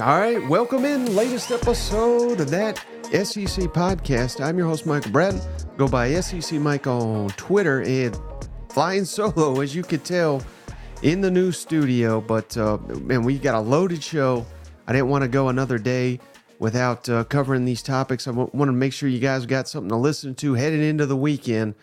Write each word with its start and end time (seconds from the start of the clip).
All 0.00 0.18
right, 0.18 0.44
welcome 0.48 0.84
in 0.84 1.14
latest 1.14 1.50
episode 1.50 2.40
of 2.40 2.50
that 2.50 2.78
SEC 3.12 3.64
podcast. 3.70 4.44
I'm 4.44 4.58
your 4.58 4.66
host 4.66 4.86
Michael 4.86 5.12
Bratton. 5.12 5.40
Go 5.76 5.86
by 5.86 6.12
SEC 6.20 6.58
Mike 6.60 6.86
on 6.86 7.28
Twitter 7.30 7.82
and 7.82 8.18
flying 8.70 9.04
solo, 9.04 9.60
as 9.60 9.74
you 9.74 9.82
could 9.82 10.04
tell, 10.04 10.42
in 11.02 11.20
the 11.20 11.30
new 11.30 11.52
studio. 11.52 12.20
But 12.20 12.56
uh, 12.56 12.78
man, 12.78 13.22
we 13.22 13.38
got 13.38 13.54
a 13.54 13.60
loaded 13.60 14.02
show. 14.02 14.44
I 14.86 14.92
didn't 14.92 15.08
want 15.08 15.22
to 15.22 15.28
go 15.28 15.48
another 15.48 15.78
day 15.78 16.18
without 16.58 17.08
uh, 17.08 17.24
covering 17.24 17.64
these 17.64 17.82
topics. 17.82 18.26
I 18.26 18.32
w- 18.32 18.50
want 18.52 18.68
to 18.68 18.72
make 18.72 18.92
sure 18.92 19.08
you 19.08 19.20
guys 19.20 19.46
got 19.46 19.68
something 19.68 19.90
to 19.90 19.96
listen 19.96 20.34
to 20.36 20.54
heading 20.54 20.82
into 20.82 21.06
the 21.06 21.16
weekend. 21.16 21.74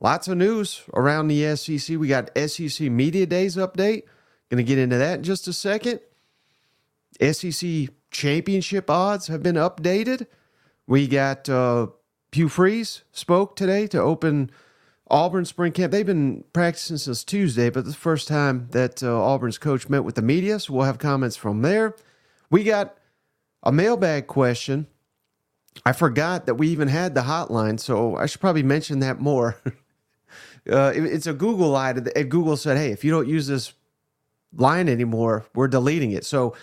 Lots 0.00 0.28
of 0.28 0.36
news 0.36 0.82
around 0.94 1.28
the 1.28 1.56
SEC. 1.56 1.96
We 1.98 2.08
got 2.08 2.30
SEC 2.36 2.90
Media 2.90 3.26
Days 3.26 3.56
update. 3.56 4.02
Going 4.50 4.58
to 4.58 4.62
get 4.62 4.78
into 4.78 4.96
that 4.96 5.18
in 5.18 5.24
just 5.24 5.48
a 5.48 5.52
second. 5.52 6.00
SEC 7.20 7.88
championship 8.10 8.90
odds 8.90 9.26
have 9.28 9.42
been 9.42 9.56
updated. 9.56 10.26
We 10.86 11.08
got 11.08 11.48
uh, 11.48 11.88
Hugh 12.30 12.48
Freeze 12.48 13.02
spoke 13.10 13.56
today 13.56 13.86
to 13.88 14.00
open 14.00 14.50
Auburn 15.08 15.46
spring 15.46 15.72
camp. 15.72 15.92
They've 15.92 16.04
been 16.06 16.44
practicing 16.52 16.98
since 16.98 17.24
Tuesday, 17.24 17.70
but 17.70 17.86
the 17.86 17.92
first 17.94 18.28
time 18.28 18.68
that 18.72 19.02
uh, 19.02 19.20
Auburn's 19.20 19.58
coach 19.58 19.88
met 19.88 20.04
with 20.04 20.14
the 20.16 20.22
media, 20.22 20.60
so 20.60 20.74
we'll 20.74 20.84
have 20.84 20.98
comments 20.98 21.36
from 21.36 21.62
there. 21.62 21.96
We 22.50 22.62
got 22.62 22.96
a 23.62 23.72
mailbag 23.72 24.26
question. 24.26 24.86
I 25.84 25.92
forgot 25.92 26.46
that 26.46 26.54
we 26.54 26.68
even 26.68 26.88
had 26.88 27.14
the 27.14 27.22
hotline, 27.22 27.80
so 27.80 28.16
I 28.16 28.26
should 28.26 28.40
probably 28.40 28.62
mention 28.62 29.00
that 29.00 29.20
more. 29.20 29.56
uh, 30.70 30.92
it, 30.94 31.04
it's 31.04 31.26
a 31.26 31.32
Google 31.32 31.70
line, 31.70 32.06
and 32.14 32.30
Google 32.30 32.56
said, 32.56 32.76
"Hey, 32.76 32.90
if 32.90 33.04
you 33.04 33.10
don't 33.10 33.28
use 33.28 33.46
this 33.46 33.72
line 34.54 34.88
anymore, 34.88 35.46
we're 35.54 35.68
deleting 35.68 36.12
it." 36.12 36.24
So 36.24 36.54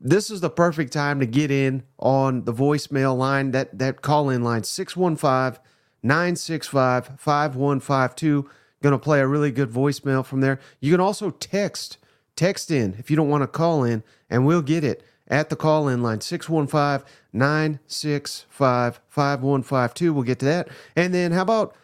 this 0.00 0.30
is 0.30 0.40
the 0.40 0.50
perfect 0.50 0.92
time 0.92 1.18
to 1.20 1.26
get 1.26 1.50
in 1.50 1.82
on 1.98 2.44
the 2.44 2.52
voicemail 2.52 3.16
line, 3.16 3.52
that, 3.52 3.78
that 3.78 4.02
call 4.02 4.28
in 4.28 4.42
line 4.42 4.62
615 4.62 5.62
965 6.02 7.12
5152. 7.18 8.50
Going 8.82 8.92
to 8.92 8.98
play 8.98 9.20
a 9.20 9.26
really 9.26 9.50
good 9.50 9.70
voicemail 9.70 10.24
from 10.24 10.42
there. 10.42 10.60
You 10.78 10.92
can 10.92 11.00
also 11.00 11.30
text, 11.30 11.96
text 12.36 12.70
in 12.70 12.96
if 12.98 13.10
you 13.10 13.16
don't 13.16 13.30
want 13.30 13.42
to 13.44 13.48
call 13.48 13.82
in, 13.82 14.02
and 14.28 14.44
we'll 14.44 14.60
get 14.60 14.84
it 14.84 15.02
at 15.26 15.48
the 15.48 15.56
call 15.56 15.88
in 15.88 16.02
line 16.02 16.20
615 16.20 17.06
965 17.32 19.00
5152. 19.08 20.12
We'll 20.12 20.22
get 20.22 20.38
to 20.40 20.44
that. 20.44 20.68
And 20.94 21.14
then 21.14 21.32
how 21.32 21.42
about 21.42 21.74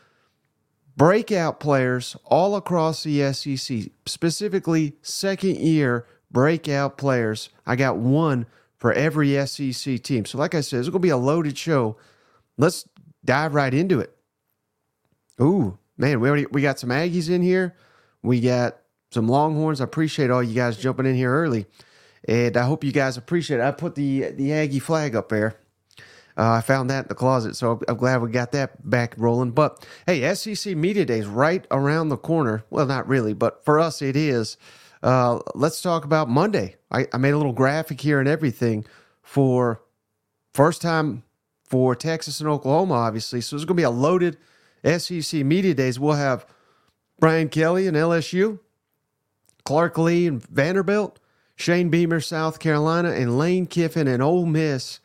breakout 1.01 1.61
players 1.61 2.15
all 2.27 2.55
across 2.55 3.05
the 3.05 3.33
SEC, 3.33 3.85
specifically 4.05 4.93
second 5.01 5.57
year 5.57 6.07
breakout 6.31 6.99
players. 6.99 7.49
I 7.67 7.75
got 7.75 7.97
one 7.97 8.45
for 8.77 8.93
every 8.93 9.35
SEC 9.47 10.03
team. 10.03 10.27
So, 10.27 10.37
like 10.37 10.55
I 10.55 10.61
said, 10.61 10.81
it's 10.81 10.91
going 10.91 11.01
to 11.01 11.07
be 11.07 11.09
a 11.09 11.17
loaded 11.17 11.57
show. 11.57 11.97
Let's 12.59 12.87
dive 13.25 13.55
right 13.55 13.73
into 13.73 13.99
it. 13.99 14.15
Ooh, 15.41 15.79
man, 15.97 16.21
we 16.21 16.29
already 16.29 16.45
we 16.53 16.61
got 16.61 16.79
some 16.79 16.91
Aggies 16.91 17.31
in 17.31 17.41
here. 17.41 17.75
We 18.23 18.43
got 18.43 18.77
some 19.11 19.27
Longhorns. 19.27 19.81
I 19.81 19.85
appreciate 19.85 20.31
all 20.31 20.43
you 20.43 20.55
guys 20.55 20.77
jumping 20.77 21.07
in 21.07 21.15
here 21.15 21.33
early, 21.33 21.65
and 22.29 22.59
I 22.59 22.67
hope 22.67 22.85
you 22.85 22.93
guys 22.93 23.17
appreciate 23.17 23.61
it. 23.61 23.63
I 23.63 23.71
put 23.71 23.95
the 23.95 24.33
the 24.33 24.53
Aggie 24.53 24.81
flag 24.81 25.17
up 25.17 25.31
there. 25.31 25.57
Uh, 26.37 26.53
I 26.53 26.61
found 26.61 26.91
that 26.91 27.05
in 27.05 27.09
the 27.09 27.15
closet, 27.15 27.57
so 27.57 27.81
I'm 27.89 27.97
glad 27.97 28.23
we 28.23 28.31
got 28.31 28.53
that 28.53 28.89
back 28.89 29.15
rolling. 29.17 29.51
But 29.51 29.87
hey, 30.07 30.35
SEC 30.35 30.77
Media 30.77 31.05
Day 31.05 31.19
is 31.19 31.27
right 31.27 31.67
around 31.71 32.09
the 32.09 32.17
corner. 32.17 32.65
Well, 32.71 32.87
not 32.87 33.09
really, 33.09 33.35
but 33.35 33.65
for 33.65 33.79
us 33.81 34.01
it 34.01 34.17
is. 34.17 34.57
Uh, 35.03 35.41
let's 35.55 35.83
talk 35.83 36.05
about 36.05 36.29
Monday. 36.29 36.77
I, 36.91 37.07
I 37.13 37.17
made 37.17 37.31
a 37.31 37.37
little 37.37 37.53
graphic 37.53 38.01
here 38.01 38.21
and 38.21 38.29
everything 38.29 38.85
for 39.23 39.83
first 40.53 40.83
time 40.83 41.23
for 41.65 41.95
Texas 41.95 42.41
and 42.41 42.49
Oklahoma, 42.49 42.95
obviously. 42.95 43.41
So 43.41 43.57
it's 43.57 43.65
going 43.65 43.77
to 43.77 43.81
be 43.81 43.85
a 43.85 43.91
loaded 43.91 44.37
SEC 44.85 45.45
media 45.45 45.75
days. 45.75 45.99
We'll 45.99 46.15
have 46.15 46.47
Brian 47.19 47.49
Kelly 47.49 47.87
and 47.87 47.97
LSU, 47.97 48.59
Clark 49.65 49.97
Lea 49.99 50.27
and 50.27 50.43
Vanderbilt, 50.49 51.19
Shane 51.55 51.91
Beamer, 51.91 52.21
South 52.21 52.59
Carolina, 52.59 53.11
and 53.11 53.39
Lane 53.39 53.67
Kiffin 53.67 54.09
and 54.09 54.23
Ole 54.23 54.47
Miss 54.47 55.01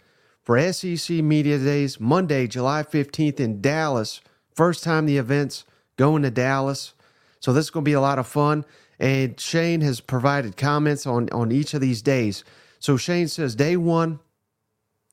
for 0.45 0.71
SEC 0.71 1.17
media 1.17 1.57
days 1.57 1.99
Monday, 1.99 2.47
July 2.47 2.83
15th 2.83 3.39
in 3.39 3.61
Dallas. 3.61 4.21
First 4.53 4.83
time 4.83 5.07
the 5.07 5.17
event's 5.17 5.65
going 5.97 6.21
to 6.21 6.29
Dallas. 6.29 6.93
So 7.39 7.51
this 7.51 7.65
is 7.65 7.71
going 7.71 7.83
to 7.83 7.89
be 7.89 7.93
a 7.93 8.01
lot 8.01 8.19
of 8.19 8.27
fun. 8.27 8.63
And 8.99 9.37
Shane 9.39 9.81
has 9.81 9.99
provided 9.99 10.55
comments 10.55 11.05
on, 11.05 11.29
on 11.31 11.51
each 11.51 11.73
of 11.73 11.81
these 11.81 12.01
days. 12.01 12.43
So 12.79 12.95
Shane 12.95 13.27
says, 13.27 13.55
day 13.55 13.75
one, 13.75 14.19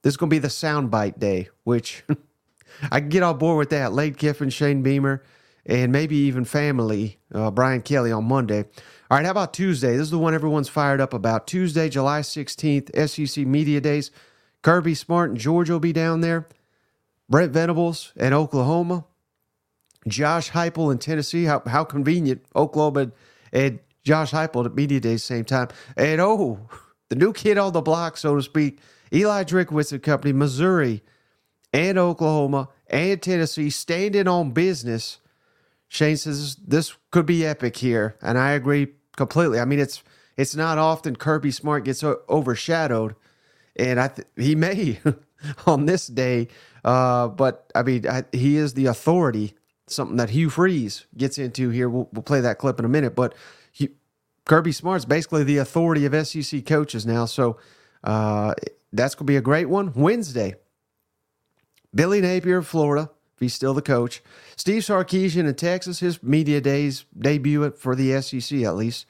this 0.02 0.12
is 0.12 0.16
going 0.16 0.28
to 0.30 0.34
be 0.34 0.38
the 0.38 0.48
soundbite 0.48 1.18
day, 1.18 1.48
which 1.64 2.04
I 2.92 3.00
can 3.00 3.08
get 3.08 3.22
on 3.22 3.38
board 3.38 3.58
with 3.58 3.70
that. 3.70 3.92
Lane 3.92 4.14
Kiffin, 4.14 4.50
Shane 4.50 4.82
Beamer, 4.82 5.22
and 5.64 5.90
maybe 5.92 6.16
even 6.16 6.44
family, 6.44 7.18
uh, 7.34 7.50
Brian 7.50 7.80
Kelly 7.80 8.12
on 8.12 8.24
Monday. 8.24 8.64
All 9.10 9.16
right, 9.16 9.24
how 9.24 9.30
about 9.30 9.54
Tuesday? 9.54 9.92
This 9.92 10.02
is 10.02 10.10
the 10.10 10.18
one 10.18 10.34
everyone's 10.34 10.68
fired 10.68 11.00
up 11.00 11.14
about. 11.14 11.46
Tuesday, 11.46 11.88
July 11.88 12.20
16th, 12.20 13.08
SEC 13.08 13.46
Media 13.46 13.80
Days. 13.80 14.10
Kirby 14.62 14.94
Smart 14.94 15.30
and 15.30 15.38
Georgia 15.38 15.72
will 15.72 15.80
be 15.80 15.92
down 15.92 16.20
there. 16.20 16.48
Brent 17.28 17.52
Venables 17.52 18.12
and 18.16 18.34
Oklahoma. 18.34 19.04
Josh 20.08 20.50
Heupel 20.50 20.90
in 20.90 20.98
Tennessee. 20.98 21.44
How, 21.44 21.62
how 21.66 21.84
convenient. 21.84 22.44
Oklahoma 22.54 23.12
and 23.52 23.80
Josh 24.04 24.32
Heupel 24.32 24.66
at 24.66 24.74
Media 24.74 25.00
Day 25.00 25.16
same 25.16 25.44
time. 25.44 25.68
And 25.96 26.20
oh, 26.20 26.68
the 27.08 27.16
new 27.16 27.32
kid 27.32 27.58
on 27.58 27.72
the 27.72 27.80
block, 27.80 28.16
so 28.16 28.36
to 28.36 28.42
speak, 28.42 28.80
Eli 29.12 29.44
Drinkwitz 29.44 29.92
and 29.92 30.02
company, 30.02 30.32
Missouri 30.32 31.02
and 31.72 31.98
Oklahoma 31.98 32.68
and 32.88 33.20
Tennessee 33.20 33.70
standing 33.70 34.28
on 34.28 34.52
business. 34.52 35.18
Shane 35.88 36.16
says 36.16 36.56
this 36.56 36.94
could 37.10 37.26
be 37.26 37.44
epic 37.44 37.76
here, 37.76 38.16
and 38.22 38.38
I 38.38 38.52
agree 38.52 38.88
completely. 39.16 39.60
I 39.60 39.64
mean, 39.64 39.78
it's 39.78 40.02
it's 40.36 40.54
not 40.56 40.78
often 40.78 41.16
Kirby 41.16 41.50
Smart 41.50 41.84
gets 41.84 42.02
overshadowed, 42.02 43.14
and 43.76 44.00
I 44.00 44.08
th- 44.08 44.28
he 44.36 44.54
may 44.54 45.00
on 45.66 45.86
this 45.86 46.06
day. 46.06 46.48
Uh, 46.84 47.28
but 47.28 47.70
I 47.74 47.82
mean, 47.82 48.06
I, 48.08 48.24
he 48.32 48.56
is 48.56 48.74
the 48.74 48.86
authority 48.86 49.54
something 49.88 50.16
that 50.16 50.30
Hugh 50.30 50.50
Freeze 50.50 51.06
gets 51.16 51.38
into 51.38 51.70
here. 51.70 51.88
We'll, 51.88 52.08
we'll 52.12 52.22
play 52.22 52.40
that 52.40 52.58
clip 52.58 52.78
in 52.78 52.84
a 52.84 52.88
minute, 52.88 53.14
but 53.14 53.34
he, 53.70 53.90
Kirby 54.44 54.72
Smart's 54.72 55.04
basically 55.04 55.44
the 55.44 55.58
authority 55.58 56.04
of 56.06 56.26
SEC 56.26 56.64
coaches 56.66 57.06
now. 57.06 57.26
So 57.26 57.58
uh, 58.02 58.54
that's 58.92 59.14
going 59.14 59.26
to 59.26 59.30
be 59.30 59.36
a 59.36 59.42
great 59.42 59.68
one. 59.68 59.92
Wednesday, 59.94 60.56
Billy 61.94 62.20
Napier 62.20 62.58
of 62.58 62.66
Florida, 62.66 63.10
if 63.34 63.40
he's 63.40 63.54
still 63.54 63.74
the 63.74 63.82
coach. 63.82 64.22
Steve 64.56 64.82
Sarkisian 64.82 65.48
in 65.48 65.54
Texas, 65.54 66.00
his 66.00 66.22
media 66.22 66.60
days 66.60 67.04
debut 67.16 67.70
for 67.72 67.94
the 67.94 68.20
SEC 68.22 68.62
at 68.62 68.76
least. 68.76 69.06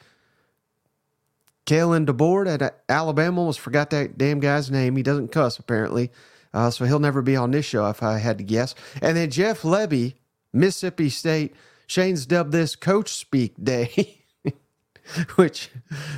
Kalen 1.66 2.06
DeBoer 2.06 2.60
at 2.60 2.82
Alabama, 2.88 3.40
almost 3.40 3.60
forgot 3.60 3.90
that 3.90 4.18
damn 4.18 4.40
guy's 4.40 4.70
name. 4.70 4.96
He 4.96 5.02
doesn't 5.02 5.32
cuss 5.32 5.58
apparently. 5.58 6.10
Uh, 6.54 6.70
so 6.70 6.84
he'll 6.84 6.98
never 6.98 7.22
be 7.22 7.34
on 7.34 7.50
this 7.50 7.64
show 7.64 7.88
if 7.88 8.02
I 8.02 8.18
had 8.18 8.38
to 8.38 8.44
guess. 8.44 8.74
And 9.00 9.16
then 9.16 9.30
Jeff 9.30 9.62
Lebby 9.62 10.14
Mississippi 10.52 11.08
State. 11.08 11.54
Shane's 11.86 12.26
dubbed 12.26 12.52
this 12.52 12.76
Coach 12.76 13.12
Speak 13.12 13.54
Day, 13.62 14.24
which 15.34 15.70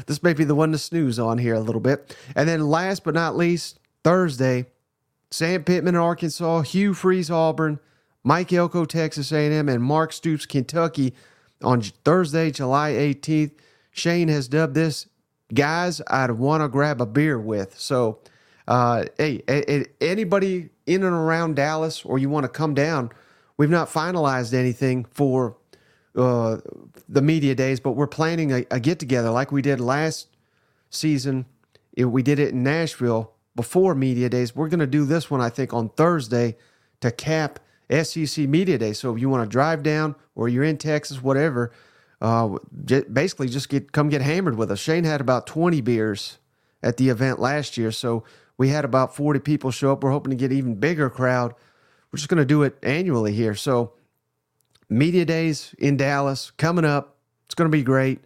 this 0.06 0.22
may 0.22 0.32
be 0.32 0.44
the 0.44 0.54
one 0.54 0.72
to 0.72 0.78
snooze 0.78 1.18
on 1.18 1.38
here 1.38 1.54
a 1.54 1.60
little 1.60 1.80
bit. 1.80 2.16
And 2.36 2.48
then 2.48 2.68
last 2.68 3.04
but 3.04 3.14
not 3.14 3.36
least, 3.36 3.80
Thursday, 4.02 4.66
Sam 5.30 5.64
Pittman, 5.64 5.96
Arkansas, 5.96 6.62
Hugh 6.62 6.94
Freeze, 6.94 7.30
Auburn, 7.30 7.80
Mike 8.22 8.52
Elko, 8.52 8.84
Texas 8.84 9.32
A&M, 9.32 9.68
and 9.68 9.82
Mark 9.82 10.12
Stoops, 10.12 10.46
Kentucky 10.46 11.14
on 11.62 11.80
Thursday, 11.80 12.50
July 12.50 12.92
18th. 12.92 13.52
Shane 13.90 14.28
has 14.28 14.48
dubbed 14.48 14.74
this 14.74 15.06
guys 15.52 16.00
I'd 16.06 16.30
want 16.32 16.62
to 16.62 16.68
grab 16.68 17.00
a 17.00 17.06
beer 17.06 17.38
with. 17.38 17.78
So, 17.78 18.20
uh, 18.68 19.04
hey, 19.18 19.86
anybody 20.00 20.70
in 20.86 21.02
and 21.02 21.14
around 21.14 21.56
Dallas 21.56 22.04
or 22.04 22.18
you 22.18 22.28
want 22.30 22.44
to 22.44 22.48
come 22.48 22.74
down– 22.74 23.10
We've 23.56 23.70
not 23.70 23.88
finalized 23.88 24.52
anything 24.52 25.04
for 25.04 25.56
uh, 26.16 26.58
the 27.08 27.22
media 27.22 27.54
days, 27.54 27.80
but 27.80 27.92
we're 27.92 28.06
planning 28.06 28.52
a, 28.52 28.64
a 28.70 28.80
get 28.80 28.98
together 28.98 29.30
like 29.30 29.52
we 29.52 29.62
did 29.62 29.80
last 29.80 30.28
season. 30.90 31.46
It, 31.92 32.06
we 32.06 32.22
did 32.22 32.38
it 32.38 32.50
in 32.50 32.62
Nashville 32.62 33.32
before 33.54 33.94
media 33.94 34.28
days. 34.28 34.56
We're 34.56 34.68
going 34.68 34.80
to 34.80 34.86
do 34.86 35.04
this 35.04 35.30
one, 35.30 35.40
I 35.40 35.50
think, 35.50 35.72
on 35.72 35.90
Thursday 35.90 36.56
to 37.00 37.12
cap 37.12 37.60
SEC 37.90 38.48
media 38.48 38.78
day. 38.78 38.92
So 38.92 39.14
if 39.14 39.20
you 39.20 39.28
want 39.28 39.48
to 39.48 39.52
drive 39.52 39.84
down 39.84 40.16
or 40.34 40.48
you're 40.48 40.64
in 40.64 40.78
Texas, 40.78 41.22
whatever, 41.22 41.70
uh, 42.24 42.58
basically 43.12 43.48
just 43.48 43.68
get 43.68 43.92
come 43.92 44.08
get 44.08 44.22
hammered 44.22 44.56
with 44.56 44.70
us. 44.70 44.78
Shane 44.78 45.04
had 45.04 45.20
about 45.20 45.46
20 45.46 45.80
beers 45.80 46.38
at 46.82 46.96
the 46.96 47.08
event 47.08 47.38
last 47.38 47.76
year, 47.76 47.92
so 47.92 48.24
we 48.56 48.68
had 48.68 48.84
about 48.84 49.14
40 49.14 49.40
people 49.40 49.70
show 49.70 49.92
up. 49.92 50.02
We're 50.02 50.10
hoping 50.10 50.30
to 50.30 50.36
get 50.36 50.52
even 50.52 50.74
bigger 50.76 51.10
crowd 51.10 51.54
we're 52.14 52.18
just 52.18 52.28
going 52.28 52.38
to 52.38 52.44
do 52.44 52.62
it 52.62 52.78
annually 52.80 53.32
here. 53.32 53.56
So 53.56 53.94
Media 54.88 55.24
days 55.24 55.74
in 55.80 55.96
Dallas 55.96 56.52
coming 56.52 56.84
up. 56.84 57.16
It's 57.46 57.56
going 57.56 57.68
to 57.68 57.76
be 57.76 57.82
great. 57.82 58.20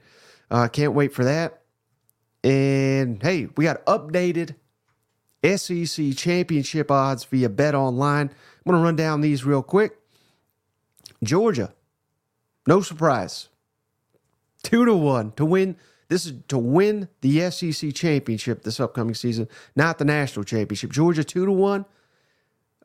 Uh, 0.50 0.68
can't 0.68 0.92
wait 0.92 1.14
for 1.14 1.24
that. 1.24 1.62
And 2.44 3.22
hey, 3.22 3.48
we 3.56 3.64
got 3.64 3.82
updated 3.86 4.56
SEC 5.42 6.14
championship 6.14 6.90
odds 6.90 7.24
via 7.24 7.48
Bet 7.48 7.74
Online. 7.74 8.26
I'm 8.28 8.70
going 8.70 8.78
to 8.78 8.84
run 8.84 8.94
down 8.94 9.22
these 9.22 9.46
real 9.46 9.62
quick. 9.62 9.92
Georgia, 11.22 11.72
no 12.66 12.82
surprise, 12.82 13.48
two 14.68 14.84
to 14.84 14.94
one 14.94 15.32
to 15.32 15.44
win. 15.44 15.76
This 16.08 16.26
is 16.26 16.34
to 16.48 16.58
win 16.58 17.08
the 17.22 17.50
SEC 17.50 17.94
championship 17.94 18.62
this 18.62 18.80
upcoming 18.80 19.14
season, 19.14 19.48
not 19.74 19.98
the 19.98 20.04
national 20.04 20.44
championship. 20.44 20.90
Georgia 20.90 21.24
two 21.24 21.46
to 21.46 21.52
one. 21.52 21.86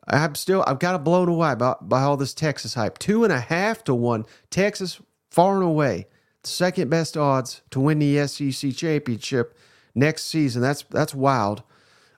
I'm 0.06 0.34
still 0.34 0.64
I've 0.66 0.78
got 0.78 0.92
to 0.92 0.98
blown 0.98 1.28
away 1.28 1.54
by, 1.54 1.76
by 1.80 2.02
all 2.02 2.16
this 2.16 2.34
Texas 2.34 2.74
hype. 2.74 2.98
Two 2.98 3.22
and 3.22 3.32
a 3.32 3.40
half 3.40 3.84
to 3.84 3.94
one. 3.94 4.24
Texas 4.50 5.00
far 5.30 5.56
and 5.56 5.64
away 5.64 6.06
second 6.46 6.90
best 6.90 7.16
odds 7.16 7.62
to 7.70 7.80
win 7.80 7.98
the 7.98 8.26
SEC 8.26 8.74
championship 8.74 9.56
next 9.94 10.24
season. 10.24 10.62
That's 10.62 10.82
that's 10.84 11.14
wild. 11.14 11.62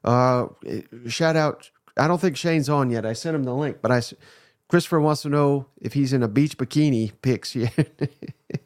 Uh, 0.05 0.47
shout 1.09 1.37
out. 1.37 1.71
I 1.97 2.07
don't 2.07 2.21
think 2.21 2.37
Shane's 2.37 2.69
on 2.69 2.91
yet. 2.91 3.05
I 3.05 3.15
sent 3.15 3.35
him 3.35 3.45
the 3.45 3.55
link, 3.55 3.79
but 3.83 3.91
I 3.91 4.01
Christopher 4.69 5.01
wants 5.01 5.23
to 5.23 5.29
know 5.29 5.67
if 5.81 5.93
he's 5.93 6.13
in 6.13 6.23
a 6.23 6.29
beach 6.29 6.57
bikini 6.57 7.13
pics 7.23 7.55
yet. 7.57 7.89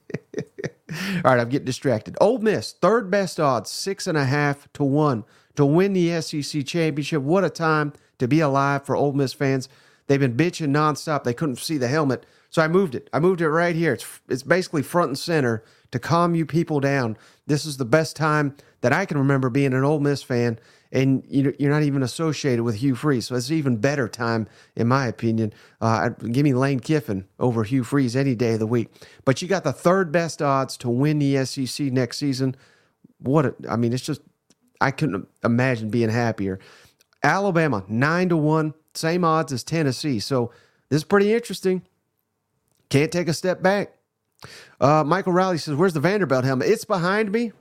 All 1.25 1.31
right, 1.31 1.41
I'm 1.41 1.49
getting 1.49 1.67
distracted. 1.67 2.17
Ole 2.21 2.39
Miss, 2.39 2.73
third 2.73 3.11
best 3.11 3.39
odds, 3.39 3.71
six 3.71 4.07
and 4.07 4.19
a 4.19 4.25
half 4.25 4.71
to 4.75 4.85
one 4.85 5.25
to 5.57 5.65
win 5.65 5.93
the 5.93 6.21
SEC 6.21 6.65
championship. 6.67 7.23
What 7.23 7.45
a 7.45 7.51
time 7.51 7.93
to 8.19 8.29
be 8.29 8.41
alive 8.41 8.85
for 8.85 8.97
Ole 8.97 9.13
Miss 9.13 9.33
fans. 9.33 9.69
They've 10.07 10.21
been 10.21 10.37
bitching 10.37 10.69
nonstop. 10.69 11.25
They 11.25 11.35
couldn't 11.35 11.57
see 11.57 11.79
the 11.79 11.89
helmet. 11.89 12.27
So 12.51 12.63
I 12.63 12.69
moved 12.69 12.95
it. 12.95 13.09
I 13.13 13.21
moved 13.21 13.41
it 13.41 13.49
right 13.49 13.77
here. 13.77 13.93
It's, 13.93 14.21
it's 14.29 14.43
basically 14.43 14.83
front 14.83 15.09
and 15.09 15.19
center 15.19 15.63
to 15.93 15.99
calm 15.99 16.35
you 16.35 16.45
people 16.45 16.81
down. 16.81 17.17
This 17.47 17.65
is 17.65 17.77
the 17.77 17.85
best 17.85 18.17
time 18.17 18.57
that 18.81 18.93
I 18.93 19.05
can 19.07 19.19
remember 19.19 19.51
being 19.51 19.73
an 19.73 19.85
Ole 19.85 20.01
Miss 20.01 20.23
fan 20.23 20.59
and 20.93 21.25
you're 21.29 21.71
not 21.71 21.83
even 21.83 22.03
associated 22.03 22.65
with 22.65 22.77
Hugh 22.77 22.95
Freeze. 22.95 23.27
So 23.27 23.37
it's 23.37 23.51
even 23.51 23.77
better 23.77 24.09
time, 24.09 24.49
in 24.75 24.89
my 24.89 25.07
opinion. 25.07 25.53
Uh, 25.81 26.09
give 26.09 26.45
me 26.45 26.53
Lane 26.53 26.81
Kiffin 26.81 27.27
over 27.39 27.63
Hugh 27.63 27.85
Freeze 27.85 28.17
any 28.17 28.35
day 28.35 28.55
of 28.55 28.59
the 28.59 28.67
week. 28.67 28.89
But 29.25 29.41
you 29.41 29.49
got 29.49 29.63
the 29.65 29.73
third 29.73 30.11
best 30.11 30.43
odds 30.43 30.77
to 30.79 30.91
win 30.91 31.19
the 31.19 31.45
SEC 31.45 31.87
next 31.93 32.19
season. 32.19 32.57
What 33.19 33.47
a, 33.47 33.55
I 33.69 33.77
mean, 33.77 33.93
it's 33.93 34.05
just 34.05 34.23
I 34.81 34.91
couldn't 34.91 35.29
imagine 35.45 35.91
being 35.91 36.09
happier. 36.09 36.59
Alabama 37.23 37.85
nine 37.89 38.29
to 38.31 38.37
one, 38.37 38.75
same 38.95 39.25
odds 39.25 39.53
as 39.53 39.63
Tennessee. 39.63 40.19
So 40.19 40.51
this 40.89 40.99
is 40.99 41.05
pretty 41.05 41.33
interesting. 41.33 41.83
Can't 42.89 43.13
take 43.13 43.29
a 43.29 43.35
step 43.35 43.63
back. 43.63 43.93
Uh, 44.81 45.05
Michael 45.05 45.33
Riley 45.35 45.59
says, 45.59 45.77
"Where's 45.77 45.93
the 45.93 46.01
Vanderbilt 46.01 46.45
helmet? 46.45 46.69
It's 46.69 46.85
behind 46.85 47.31
me." 47.31 47.53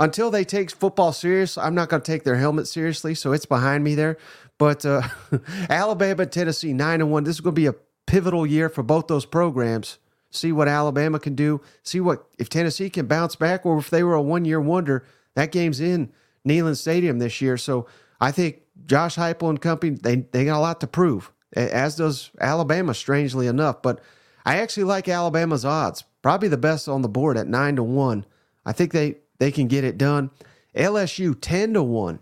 Until 0.00 0.30
they 0.30 0.44
take 0.44 0.70
football 0.70 1.12
serious, 1.12 1.58
I'm 1.58 1.74
not 1.74 1.90
going 1.90 2.02
to 2.02 2.10
take 2.12 2.24
their 2.24 2.36
helmet 2.36 2.66
seriously. 2.66 3.14
So 3.14 3.32
it's 3.32 3.44
behind 3.44 3.84
me 3.84 3.94
there. 3.94 4.16
But 4.56 4.84
uh, 4.84 5.02
Alabama, 5.68 6.24
Tennessee, 6.26 6.72
nine 6.72 7.02
and 7.02 7.12
one. 7.12 7.24
This 7.24 7.36
is 7.36 7.40
going 7.40 7.54
to 7.54 7.60
be 7.60 7.66
a 7.66 7.74
pivotal 8.06 8.46
year 8.46 8.70
for 8.70 8.82
both 8.82 9.06
those 9.06 9.26
programs. 9.26 9.98
See 10.30 10.52
what 10.52 10.68
Alabama 10.68 11.18
can 11.18 11.34
do. 11.34 11.60
See 11.82 12.00
what 12.00 12.24
if 12.38 12.48
Tennessee 12.48 12.88
can 12.88 13.06
bounce 13.06 13.36
back, 13.36 13.66
or 13.66 13.78
if 13.78 13.90
they 13.90 14.02
were 14.02 14.14
a 14.14 14.22
one 14.22 14.44
year 14.44 14.60
wonder. 14.60 15.04
That 15.34 15.52
game's 15.52 15.80
in 15.80 16.10
Neyland 16.48 16.76
Stadium 16.76 17.18
this 17.18 17.40
year. 17.40 17.56
So 17.56 17.86
I 18.20 18.32
think 18.32 18.62
Josh 18.86 19.16
Heupel 19.16 19.50
and 19.50 19.60
company 19.60 19.96
they 20.00 20.16
they 20.16 20.46
got 20.46 20.58
a 20.58 20.60
lot 20.60 20.80
to 20.80 20.86
prove, 20.86 21.30
as 21.54 21.96
does 21.96 22.30
Alabama. 22.40 22.94
Strangely 22.94 23.48
enough, 23.48 23.82
but 23.82 24.00
I 24.46 24.58
actually 24.58 24.84
like 24.84 25.08
Alabama's 25.08 25.64
odds. 25.64 26.04
Probably 26.22 26.48
the 26.48 26.56
best 26.56 26.88
on 26.88 27.02
the 27.02 27.08
board 27.08 27.36
at 27.36 27.48
nine 27.48 27.76
to 27.76 27.82
one. 27.82 28.24
I 28.64 28.72
think 28.72 28.92
they 28.92 29.16
they 29.40 29.50
can 29.50 29.66
get 29.66 29.82
it 29.82 29.98
done. 29.98 30.30
LSU 30.76 31.36
10 31.38 31.74
to 31.74 31.82
1 31.82 32.20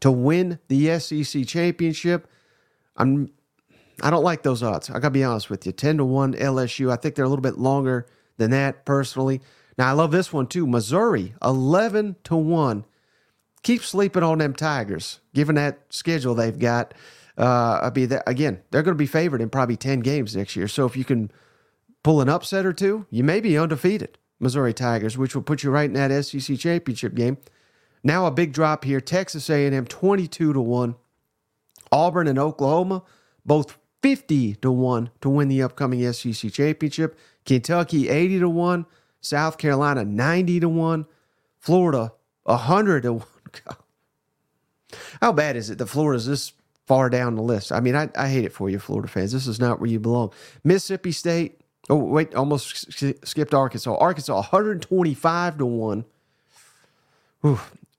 to 0.00 0.10
win 0.10 0.58
the 0.66 0.98
SEC 0.98 1.46
championship. 1.46 2.28
I'm 2.96 3.30
I 4.02 4.10
don't 4.10 4.24
like 4.24 4.42
those 4.42 4.62
odds. 4.62 4.90
I 4.90 4.94
got 4.94 5.00
to 5.02 5.10
be 5.10 5.24
honest 5.24 5.48
with 5.48 5.64
you. 5.64 5.72
10 5.72 5.98
to 5.98 6.04
1 6.04 6.34
LSU. 6.34 6.92
I 6.92 6.96
think 6.96 7.14
they're 7.14 7.24
a 7.24 7.28
little 7.28 7.42
bit 7.42 7.56
longer 7.56 8.06
than 8.36 8.50
that 8.50 8.84
personally. 8.84 9.40
Now 9.78 9.88
I 9.88 9.92
love 9.92 10.10
this 10.10 10.32
one 10.32 10.48
too. 10.48 10.66
Missouri 10.66 11.34
11 11.42 12.16
to 12.24 12.36
1. 12.36 12.84
Keep 13.62 13.82
sleeping 13.82 14.22
on 14.22 14.38
them 14.38 14.54
Tigers, 14.54 15.20
given 15.34 15.54
that 15.56 15.80
schedule 15.90 16.34
they've 16.34 16.58
got. 16.58 16.94
Uh, 17.38 17.80
I 17.82 17.90
mean, 17.94 18.18
again, 18.26 18.62
they're 18.70 18.82
going 18.82 18.94
to 18.94 18.98
be 18.98 19.06
favored 19.06 19.42
in 19.42 19.50
probably 19.50 19.76
10 19.76 20.00
games 20.00 20.36
next 20.36 20.56
year. 20.56 20.68
So 20.68 20.86
if 20.86 20.96
you 20.96 21.04
can 21.04 21.30
pull 22.02 22.20
an 22.20 22.28
upset 22.28 22.64
or 22.64 22.72
two, 22.72 23.06
you 23.10 23.24
may 23.24 23.40
be 23.40 23.58
undefeated. 23.58 24.18
Missouri 24.38 24.74
Tigers, 24.74 25.16
which 25.16 25.34
will 25.34 25.42
put 25.42 25.62
you 25.62 25.70
right 25.70 25.88
in 25.88 25.94
that 25.94 26.24
SEC 26.24 26.58
championship 26.58 27.14
game. 27.14 27.38
Now 28.04 28.26
a 28.26 28.30
big 28.30 28.52
drop 28.52 28.84
here: 28.84 29.00
Texas 29.00 29.50
A&M 29.50 29.86
twenty-two 29.86 30.52
to 30.52 30.60
one, 30.60 30.96
Auburn 31.90 32.28
and 32.28 32.38
Oklahoma 32.38 33.02
both 33.44 33.78
fifty 34.02 34.54
to 34.56 34.70
one 34.70 35.10
to 35.20 35.28
win 35.28 35.48
the 35.48 35.62
upcoming 35.62 36.12
SEC 36.12 36.52
championship. 36.52 37.18
Kentucky 37.44 38.08
eighty 38.08 38.38
to 38.38 38.48
one, 38.48 38.86
South 39.20 39.58
Carolina 39.58 40.04
ninety 40.04 40.60
to 40.60 40.68
one, 40.68 41.06
Florida 41.58 42.12
hundred 42.46 43.02
to 43.02 43.14
one. 43.14 43.26
How 45.20 45.32
bad 45.32 45.56
is 45.56 45.70
it 45.70 45.78
that 45.78 45.86
Florida's 45.86 46.26
this 46.26 46.52
far 46.86 47.10
down 47.10 47.34
the 47.34 47.42
list? 47.42 47.72
I 47.72 47.80
mean, 47.80 47.96
I, 47.96 48.08
I 48.16 48.28
hate 48.28 48.44
it 48.44 48.52
for 48.52 48.70
you, 48.70 48.78
Florida 48.78 49.08
fans. 49.08 49.32
This 49.32 49.46
is 49.46 49.58
not 49.58 49.80
where 49.80 49.90
you 49.90 49.98
belong. 49.98 50.32
Mississippi 50.62 51.12
State 51.12 51.60
Oh, 51.88 51.96
wait, 51.96 52.34
almost 52.34 52.92
skipped 53.26 53.54
Arkansas. 53.54 53.94
Arkansas 53.94 54.34
125 54.34 55.58
to 55.58 55.66
1. 55.66 56.04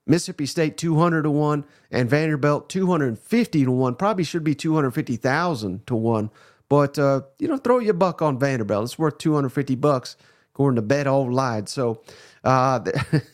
Mississippi 0.06 0.46
State 0.46 0.76
200 0.76 1.22
to 1.22 1.30
1 1.30 1.64
and 1.90 2.10
Vanderbilt 2.10 2.68
250 2.68 3.64
to 3.64 3.70
1. 3.70 3.94
Probably 3.94 4.24
should 4.24 4.44
be 4.44 4.54
250,000 4.54 5.86
to 5.86 5.94
1. 5.94 6.30
But 6.68 6.98
uh, 6.98 7.22
you 7.38 7.48
know, 7.48 7.56
throw 7.56 7.78
your 7.78 7.94
buck 7.94 8.20
on 8.20 8.38
Vanderbilt. 8.38 8.84
It's 8.84 8.98
worth 8.98 9.18
250 9.18 9.74
bucks 9.76 10.16
according 10.52 10.76
to 10.76 10.82
Bet 10.82 11.06
Online. 11.06 11.66
So 11.66 12.02
uh, 12.44 12.80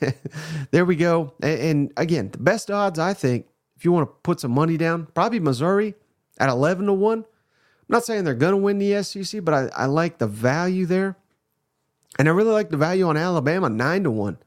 there 0.70 0.84
we 0.84 0.96
go. 0.96 1.32
And, 1.42 1.60
and 1.60 1.92
again, 1.96 2.30
the 2.30 2.38
best 2.38 2.70
odds 2.70 2.98
I 2.98 3.14
think 3.14 3.46
if 3.76 3.84
you 3.84 3.92
want 3.92 4.08
to 4.08 4.14
put 4.22 4.40
some 4.40 4.52
money 4.52 4.76
down, 4.76 5.06
probably 5.14 5.40
Missouri 5.40 5.94
at 6.38 6.48
11 6.48 6.86
to 6.86 6.92
1. 6.92 7.24
I'm 7.88 7.92
not 7.92 8.04
saying 8.04 8.24
they're 8.24 8.34
going 8.34 8.52
to 8.52 8.56
win 8.56 8.78
the 8.78 9.02
SEC, 9.02 9.44
but 9.44 9.52
I, 9.52 9.82
I 9.82 9.86
like 9.86 10.16
the 10.16 10.26
value 10.26 10.86
there. 10.86 11.16
And 12.18 12.28
I 12.28 12.32
really 12.32 12.52
like 12.52 12.70
the 12.70 12.78
value 12.78 13.06
on 13.06 13.16
Alabama, 13.16 13.68
9 13.68 14.04
to 14.04 14.10
1, 14.10 14.38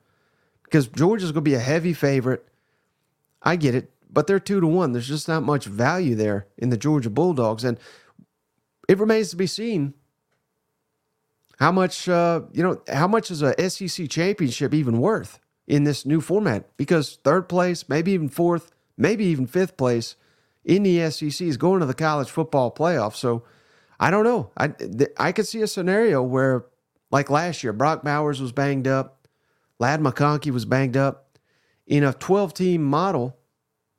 because 0.64 0.88
Georgia's 0.88 1.32
going 1.32 1.44
to 1.44 1.50
be 1.50 1.54
a 1.54 1.60
heavy 1.60 1.94
favorite. 1.94 2.48
I 3.44 3.58
get 3.58 3.76
it, 3.76 3.92
but 4.10 4.26
they're 4.26 4.40
2 4.40 4.62
to 4.62 4.68
1. 4.68 4.92
There's 4.92 5.08
just 5.08 5.28
not 5.28 5.44
much 5.44 5.66
value 5.66 6.16
there 6.16 6.48
in 6.58 6.70
the 6.70 6.78
Georgia 6.78 7.12
Bulldogs. 7.12 7.64
And 7.64 7.78
it 8.88 8.98
remains 8.98 9.30
to 9.30 9.36
be 9.36 9.48
seen 9.48 9.94
how 11.60 11.72
much, 11.72 12.10
uh, 12.10 12.42
you 12.54 12.64
know, 12.64 12.82
how 12.92 13.08
much 13.08 13.30
is 13.30 13.42
a 13.44 13.70
SEC 13.70 14.10
championship 14.10 14.74
even 14.74 15.00
worth 15.00 15.40
in 15.68 15.84
this 15.84 16.06
new 16.06 16.22
format? 16.22 16.76
Because 16.78 17.20
third 17.24 17.50
place, 17.50 17.88
maybe 17.88 18.14
even 18.14 18.30
fourth, 18.30 18.72
maybe 18.98 19.26
even 19.26 19.46
fifth 19.46 19.78
place 19.78 20.16
in 20.68 20.84
the 20.84 21.10
SEC 21.10 21.48
is 21.48 21.58
going 21.58 21.80
to 21.80 21.86
the 21.86 21.94
college 21.96 22.30
football 22.30 22.72
playoff. 22.72 23.16
So 23.16 23.44
I 24.00 24.12
don't 24.12 24.26
know. 24.26 24.52
I 24.58 24.74
I 25.18 25.32
could 25.32 25.48
see 25.48 25.62
a 25.62 25.68
scenario 25.68 26.22
where, 26.22 26.66
like 27.10 27.32
last 27.32 27.64
year, 27.64 27.74
Brock 27.74 28.04
Bowers 28.04 28.40
was 28.40 28.52
banged 28.52 28.88
up, 28.88 29.28
Ladd 29.80 30.02
McConkey 30.02 30.52
was 30.52 30.66
banged 30.66 30.98
up. 30.98 31.24
In 31.88 32.04
a 32.04 32.12
12 32.14 32.54
team 32.54 32.84
model, 32.84 33.38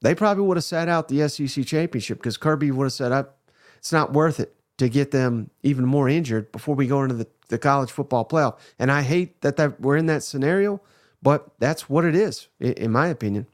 they 0.03 0.15
probably 0.15 0.45
would 0.45 0.59
have 0.59 0.65
sat 0.65 0.89
out 0.89 1.09
the 1.09 1.27
SEC 1.27 1.65
championship 1.65 2.19
because 2.19 2.37
Kirby 2.37 2.71
would 2.71 2.85
have 2.85 2.93
said, 2.93 3.13
up, 3.13 3.39
it's 3.79 3.93
not 3.93 4.13
worth 4.13 4.39
it 4.39 4.55
to 4.77 4.91
get 4.91 5.11
them 5.11 5.51
even 5.63 5.87
more 5.87 6.07
injured 6.07 6.53
before 6.53 6.75
we 6.75 6.87
go 6.87 7.03
into 7.03 7.15
the, 7.15 7.27
the 7.49 7.59
college 7.59 7.91
football 7.91 8.29
playoff. 8.29 8.59
And 8.79 8.93
I 8.93 9.01
hate 9.01 9.41
that, 9.41 9.57
that 9.57 9.81
we're 9.81 9.97
in 9.97 10.05
that 10.07 10.23
scenario, 10.23 10.83
but 11.23 11.49
that's 11.59 11.89
what 11.89 12.05
it 12.05 12.15
is, 12.15 12.49
in, 12.61 12.75
in 12.75 12.93
my 12.93 13.09
opinion. 13.09 13.47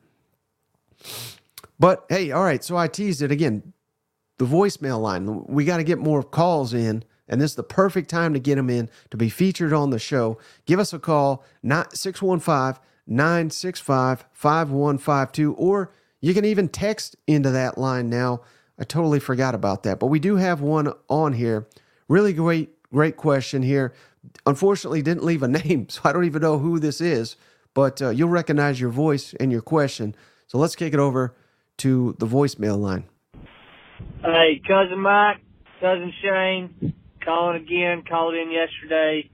But 1.78 2.06
hey, 2.08 2.30
all 2.30 2.44
right. 2.44 2.62
So 2.62 2.76
I 2.76 2.88
teased 2.88 3.22
it 3.22 3.30
again. 3.30 3.72
The 4.38 4.46
voicemail 4.46 5.00
line. 5.00 5.44
We 5.46 5.64
got 5.64 5.76
to 5.76 5.84
get 5.84 5.98
more 5.98 6.22
calls 6.22 6.74
in, 6.74 7.04
and 7.28 7.40
this 7.40 7.52
is 7.52 7.56
the 7.56 7.62
perfect 7.62 8.10
time 8.10 8.32
to 8.34 8.40
get 8.40 8.56
them 8.56 8.68
in 8.68 8.90
to 9.10 9.16
be 9.16 9.28
featured 9.28 9.72
on 9.72 9.90
the 9.90 9.98
show. 9.98 10.38
Give 10.66 10.80
us 10.80 10.92
a 10.92 10.98
call, 10.98 11.44
615 11.62 12.82
965 13.06 14.24
5152, 14.32 15.54
or 15.54 15.92
you 16.20 16.34
can 16.34 16.44
even 16.44 16.68
text 16.68 17.16
into 17.26 17.50
that 17.50 17.78
line 17.78 18.08
now. 18.08 18.40
I 18.78 18.84
totally 18.84 19.20
forgot 19.20 19.54
about 19.54 19.84
that, 19.84 20.00
but 20.00 20.06
we 20.06 20.18
do 20.18 20.36
have 20.36 20.60
one 20.60 20.92
on 21.08 21.34
here. 21.34 21.68
Really 22.08 22.32
great, 22.32 22.70
great 22.92 23.16
question 23.16 23.62
here. 23.62 23.94
Unfortunately, 24.46 25.00
didn't 25.02 25.24
leave 25.24 25.42
a 25.42 25.48
name, 25.64 25.88
so 25.88 26.00
I 26.04 26.12
don't 26.12 26.24
even 26.24 26.42
know 26.42 26.58
who 26.58 26.80
this 26.80 27.00
is, 27.00 27.36
but 27.72 28.02
uh, 28.02 28.10
you'll 28.10 28.30
recognize 28.30 28.80
your 28.80 28.90
voice 28.90 29.34
and 29.34 29.52
your 29.52 29.62
question. 29.62 30.14
So 30.48 30.58
let's 30.58 30.74
kick 30.74 30.92
it 30.92 30.98
over 30.98 31.34
to 31.78 32.14
the 32.18 32.26
voicemail 32.26 32.78
line. 32.78 33.04
Hey, 34.22 34.60
cousin 34.66 35.00
Mike, 35.00 35.38
cousin 35.80 36.12
Shane, 36.22 36.94
calling 37.24 37.62
again. 37.62 38.04
Called 38.08 38.34
in 38.34 38.50
yesterday. 38.50 39.30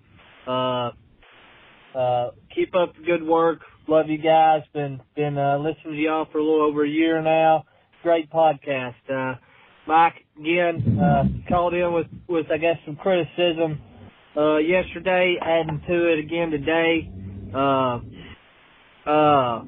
Uh, 0.47 0.91
uh, 1.97 2.31
keep 2.55 2.75
up 2.75 2.97
the 2.97 3.03
good 3.05 3.23
work. 3.23 3.61
Love 3.89 4.09
you 4.09 4.19
guys. 4.19 4.63
Been 4.73 5.01
been 5.17 5.39
uh, 5.39 5.59
listening 5.59 5.95
to 5.95 6.01
y'all 6.01 6.27
for 6.31 6.39
a 6.39 6.43
little 6.43 6.63
over 6.63 6.85
a 6.85 6.89
year 6.89 7.21
now. 7.23 7.65
Great 8.03 8.31
podcast. 8.31 8.95
Uh, 9.09 9.37
Mike 9.87 10.25
again 10.39 10.99
uh, 10.99 11.25
called 11.49 11.75
in 11.75 11.93
with 11.93 12.07
with 12.29 12.47
I 12.53 12.59
guess 12.59 12.77
some 12.85 12.97
criticism 12.97 13.81
uh, 14.37 14.59
yesterday, 14.59 15.37
adding 15.41 15.83
to 15.89 16.13
it 16.13 16.19
again 16.19 16.51
today. 16.51 17.11
Uh, 17.55 18.01
uh, 19.11 19.65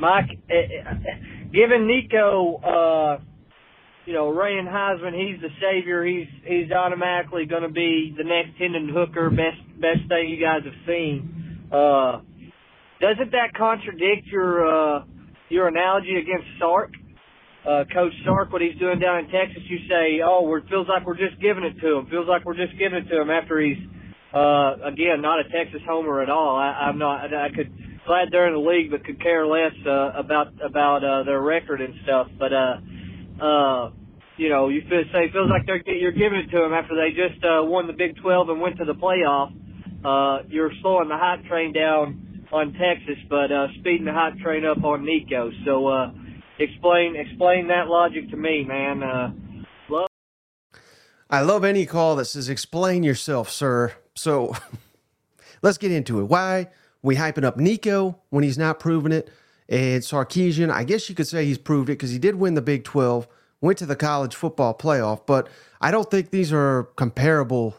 Mike, 0.00 0.38
uh, 0.50 0.94
given 1.52 1.86
Nico, 1.86 2.56
uh, 2.56 3.18
you 4.06 4.14
know, 4.14 4.32
Ryan 4.32 4.66
Heisman, 4.66 5.14
he's 5.14 5.40
the 5.40 5.50
savior. 5.60 6.04
He's 6.04 6.26
he's 6.44 6.72
automatically 6.72 7.46
going 7.46 7.62
to 7.62 7.68
be 7.68 8.14
the 8.16 8.24
next 8.24 8.58
Hendon 8.58 8.88
Hooker, 8.88 9.30
best 9.30 9.60
best 9.80 10.08
thing 10.08 10.30
you 10.30 10.40
guys 10.40 10.62
have 10.64 10.80
seen. 10.86 11.68
Uh, 11.70 12.20
doesn't 13.00 13.30
that 13.32 13.54
contradict 13.56 14.26
your 14.26 14.66
uh, 14.66 15.04
your 15.48 15.68
analogy 15.68 16.16
against 16.16 16.46
Sark? 16.58 16.90
Uh, 17.60 17.84
Coach 17.92 18.12
Sark, 18.24 18.50
what 18.52 18.62
he's 18.62 18.78
doing 18.78 18.98
down 18.98 19.18
in 19.18 19.30
Texas, 19.30 19.62
you 19.68 19.78
say, 19.86 20.22
oh, 20.24 20.54
it 20.56 20.64
feels 20.70 20.88
like 20.88 21.04
we're 21.04 21.12
just 21.16 21.38
giving 21.42 21.62
it 21.62 21.78
to 21.82 21.98
him. 21.98 22.06
Feels 22.06 22.26
like 22.26 22.46
we're 22.46 22.56
just 22.56 22.72
giving 22.78 23.04
it 23.04 23.08
to 23.10 23.20
him 23.20 23.28
after 23.28 23.60
he's, 23.60 23.76
uh, 24.32 24.76
again, 24.82 25.20
not 25.20 25.40
a 25.40 25.44
Texas 25.52 25.82
homer 25.86 26.22
at 26.22 26.30
all. 26.30 26.56
I, 26.56 26.88
I'm 26.88 26.96
not, 26.96 27.34
I, 27.34 27.46
I 27.46 27.48
could, 27.50 27.70
glad 28.10 28.26
they're 28.32 28.48
in 28.48 28.54
the 28.54 28.68
league, 28.68 28.90
but 28.90 29.04
could 29.04 29.22
care 29.22 29.46
less, 29.46 29.70
uh, 29.86 30.10
about, 30.18 30.48
about, 30.60 31.04
uh, 31.04 31.22
their 31.22 31.40
record 31.40 31.80
and 31.80 31.94
stuff. 32.02 32.26
But, 32.36 32.52
uh, 32.52 32.76
uh, 33.40 33.90
you 34.36 34.48
know, 34.48 34.68
you 34.68 34.82
feel, 34.90 35.04
say, 35.12 35.30
feels 35.30 35.48
like 35.48 35.64
they're, 35.64 35.80
you're 35.94 36.10
giving 36.10 36.40
it 36.40 36.50
to 36.50 36.58
them 36.58 36.72
after 36.72 36.96
they 36.96 37.10
just, 37.14 37.38
uh, 37.44 37.62
won 37.62 37.86
the 37.86 37.92
Big 37.92 38.16
12 38.16 38.48
and 38.48 38.60
went 38.60 38.78
to 38.78 38.84
the 38.84 38.94
playoff. 38.94 39.54
Uh, 40.04 40.42
you're 40.48 40.72
slowing 40.82 41.08
the 41.08 41.16
hype 41.16 41.44
train 41.44 41.72
down 41.72 42.48
on 42.50 42.72
Texas, 42.72 43.22
but, 43.28 43.52
uh, 43.52 43.68
speeding 43.78 44.06
the 44.06 44.12
hype 44.12 44.36
train 44.38 44.64
up 44.66 44.82
on 44.82 45.04
Nico. 45.04 45.52
So, 45.64 45.86
uh, 45.86 46.10
explain 46.58 47.14
explain 47.14 47.68
that 47.68 47.86
logic 47.86 48.28
to 48.30 48.36
me, 48.36 48.64
man. 48.64 49.04
Uh, 49.04 49.30
love. 49.88 50.08
I 51.30 51.42
love 51.42 51.62
any 51.62 51.86
call 51.86 52.16
that 52.16 52.24
says 52.24 52.48
"explain 52.48 53.04
yourself, 53.04 53.48
sir." 53.48 53.94
So 54.16 54.56
let's 55.62 55.78
get 55.78 55.92
into 55.92 56.18
it. 56.18 56.24
Why 56.24 56.68
we 57.02 57.16
hyping 57.16 57.44
up 57.44 57.56
Nico 57.56 58.18
when 58.30 58.44
he's 58.44 58.58
not 58.58 58.80
proving 58.80 59.12
it, 59.12 59.30
and 59.68 60.02
Sarkisian? 60.02 60.70
I 60.70 60.84
guess 60.84 61.08
you 61.08 61.14
could 61.14 61.26
say 61.26 61.44
he's 61.44 61.58
proved 61.58 61.88
it 61.88 61.94
because 61.94 62.10
he 62.10 62.18
did 62.18 62.36
win 62.36 62.54
the 62.54 62.62
Big 62.62 62.84
Twelve, 62.84 63.28
went 63.60 63.78
to 63.78 63.86
the 63.86 63.96
college 63.96 64.34
football 64.34 64.76
playoff, 64.76 65.26
but 65.26 65.48
I 65.80 65.90
don't 65.90 66.10
think 66.10 66.30
these 66.30 66.52
are 66.52 66.84
comparable. 66.96 67.76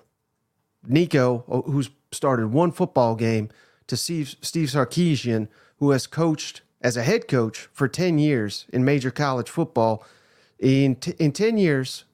Nico, 0.87 1.43
uh, 1.47 1.61
who's 1.69 1.91
started 2.11 2.47
one 2.47 2.71
football 2.71 3.15
game, 3.15 3.49
to 3.87 3.97
Steve, 3.97 4.35
Steve 4.41 4.69
Sarkisian, 4.69 5.47
who 5.77 5.91
has 5.91 6.07
coached 6.07 6.61
as 6.81 6.97
a 6.97 7.03
head 7.03 7.27
coach 7.27 7.67
for 7.73 7.87
10 7.87 8.17
years 8.19 8.65
in 8.71 8.85
major 8.85 9.11
college 9.11 9.49
football. 9.49 10.03
In, 10.59 10.95
t- 10.95 11.13
in 11.19 11.31
10 11.31 11.57
years, 11.57 12.05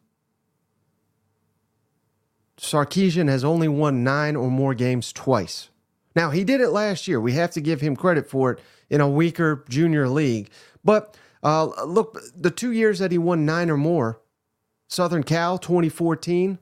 Sarkisian 2.57 3.29
has 3.29 3.43
only 3.43 3.67
won 3.67 4.03
nine 4.03 4.35
or 4.35 4.49
more 4.49 4.73
games 4.73 5.13
twice. 5.13 5.69
Now, 6.17 6.31
he 6.31 6.43
did 6.43 6.61
it 6.61 6.69
last 6.69 7.07
year. 7.07 7.21
We 7.21 7.33
have 7.33 7.51
to 7.51 7.61
give 7.61 7.79
him 7.79 7.95
credit 7.95 8.27
for 8.27 8.53
it 8.53 8.59
in 8.89 9.01
a 9.01 9.07
weaker 9.07 9.63
junior 9.69 10.09
league. 10.09 10.49
But 10.83 11.15
uh, 11.43 11.65
look, 11.85 12.19
the 12.35 12.49
two 12.49 12.71
years 12.71 12.97
that 12.97 13.11
he 13.11 13.19
won 13.19 13.45
nine 13.45 13.69
or 13.69 13.77
more, 13.77 14.19
Southern 14.87 15.21
Cal 15.21 15.59
2014, 15.59 16.57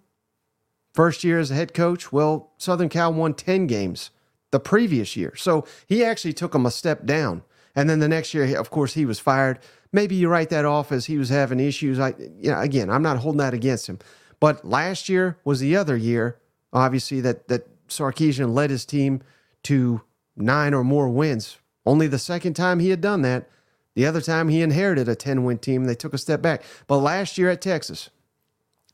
first 0.94 1.24
year 1.24 1.40
as 1.40 1.52
a 1.52 1.56
head 1.56 1.74
coach, 1.74 2.12
well, 2.12 2.52
Southern 2.58 2.90
Cal 2.90 3.14
won 3.14 3.34
10 3.34 3.66
games 3.66 4.10
the 4.52 4.60
previous 4.60 5.16
year. 5.16 5.34
So 5.38 5.66
he 5.88 6.04
actually 6.04 6.34
took 6.34 6.52
them 6.52 6.66
a 6.66 6.72
step 6.72 7.06
down. 7.06 7.42
And 7.78 7.90
then 7.90 8.00
the 8.00 8.10
next 8.10 8.34
year, 8.34 8.60
of 8.60 8.70
course, 8.70 8.94
he 8.94 9.06
was 9.06 9.20
fired. 9.20 9.60
Maybe 9.94 10.16
you 10.16 10.28
write 10.28 10.50
that 10.50 10.66
off 10.66 10.92
as 10.92 11.06
he 11.06 11.18
was 11.18 11.30
having 11.30 11.62
issues. 11.62 11.98
I, 11.98 12.14
you 12.20 12.52
know, 12.52 12.60
again, 12.60 12.90
I'm 12.90 13.04
not 13.04 13.20
holding 13.20 13.40
that 13.40 13.54
against 13.54 13.88
him. 13.88 14.00
But 14.42 14.66
last 14.66 15.08
year 15.08 15.38
was 15.46 15.62
the 15.62 15.78
other 15.78 15.96
year, 15.96 16.40
obviously, 16.74 17.22
that 17.22 17.48
that 17.48 17.70
Sarkisian 17.88 18.54
led 18.54 18.70
his 18.70 18.84
team 18.86 19.22
to 19.66 20.02
nine 20.36 20.74
or 20.74 20.84
more 20.84 21.10
wins. 21.10 21.58
Only 21.86 22.08
the 22.08 22.20
second 22.20 22.56
time 22.56 22.80
he 22.80 22.90
had 22.90 23.02
done 23.02 23.22
that. 23.22 23.50
The 23.94 24.06
other 24.06 24.22
time 24.22 24.50
he 24.50 24.62
inherited 24.62 25.08
a 25.08 25.16
10 25.16 25.44
win 25.44 25.60
team, 25.60 25.86
they 25.86 25.96
took 25.96 26.14
a 26.14 26.18
step 26.18 26.42
back. 26.42 26.64
But 26.88 26.98
last 26.98 27.38
year 27.38 27.50
at 27.50 27.62
Texas, 27.62 28.10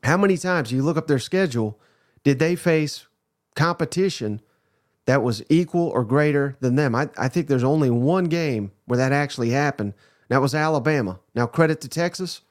how 0.04 0.16
many 0.16 0.36
times 0.36 0.70
you 0.70 0.82
look 0.82 0.96
up 0.96 1.06
their 1.06 1.18
schedule, 1.18 1.78
did 2.22 2.38
they 2.38 2.54
face 2.54 3.06
competition 3.54 4.40
that 5.06 5.22
was 5.22 5.42
equal 5.48 5.88
or 5.88 6.04
greater 6.04 6.56
than 6.60 6.76
them. 6.76 6.94
I, 6.94 7.08
I 7.18 7.28
think 7.28 7.48
there's 7.48 7.64
only 7.64 7.90
one 7.90 8.24
game 8.24 8.72
where 8.86 8.98
that 8.98 9.12
actually 9.12 9.50
happened. 9.50 9.94
That 10.28 10.40
was 10.40 10.54
Alabama. 10.54 11.18
Now, 11.34 11.46
credit 11.46 11.80
to 11.82 11.88
Texas. 11.88 12.42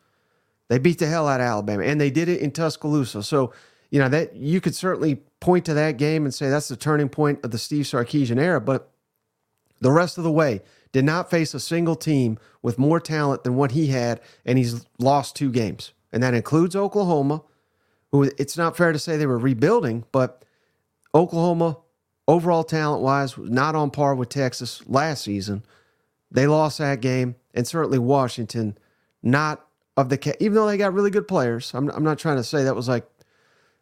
They 0.68 0.78
beat 0.78 1.00
the 1.00 1.08
hell 1.08 1.28
out 1.28 1.42
of 1.42 1.48
Alabama, 1.48 1.84
and 1.84 2.00
they 2.00 2.12
did 2.12 2.30
it 2.30 2.42
in 2.42 2.52
Tuscaloosa. 2.52 3.24
So, 3.24 3.54
you 3.92 4.00
know, 4.00 4.10
that 4.10 4.36
you 4.36 4.60
could 4.60 4.76
certainly 4.76 5.22
point 5.40 5.66
to 5.66 5.74
that 5.76 5.98
game 5.98 6.26
and 6.26 6.34
say 6.34 6.50
that's 6.50 6.70
the 6.70 6.76
turning 6.76 7.10
point 7.10 7.40
of 7.44 7.52
the 7.52 7.58
Steve 7.58 7.86
Sarkisian 7.86 8.40
era. 8.40 8.60
But 8.60 8.90
the 9.80 9.92
rest 9.92 10.18
of 10.18 10.24
the 10.24 10.32
way, 10.32 10.62
did 10.92 11.06
not 11.06 11.30
face 11.30 11.54
a 11.54 11.60
single 11.60 11.96
team 11.96 12.38
with 12.62 12.78
more 12.78 13.00
talent 13.00 13.44
than 13.44 13.56
what 13.56 13.72
he 13.72 13.88
had, 13.88 14.20
and 14.46 14.58
he's 14.58 14.86
lost 15.00 15.36
two 15.36 15.50
games. 15.50 15.94
And 16.12 16.22
that 16.22 16.34
includes 16.34 16.76
Oklahoma, 16.76 17.44
who 18.12 18.24
it's 18.38 18.58
not 18.58 18.76
fair 18.76 18.92
to 18.92 19.00
say 19.00 19.16
they 19.16 19.26
were 19.26 19.38
rebuilding, 19.38 20.04
but 20.12 20.44
Oklahoma 21.16 21.78
overall 22.28 22.64
talent 22.64 23.04
wise, 23.04 23.38
was 23.38 23.50
not 23.50 23.76
on 23.76 23.92
par 23.92 24.16
with 24.16 24.30
Texas 24.30 24.82
last 24.88 25.24
season. 25.24 25.64
They 26.32 26.48
lost 26.48 26.78
that 26.78 27.02
game, 27.02 27.36
and 27.54 27.68
certainly 27.68 28.00
Washington, 28.00 28.78
not 29.22 29.66
of 29.98 30.10
the 30.10 30.36
even 30.42 30.56
though 30.56 30.68
they 30.68 30.78
got 30.78 30.94
really 30.94 31.12
good 31.12 31.28
players. 31.28 31.74
I'm 31.74 31.90
I'm 31.90 32.04
not 32.04 32.18
trying 32.20 32.38
to 32.38 32.44
say 32.44 32.64
that 32.64 32.76
was 32.76 32.88
like, 32.88 33.06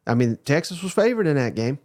I 0.10 0.16
mean 0.16 0.38
Texas 0.44 0.82
was 0.82 0.92
favored 0.92 1.28
in 1.28 1.36
that 1.36 1.56
game, 1.56 1.80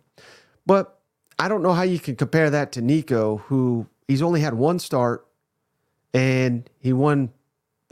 but 0.64 0.99
I 1.38 1.49
don't 1.49 1.62
know 1.62 1.73
how 1.73 1.83
you 1.83 1.99
can 1.99 2.16
compare 2.16 2.49
that 2.50 2.73
to 2.73 2.83
Nico, 2.83 3.38
who 3.49 3.87
he's 4.09 4.23
only 4.23 4.40
had 4.40 4.54
one 4.54 4.78
start, 4.78 5.26
and 6.14 6.69
he 6.81 6.93
won 6.93 7.33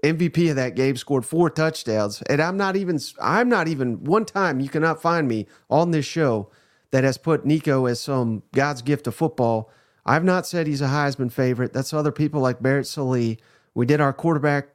MVP 0.02 0.50
of 0.50 0.56
that 0.56 0.74
game, 0.74 0.96
scored 0.96 1.26
four 1.26 1.50
touchdowns, 1.50 2.22
and 2.22 2.40
I'm 2.40 2.56
not 2.56 2.76
even 2.76 2.98
I'm 3.20 3.48
not 3.48 3.68
even 3.68 4.04
one 4.04 4.24
time 4.24 4.58
you 4.58 4.70
cannot 4.70 5.02
find 5.02 5.28
me 5.28 5.46
on 5.68 5.90
this 5.90 6.06
show 6.06 6.50
that 6.92 7.04
has 7.04 7.18
put 7.18 7.44
Nico 7.44 7.86
as 7.86 8.00
some 8.00 8.42
God's 8.52 8.82
gift 8.82 9.06
of 9.06 9.14
football. 9.14 9.70
I've 10.04 10.24
not 10.24 10.46
said 10.46 10.66
he's 10.66 10.82
a 10.82 10.86
Heisman 10.86 11.30
favorite. 11.30 11.72
That's 11.72 11.92
other 11.92 12.10
people 12.10 12.40
like 12.40 12.62
Barrett 12.62 12.86
Sallee. 12.86 13.38
We 13.74 13.86
did 13.86 14.00
our 14.00 14.12
quarterback 14.12 14.68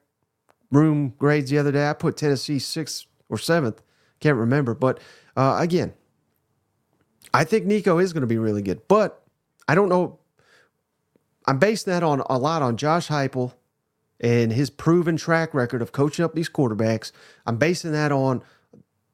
room 0.72 1.14
grades 1.18 1.50
the 1.50 1.58
other 1.58 1.72
day. 1.72 1.90
I 1.90 1.94
put 1.94 2.16
Tennessee 2.16 2.60
sixth 2.60 3.06
or 3.28 3.38
seventh. 3.38 3.82
Can't 4.20 4.38
remember. 4.38 4.74
But 4.74 5.00
uh, 5.38 5.58
again, 5.60 5.94
I 7.34 7.44
think 7.44 7.66
Nico 7.66 8.00
is 8.00 8.12
going 8.12 8.22
to 8.22 8.28
be 8.28 8.40
really 8.40 8.64
good. 8.64 8.88
But 8.88 9.24
I 9.68 9.76
don't 9.76 9.88
know. 9.88 10.20
I'm 11.46 11.60
basing 11.60 11.94
that 11.94 12.04
on 12.04 12.22
a 12.22 12.38
lot 12.38 12.62
on 12.62 12.76
Josh 12.76 13.08
Heupel 13.08 13.54
and 14.20 14.52
his 14.52 14.70
proven 14.70 15.16
track 15.16 15.54
record 15.54 15.82
of 15.82 15.92
coaching 15.92 16.26
up 16.26 16.34
these 16.34 16.50
quarterbacks. 16.50 17.12
I'm 17.46 17.58
basing 17.58 17.92
that 17.92 18.12
on 18.12 18.42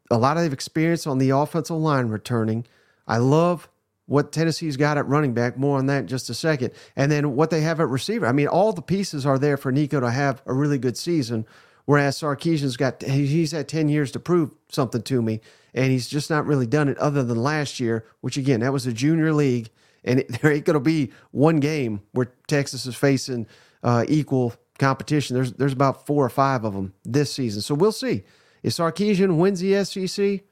a 0.10 0.18
lot 0.18 0.38
of 0.38 0.54
experience 0.54 1.06
on 1.06 1.18
the 1.18 1.32
offensive 1.32 1.76
line 1.76 2.08
returning. 2.08 2.66
I 3.06 3.18
love 3.18 3.68
what 4.06 4.32
Tennessee's 4.32 4.78
got 4.78 4.98
at 4.98 5.06
running 5.08 5.34
back. 5.34 5.58
More 5.58 5.78
on 5.78 5.88
that 5.88 6.00
in 6.00 6.08
just 6.08 6.30
a 6.30 6.34
second. 6.34 6.72
And 6.96 7.12
then 7.12 7.36
what 7.36 7.50
they 7.50 7.62
have 7.62 7.80
at 7.80 7.90
receiver. 7.90 8.26
I 8.26 8.32
mean, 8.32 8.48
all 8.48 8.72
the 8.72 8.82
pieces 8.82 9.26
are 9.26 9.38
there 9.38 9.58
for 9.58 9.72
Nico 9.72 10.00
to 10.00 10.10
have 10.10 10.42
a 10.46 10.54
really 10.54 10.78
good 10.78 10.98
season. 10.98 11.46
Whereas 11.86 12.20
Sarkisian's 12.20 12.78
got, 12.78 13.02
he's 13.02 13.52
had 13.52 13.68
10 13.68 13.90
years 13.90 14.12
to 14.14 14.20
prove 14.20 14.56
something 14.70 15.02
to 15.04 15.22
me. 15.22 15.42
And 15.74 15.92
he's 15.92 16.08
just 16.08 16.30
not 16.30 16.46
really 16.46 16.68
done 16.68 16.88
it 16.88 16.98
other 16.98 17.24
than 17.24 17.42
last 17.42 17.80
year, 17.80 18.06
which 18.22 18.38
again, 18.38 18.62
that 18.62 18.72
was 18.72 18.86
a 18.86 18.94
junior 18.94 19.34
league. 19.34 19.70
And 20.04 20.20
it, 20.20 20.28
there 20.42 20.52
ain't 20.52 20.66
going 20.66 20.76
to 20.76 20.80
be 20.80 21.12
one 21.32 21.60
game 21.60 22.02
where 22.12 22.32
Texas 22.48 22.86
is 22.86 22.96
facing 22.96 23.48
uh, 23.84 24.06
equal 24.08 24.54
competition. 24.80 25.36
There's, 25.36 25.54
there's 25.54 25.74
about 25.74 26.06
four 26.06 26.26
or 26.26 26.30
five 26.30 26.64
of 26.64 26.74
them 26.74 26.94
this 27.04 27.34
season. 27.34 27.62
So 27.62 27.76
we'll 27.76 27.92
see. 27.92 28.24
If 28.62 28.74
Sarkisian 28.74 29.38
wins 29.38 29.60
the 29.60 29.84
SEC, 29.84 30.44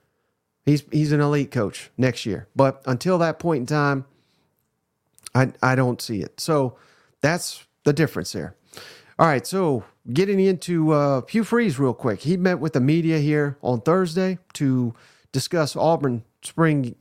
He's 0.65 0.83
he's 0.91 1.11
an 1.11 1.21
elite 1.21 1.51
coach 1.51 1.89
next 1.97 2.25
year. 2.25 2.47
But 2.55 2.81
until 2.85 3.17
that 3.19 3.39
point 3.39 3.61
in 3.61 3.65
time, 3.65 4.05
I 5.33 5.51
I 5.61 5.75
don't 5.75 6.01
see 6.01 6.21
it. 6.21 6.39
So 6.39 6.77
that's 7.21 7.65
the 7.83 7.93
difference 7.93 8.31
there. 8.33 8.55
All 9.17 9.27
right, 9.27 9.45
so 9.45 9.83
getting 10.11 10.39
into 10.39 10.91
uh, 10.91 11.21
Hugh 11.27 11.43
Freeze 11.43 11.79
real 11.79 11.93
quick. 11.93 12.21
He 12.21 12.37
met 12.37 12.59
with 12.59 12.73
the 12.73 12.79
media 12.79 13.19
here 13.19 13.57
on 13.61 13.81
Thursday 13.81 14.39
to 14.53 14.93
discuss 15.31 15.75
Auburn 15.75 16.23
spring 16.41 16.95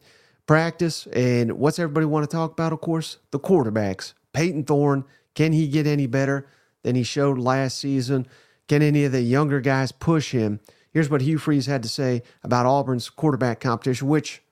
practice 0.47 1.07
and 1.09 1.53
what's 1.53 1.79
everybody 1.79 2.07
want 2.07 2.29
to 2.29 2.37
talk 2.37 2.53
about. 2.53 2.73
Of 2.73 2.81
course, 2.81 3.19
the 3.31 3.39
quarterbacks. 3.39 4.15
Payton 4.33 4.65
Thorne. 4.65 5.05
Can 5.35 5.53
he 5.53 5.69
get 5.69 5.87
any 5.87 6.07
better 6.07 6.49
than 6.83 6.97
he 6.97 7.03
showed 7.03 7.39
last 7.39 7.79
season? 7.79 8.27
Can 8.69 8.83
any 8.83 9.05
of 9.05 9.13
the 9.13 9.23
younger 9.23 9.61
guys 9.61 9.93
push 9.93 10.33
him? 10.33 10.61
Here's 10.93 11.09
what 11.09 11.21
Hugh 11.21 11.39
Freeze 11.39 11.67
had 11.67 11.83
to 11.85 11.89
say 11.89 12.23
about 12.43 12.67
Auburn's 12.67 13.09
quarterback 13.09 13.61
competition, 13.61 14.09
which 14.09 14.43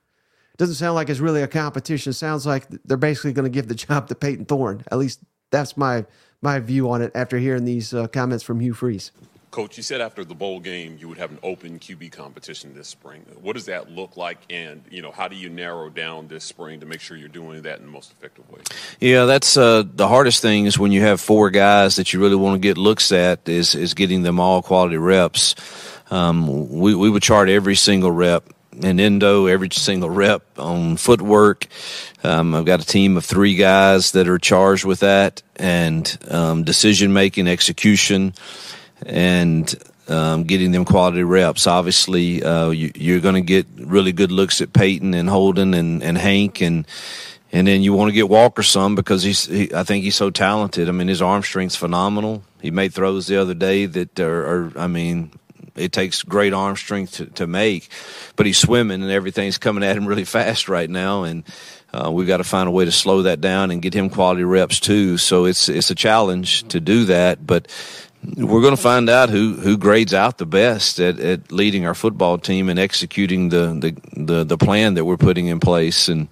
doesn't 0.57 0.75
sound 0.75 0.95
like 0.95 1.09
it's 1.09 1.19
really 1.19 1.41
a 1.41 1.47
competition. 1.47 2.11
It 2.11 2.13
sounds 2.13 2.45
like 2.45 2.67
they're 2.85 2.97
basically 2.97 3.33
going 3.33 3.49
to 3.49 3.49
give 3.49 3.67
the 3.67 3.75
job 3.87 4.07
to 4.07 4.15
Payton 4.15 4.45
Thorne. 4.45 4.83
At 4.91 4.97
least 4.97 5.19
that's 5.51 5.75
my 5.75 6.05
my 6.41 6.59
view 6.59 6.89
on 6.89 7.01
it 7.01 7.11
after 7.15 7.37
hearing 7.37 7.65
these 7.65 7.93
uh, 7.93 8.07
comments 8.07 8.43
from 8.43 8.59
Hugh 8.59 8.73
Freeze. 8.73 9.11
Coach, 9.51 9.77
you 9.77 9.83
said 9.83 9.99
after 9.99 10.23
the 10.23 10.35
bowl 10.35 10.59
game 10.59 10.97
you 10.99 11.07
would 11.07 11.17
have 11.17 11.31
an 11.31 11.39
open 11.41 11.79
QB 11.79 12.11
competition 12.11 12.75
this 12.75 12.87
spring. 12.87 13.25
What 13.41 13.53
does 13.53 13.65
that 13.65 13.89
look 13.89 14.15
like, 14.15 14.37
and 14.49 14.83
you 14.91 15.01
know 15.01 15.11
how 15.11 15.27
do 15.27 15.35
you 15.35 15.49
narrow 15.49 15.89
down 15.89 16.27
this 16.27 16.43
spring 16.43 16.81
to 16.81 16.85
make 16.85 17.01
sure 17.01 17.17
you're 17.17 17.29
doing 17.29 17.63
that 17.63 17.79
in 17.79 17.85
the 17.85 17.91
most 17.91 18.11
effective 18.11 18.49
way? 18.51 18.61
Yeah, 18.99 19.25
that's 19.25 19.57
uh, 19.57 19.83
the 19.91 20.07
hardest 20.07 20.43
thing 20.43 20.65
is 20.65 20.77
when 20.77 20.91
you 20.91 21.01
have 21.01 21.19
four 21.19 21.49
guys 21.49 21.95
that 21.95 22.13
you 22.13 22.19
really 22.19 22.35
want 22.35 22.55
to 22.55 22.59
get 22.59 22.77
looks 22.77 23.11
at 23.11 23.49
is 23.49 23.73
is 23.73 23.95
getting 23.95 24.21
them 24.21 24.39
all 24.39 24.61
quality 24.61 24.97
reps. 24.97 25.55
Um, 26.11 26.69
we 26.69 26.93
we 26.93 27.09
would 27.09 27.23
chart 27.23 27.49
every 27.49 27.75
single 27.75 28.11
rep 28.11 28.47
and 28.83 28.99
endo 28.99 29.47
every 29.47 29.69
single 29.71 30.09
rep 30.09 30.43
on 30.57 30.97
footwork. 30.97 31.67
Um, 32.23 32.55
I've 32.55 32.65
got 32.65 32.81
a 32.81 32.85
team 32.85 33.17
of 33.17 33.25
three 33.25 33.55
guys 33.55 34.11
that 34.11 34.27
are 34.27 34.37
charged 34.37 34.85
with 34.85 35.01
that 35.01 35.41
and 35.55 36.17
um, 36.29 36.63
decision 36.63 37.13
making, 37.13 37.47
execution 37.47 38.33
and 39.05 39.73
um, 40.07 40.43
getting 40.43 40.71
them 40.71 40.85
quality 40.85 41.23
reps. 41.23 41.67
Obviously, 41.67 42.43
uh, 42.43 42.69
you, 42.69 43.17
are 43.17 43.21
going 43.21 43.35
to 43.35 43.41
get 43.41 43.67
really 43.77 44.11
good 44.11 44.31
looks 44.31 44.61
at 44.61 44.73
Payton 44.73 45.13
and 45.13 45.29
Holden 45.29 45.73
and, 45.73 46.03
and 46.03 46.17
Hank 46.17 46.61
and 46.61 46.85
and 47.51 47.67
then 47.67 47.81
you 47.81 47.93
want 47.93 48.09
to 48.09 48.13
get 48.13 48.29
Walker 48.29 48.61
some 48.61 48.93
because 48.93 49.23
he's 49.23 49.45
he, 49.45 49.73
I 49.73 49.83
think 49.83 50.03
he's 50.03 50.15
so 50.15 50.29
talented. 50.29 50.87
I 50.87 50.91
mean, 50.91 51.07
his 51.07 51.21
arm 51.21 51.41
strength's 51.41 51.75
phenomenal. 51.75 52.43
He 52.61 52.69
made 52.69 52.93
throws 52.93 53.25
the 53.25 53.37
other 53.37 53.55
day 53.55 53.87
that 53.87 54.19
are, 54.19 54.45
are 54.45 54.71
I 54.77 54.87
mean, 54.87 55.31
it 55.75 55.91
takes 55.91 56.23
great 56.23 56.53
arm 56.53 56.75
strength 56.75 57.17
to, 57.17 57.25
to 57.27 57.47
make, 57.47 57.89
but 58.35 58.45
he's 58.45 58.57
swimming 58.57 59.01
and 59.01 59.11
everything's 59.11 59.57
coming 59.57 59.83
at 59.83 59.97
him 59.97 60.05
really 60.05 60.25
fast 60.25 60.69
right 60.69 60.89
now 60.89 61.23
and. 61.23 61.43
Uh, 61.91 62.11
we've 62.11 62.27
got 62.27 62.37
to 62.37 62.43
find 62.43 62.69
a 62.69 62.71
way 62.71 62.85
to 62.85 62.91
slow 62.91 63.23
that 63.23 63.41
down 63.41 63.71
and 63.71 63.81
get 63.81 63.95
him 63.95 64.11
quality 64.11 64.43
reps 64.43 64.79
too. 64.79 65.17
So 65.17 65.45
it's 65.45 65.69
it's 65.69 65.89
a 65.89 65.95
challenge 65.95 66.67
to 66.67 66.79
do 66.79 67.05
that, 67.05 67.43
but 67.43 67.67
we're 68.35 68.61
going 68.61 68.75
to 68.75 68.81
find 68.81 69.09
out 69.09 69.29
who, 69.29 69.53
who 69.53 69.77
grades 69.77 70.13
out 70.13 70.37
the 70.37 70.45
best 70.45 70.99
at, 70.99 71.19
at 71.19 71.51
leading 71.51 71.85
our 71.85 71.95
football 71.95 72.37
team 72.37 72.69
and 72.69 72.77
executing 72.77 73.49
the, 73.49 73.67
the, 73.79 74.23
the, 74.25 74.43
the 74.43 74.57
plan 74.57 74.95
that 74.95 75.05
we're 75.05 75.17
putting 75.17 75.47
in 75.47 75.59
place. 75.59 76.09
And 76.09 76.27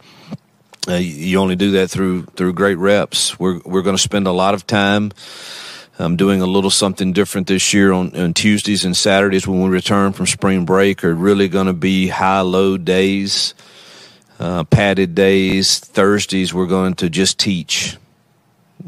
uh, 0.88 0.96
you 0.96 1.40
only 1.40 1.56
do 1.56 1.72
that 1.72 1.90
through 1.90 2.24
through 2.36 2.54
great 2.54 2.78
reps. 2.78 3.38
We're 3.40 3.60
we're 3.66 3.82
going 3.82 3.96
to 3.96 4.02
spend 4.02 4.28
a 4.28 4.32
lot 4.32 4.54
of 4.54 4.66
time 4.66 5.12
um, 6.00 6.16
doing 6.16 6.42
a 6.42 6.46
little 6.46 6.70
something 6.70 7.14
different 7.14 7.48
this 7.48 7.74
year 7.74 7.92
on, 7.92 8.16
on 8.16 8.34
Tuesdays 8.34 8.86
and 8.86 8.96
Saturdays 8.96 9.48
when 9.48 9.62
we 9.62 9.70
return 9.70 10.14
from 10.14 10.26
spring 10.26 10.66
break 10.66 11.04
are 11.04 11.14
really 11.14 11.48
going 11.48 11.68
to 11.68 11.74
be 11.74 12.08
high 12.08 12.42
low 12.42 12.78
days, 12.78 13.54
uh, 14.40 14.64
padded 14.66 15.16
days. 15.16 15.80
Thursdays 15.80 16.54
we're 16.54 16.68
going 16.68 16.94
to 16.96 17.10
just 17.10 17.40
teach 17.40 17.98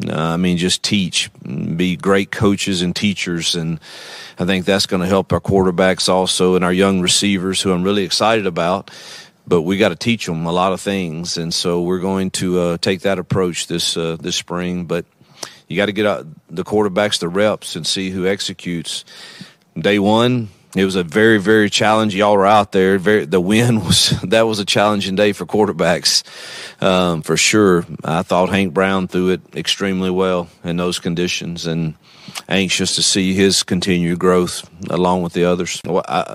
uh, 0.08 0.14
I 0.16 0.38
mean, 0.38 0.58
just 0.58 0.84
teach, 0.84 1.30
be 1.44 1.96
great 1.96 2.32
coaches 2.32 2.82
and 2.82 2.96
teachers. 2.96 3.56
And 3.56 3.80
I 4.38 4.46
think 4.46 4.66
that's 4.66 4.86
going 4.86 5.02
to 5.02 5.08
help 5.08 5.34
our 5.34 5.42
quarterbacks 5.42 6.08
also 6.08 6.56
and 6.56 6.64
our 6.64 6.72
young 6.72 7.02
receivers, 7.02 7.62
who 7.62 7.74
I'm 7.74 7.84
really 7.84 8.04
excited 8.04 8.46
about. 8.46 8.92
But 9.48 9.64
we 9.64 9.78
got 9.78 9.90
to 9.90 9.96
teach 9.96 10.28
them 10.28 10.46
a 10.46 10.52
lot 10.52 10.74
of 10.74 10.80
things. 10.80 11.38
And 11.38 11.54
so 11.54 11.82
we're 11.82 12.00
going 12.00 12.32
to 12.32 12.60
uh, 12.60 12.78
take 12.78 13.02
that 13.02 13.20
approach 13.20 13.68
this, 13.68 13.98
uh, 13.98 14.16
this 14.20 14.36
spring. 14.36 14.86
But 14.86 15.06
you 15.70 15.78
got 15.78 15.86
to 15.86 15.94
get 15.94 16.06
out 16.06 16.28
the 16.50 16.64
quarterbacks 16.64 17.20
the 17.20 17.30
reps 17.30 17.76
and 17.76 17.88
see 17.88 18.10
who 18.10 18.28
executes. 18.28 19.06
Day 19.80 20.00
one, 20.00 20.50
it 20.76 20.84
was 20.84 20.96
a 20.96 21.04
very 21.04 21.38
very 21.38 21.70
challenging. 21.70 22.20
Y'all 22.20 22.36
were 22.36 22.46
out 22.46 22.72
there. 22.72 22.98
Very, 22.98 23.26
the 23.26 23.40
win 23.40 23.86
was 23.86 24.10
that 24.24 24.42
was 24.42 24.60
a 24.60 24.66
challenging 24.66 25.16
day 25.16 25.32
for 25.32 25.46
quarterbacks, 25.46 26.24
um, 26.84 27.22
for 27.22 27.38
sure. 27.38 27.86
I 28.04 28.24
thought 28.24 28.50
Hank 28.50 28.74
Brown 28.74 29.08
threw 29.08 29.30
it 29.30 29.42
extremely 29.56 30.10
well 30.10 30.50
in 30.64 30.78
those 30.78 31.00
conditions, 31.00 31.66
and 31.68 31.94
anxious 32.48 32.96
to 32.96 33.04
see 33.04 33.34
his 33.34 33.64
continued 33.64 34.20
growth 34.20 34.70
along 34.90 35.22
with 35.22 35.34
the 35.34 35.46
others. 35.46 35.82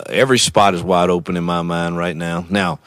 Every 0.08 0.38
spot 0.38 0.74
is 0.74 0.82
wide 0.82 1.10
open 1.10 1.36
in 1.36 1.44
my 1.44 1.62
mind 1.62 1.96
right 1.96 2.16
now. 2.16 2.46
Now, 2.48 2.78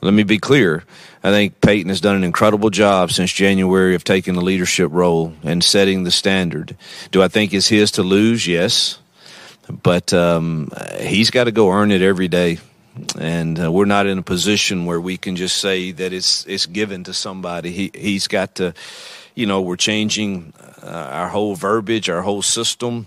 let 0.00 0.14
me 0.14 0.22
be 0.22 0.38
clear. 0.38 0.84
I 1.22 1.30
think 1.30 1.60
Payton 1.60 1.88
has 1.88 2.00
done 2.00 2.16
an 2.16 2.24
incredible 2.24 2.70
job 2.70 3.10
since 3.10 3.32
January 3.32 3.94
of 3.94 4.04
taking 4.04 4.34
the 4.34 4.40
leadership 4.40 4.90
role 4.92 5.32
and 5.42 5.64
setting 5.64 6.04
the 6.04 6.10
standard. 6.10 6.76
Do 7.10 7.22
I 7.22 7.28
think 7.28 7.52
it's 7.52 7.68
his 7.68 7.90
to 7.92 8.02
lose? 8.02 8.46
Yes 8.46 8.98
but 9.68 10.12
um, 10.12 10.70
he's 11.00 11.30
got 11.30 11.44
to 11.44 11.52
go 11.52 11.70
earn 11.70 11.92
it 11.92 12.02
every 12.02 12.28
day. 12.28 12.58
And 13.18 13.62
uh, 13.62 13.70
we're 13.70 13.84
not 13.84 14.06
in 14.06 14.18
a 14.18 14.22
position 14.22 14.84
where 14.84 15.00
we 15.00 15.16
can 15.16 15.36
just 15.36 15.58
say 15.58 15.92
that 15.92 16.12
it's 16.12 16.44
it's 16.46 16.66
given 16.66 17.04
to 17.04 17.14
somebody. 17.14 17.70
He 17.70 17.90
he's 17.94 18.26
got 18.26 18.56
to, 18.56 18.74
you 19.36 19.46
know, 19.46 19.60
we're 19.60 19.76
changing 19.76 20.52
uh, 20.82 21.10
our 21.12 21.28
whole 21.28 21.54
verbiage, 21.54 22.08
our 22.08 22.22
whole 22.22 22.42
system, 22.42 23.06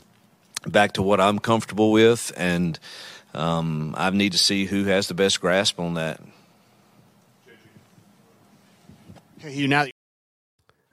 back 0.66 0.94
to 0.94 1.02
what 1.02 1.20
I'm 1.20 1.40
comfortable 1.40 1.92
with, 1.92 2.32
and 2.38 2.80
um, 3.34 3.94
I 3.98 4.10
need 4.12 4.32
to 4.32 4.38
see 4.38 4.66
who 4.66 4.86
has 4.86 5.10
the 5.10 5.14
best 5.14 5.42
grasp 5.42 5.78
on 5.78 5.96
that. 5.96 6.22
You 9.48 9.68
now. 9.68 9.86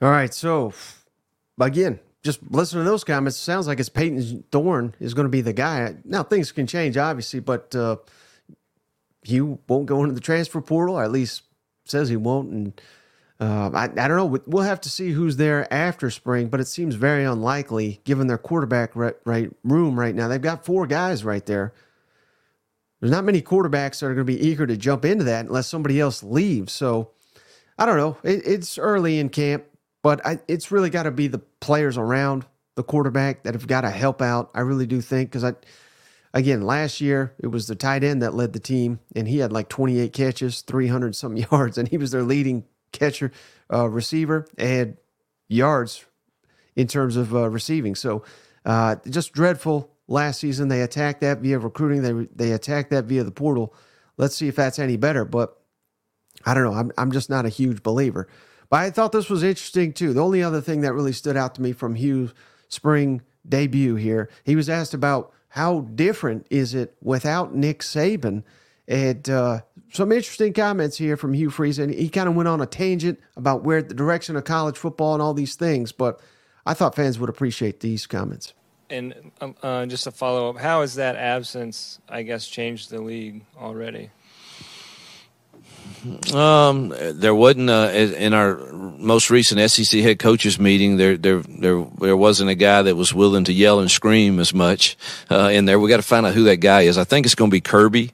All 0.01 0.11
right, 0.11 0.33
so 0.33 0.73
again, 1.61 1.99
just 2.23 2.41
listening 2.51 2.85
to 2.85 2.91
those 2.91 3.05
comments, 3.05 3.37
sounds 3.37 3.67
like 3.67 3.81
it's 3.81 3.89
Payton 3.89 4.45
Thorne 4.51 4.95
is 5.01 5.15
going 5.15 5.27
to 5.27 5.31
be 5.31 5.41
the 5.41 5.53
guy. 5.53 5.97
Now 6.05 6.23
things 6.23 6.53
can 6.53 6.67
change, 6.67 6.97
obviously, 6.97 7.41
but 7.41 7.75
uh, 7.75 7.97
he 9.23 9.41
won't 9.41 9.87
go 9.87 10.03
into 10.03 10.15
the 10.15 10.21
transfer 10.21 10.61
portal, 10.61 10.99
or 10.99 11.05
at 11.05 11.11
least 11.11 11.43
says 11.85 12.09
he 12.09 12.17
won't. 12.17 12.51
And 12.51 12.81
uh, 13.41 13.71
I, 13.75 13.85
I 13.85 14.09
don't 14.09 14.17
know. 14.17 14.41
We'll 14.47 14.63
have 14.63 14.81
to 14.83 14.91
see 14.91 15.11
who's 15.11 15.37
there 15.37 15.73
after 15.73 16.11
spring, 16.11 16.49
but 16.49 16.61
it 16.61 16.67
seems 16.67 16.95
very 16.95 17.25
unlikely 17.25 18.01
given 18.05 18.27
their 18.27 18.39
quarterback 18.39 18.95
right, 18.97 19.17
right 19.25 19.51
room 19.65 19.99
right 19.99 20.15
now. 20.15 20.29
They've 20.29 20.41
got 20.41 20.65
four 20.65 20.87
guys 20.87 21.25
right 21.25 21.45
there. 21.47 21.73
There's 23.01 23.13
not 23.13 23.25
many 23.25 23.43
quarterbacks 23.43 24.01
that 24.01 24.07
are 24.07 24.15
going 24.15 24.27
to 24.27 24.33
be 24.33 24.41
eager 24.41 24.67
to 24.67 24.77
jump 24.77 25.05
into 25.05 25.25
that 25.25 25.47
unless 25.47 25.69
somebody 25.69 26.01
else 26.01 26.23
leaves. 26.23 26.73
So 26.73 27.13
I 27.79 27.87
don't 27.87 27.97
know. 27.97 28.17
It, 28.23 28.43
it's 28.45 28.79
early 28.79 29.19
in 29.19 29.29
camp. 29.29 29.65
But 30.03 30.25
I, 30.25 30.39
it's 30.49 30.71
really 30.71 30.91
got 30.91 31.05
to 31.05 31.11
be 31.11 31.27
the 31.27 31.41
players 31.61 31.99
around 31.99 32.47
the 32.77 32.83
quarterback 32.83 33.43
that 33.43 33.55
have 33.55 33.67
got 33.67 33.83
to 33.83 33.91
help 33.91 34.23
out. 34.23 34.51
I 34.55 34.61
really 34.61 34.87
do 34.87 35.01
think 35.01 35.31
because 35.31 35.45
I, 35.45 35.55
again, 36.33 36.63
last 36.63 37.01
year 37.01 37.35
it 37.41 37.49
was 37.49 37.67
the 37.67 37.75
tight 37.75 38.05
end 38.05 38.23
that 38.23 38.35
led 38.35 38.53
the 38.53 38.61
team, 38.61 39.01
and 39.17 39.27
he 39.27 39.39
had 39.39 39.53
like 39.53 39.69
28 39.69 40.13
catches, 40.13 40.63
300 40.63 41.17
some 41.17 41.37
yards, 41.53 41.79
and 41.79 41.89
he 41.89 41.99
was 41.99 42.13
their 42.13 42.23
leading 42.23 42.65
catcher, 42.93 43.33
uh, 43.73 43.89
receiver, 43.89 44.47
and 44.57 44.97
yards 45.49 46.05
in 46.77 46.87
terms 46.87 47.17
of 47.17 47.35
uh, 47.35 47.51
receiving. 47.51 47.95
So 47.97 48.23
uh, 48.65 48.97
just 49.11 49.33
dreadful 49.33 49.91
last 50.07 50.39
season. 50.41 50.69
They 50.69 50.83
attacked 50.83 51.21
that 51.23 51.39
via 51.41 51.59
recruiting. 51.59 52.03
They 52.03 52.29
they 52.35 52.53
attacked 52.53 52.91
that 52.91 53.07
via 53.07 53.25
the 53.25 53.33
portal. 53.33 53.75
Let's 54.17 54.37
see 54.37 54.47
if 54.49 54.57
that's 54.57 54.79
any 54.79 54.97
better. 54.97 55.25
But 55.25 55.58
I 56.45 56.55
don't 56.55 56.65
know. 56.65 56.73
I'm 56.73 56.93
I'm 56.97 57.13
just 57.13 57.31
not 57.31 57.47
a 57.47 57.51
huge 57.51 57.83
believer. 57.83 58.29
But 58.71 58.81
I 58.81 58.91
thought 58.91 59.13
this 59.13 59.31
was 59.31 59.43
interesting 59.43 59.93
too. 59.93 60.13
The 60.13 60.23
only 60.23 60.43
other 60.43 60.61
thing 60.61 60.83
that 60.83 60.93
really 60.93 61.13
stood 61.13 61.37
out 61.37 61.55
to 61.55 61.63
me 61.63 61.73
from 61.73 61.95
Hugh's 61.95 62.35
spring 62.69 63.23
debut 63.49 63.95
here, 63.95 64.29
he 64.45 64.57
was 64.57 64.69
asked 64.69 64.95
about 64.95 65.33
how 65.51 65.81
different 65.81 66.47
is 66.51 66.75
it 66.75 66.95
without 67.03 67.55
Nick 67.55 67.81
Saban. 67.81 68.43
And 68.87 69.29
uh, 69.29 69.61
some 69.93 70.13
interesting 70.13 70.53
comments 70.53 70.97
here 70.97 71.17
from 71.17 71.35
Hugh 71.35 71.51
Freeze, 71.51 71.79
and 71.79 71.93
he 71.93 72.09
kind 72.09 72.29
of 72.29 72.35
went 72.35 72.49
on 72.49 72.61
a 72.61 72.67
tangent 72.67 73.19
about 73.37 73.63
where 73.63 73.83
the 73.83 73.95
direction 73.95 74.37
of 74.37 74.45
college 74.45 74.77
football 74.77 75.15
and 75.15 75.23
all 75.23 75.35
these 75.35 75.57
things. 75.57 75.93
But 75.93 76.21
I 76.65 76.75
thought 76.75 76.95
fans 76.95 77.19
would 77.19 77.29
appreciate 77.29 77.81
these 77.81 78.07
comments. 78.07 78.55
And 78.91 79.33
um, 79.43 79.55
uh, 79.63 79.85
just 79.87 80.07
a 80.07 80.11
follow 80.11 80.49
up, 80.49 80.57
how 80.57 80.81
has 80.81 80.95
that 80.95 81.17
absence, 81.17 81.99
I 82.09 82.23
guess, 82.23 82.47
changed 82.47 82.91
the 82.91 83.03
league 83.03 83.45
already? 83.59 84.11
Um, 86.33 86.95
there 87.15 87.35
wasn't 87.35 87.71
uh, 87.71 87.91
in 87.93 88.33
our 88.33 88.57
most 88.99 89.31
recent 89.31 89.71
SEC 89.71 90.01
head 90.01 90.19
coaches 90.19 90.59
meeting. 90.59 90.97
There, 90.97 91.17
there, 91.17 91.41
there, 91.41 91.85
there 91.99 92.17
wasn't 92.17 92.51
a 92.51 92.55
guy 92.55 92.83
that 92.83 92.97
was 92.97 93.13
willing 93.13 93.45
to 93.45 93.53
yell 93.53 93.81
and 93.81 93.91
scream 93.91 94.39
as 94.39 94.55
much 94.55 94.97
uh, 95.31 95.51
in 95.53 95.65
there. 95.65 95.79
We 95.79 95.89
got 95.89 95.97
to 95.97 96.03
find 96.03 96.27
out 96.27 96.35
who 96.35 96.45
that 96.45 96.59
guy 96.59 96.83
is. 96.83 96.99
I 96.99 97.05
think 97.05 97.27
it's 97.27 97.35
going 97.35 97.51
to 97.51 97.55
be 97.55 97.61
Kirby. 97.61 98.13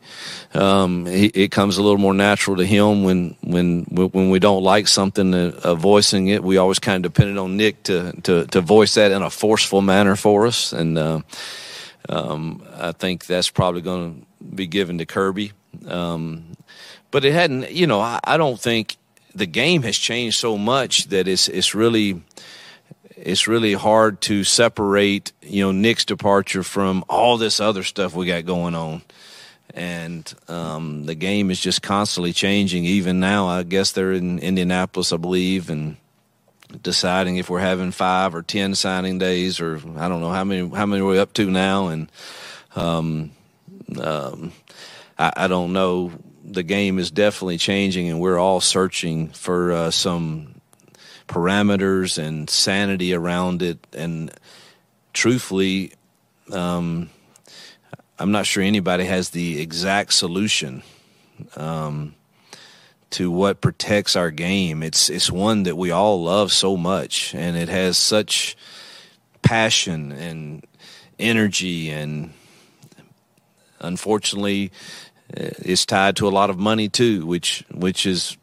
Um, 0.55 1.07
he, 1.07 1.27
it 1.27 1.51
comes 1.51 1.77
a 1.77 1.83
little 1.83 1.99
more 1.99 2.15
natural 2.15 2.57
to 2.57 2.65
him 2.65 3.05
when 3.05 3.37
when 3.43 3.85
when 3.85 4.31
we 4.31 4.39
don't 4.39 4.63
like 4.63 4.89
something, 4.89 5.35
uh, 5.35 5.75
voicing 5.75 6.29
it. 6.29 6.43
We 6.43 6.57
always 6.57 6.79
kind 6.79 7.05
of 7.05 7.13
depended 7.13 7.39
on 7.39 7.57
Nick 7.57 7.83
to 7.85 8.13
to 8.23 8.47
to 8.47 8.61
voice 8.61 8.95
that 8.95 9.13
in 9.13 9.23
a 9.23 9.31
forceful 9.31 9.83
manner 9.83 10.17
for 10.17 10.47
us, 10.47 10.73
and 10.73 10.97
uh, 10.97 11.21
um, 12.09 12.63
I 12.77 12.93
think 12.93 13.27
that's 13.27 13.51
probably 13.51 13.83
going 13.83 14.21
to 14.21 14.45
be 14.45 14.67
given 14.67 14.99
to 14.99 15.07
Kirby. 15.07 15.53
Um, 15.87 16.57
but 17.15 17.25
it 17.25 17.33
hadn't. 17.33 17.71
You 17.71 17.87
know, 17.87 18.01
I, 18.01 18.19
I 18.25 18.37
don't 18.37 18.59
think 18.59 18.97
the 19.37 19.47
game 19.47 19.83
has 19.85 19.97
changed 19.97 20.37
so 20.37 20.59
much 20.59 21.05
that 21.11 21.29
it's 21.29 21.47
it's 21.47 21.73
really 21.73 22.21
it's 23.17 23.47
really 23.47 23.75
hard 23.75 24.21
to 24.23 24.43
separate, 24.43 25.31
you 25.41 25.63
know, 25.63 25.71
Nick's 25.71 26.05
departure 26.05 26.65
from 26.65 27.05
all 27.09 27.39
this 27.39 27.61
other 27.61 27.85
stuff 27.85 28.17
we 28.17 28.27
got 28.27 28.45
going 28.47 28.75
on. 28.75 29.03
And 29.75 30.35
um, 30.49 31.07
the 31.07 31.15
game 31.15 31.53
is 31.53 31.61
just 31.61 31.83
constantly 31.83 32.33
changing. 32.33 32.85
Even 32.85 33.21
now, 33.21 33.47
I 33.47 33.63
guess 33.63 33.93
they're 33.93 34.13
in 34.13 34.41
Indianapolis, 34.41 35.13
I 35.13 35.17
believe, 35.17 35.71
and 35.71 35.97
deciding 36.83 37.37
if 37.37 37.49
we're 37.49 37.61
having 37.61 37.93
five 37.93 38.35
or 38.35 38.43
ten 38.43 38.75
signing 38.75 39.19
days, 39.19 39.61
or 39.61 39.77
I 39.97 40.09
don't 40.09 40.21
know 40.21 40.33
how 40.33 40.43
many 40.43 40.69
how 40.69 40.87
many 40.87 41.01
we're 41.01 41.21
up 41.21 41.33
to 41.35 41.49
now. 41.49 41.87
And 41.87 42.11
um, 42.75 43.31
um, 44.01 44.51
I, 45.17 45.33
I, 45.37 45.47
don't 45.47 45.73
know. 45.73 46.11
The 46.47 46.63
game 46.63 46.99
is 46.99 47.11
definitely 47.11 47.59
changing, 47.59 48.09
and 48.09 48.21
we're 48.21 48.39
all 48.39 48.61
searching 48.61 49.31
for 49.31 49.73
uh, 49.73 49.91
some 49.91 50.61
parameters 51.27 52.19
and 52.19 52.51
sanity 52.51 53.15
around 53.15 53.63
it. 53.63 53.79
And 53.95 54.31
truthfully, 55.15 55.93
um, 56.53 57.09
I'm 58.19 58.31
not 58.31 58.47
sure 58.47 58.63
anybody 58.63 59.05
has 59.05 59.31
the 59.31 59.61
exact 59.61 60.13
solution 60.13 60.83
um, 61.57 62.15
to 63.11 63.31
what 63.31 63.61
protects 63.61 64.15
our 64.15 64.31
game. 64.31 64.83
It's 64.83 65.09
it's 65.11 65.31
one 65.31 65.65
that 65.65 65.77
we 65.77 65.91
all 65.91 66.23
love 66.23 66.53
so 66.53 66.77
much, 66.77 67.35
and 67.35 67.57
it 67.57 67.69
has 67.69 67.97
such 67.97 68.57
passion 69.43 70.13
and 70.13 70.65
energy, 71.19 71.91
and 71.91 72.33
unfortunately, 73.81 74.71
uh, 75.37 75.51
it's 75.59 75.87
tied 75.87 76.17
to 76.17 76.29
a 76.29 76.31
lot 76.31 76.51
of 76.51 76.59
money 76.59 76.89
too, 76.89 77.27
which 77.27 77.65
which 77.71 78.07
is 78.07 78.37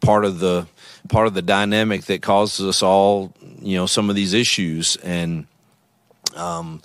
part 0.00 0.24
of 0.24 0.38
the 0.38 0.66
part 1.08 1.26
of 1.26 1.34
the 1.34 1.42
dynamic 1.42 2.04
that 2.04 2.22
causes 2.22 2.66
us 2.66 2.82
all, 2.82 3.32
you 3.60 3.76
know, 3.76 3.86
some 3.86 4.10
of 4.10 4.16
these 4.16 4.34
issues. 4.34 4.96
And, 4.96 5.46
um, 6.36 6.82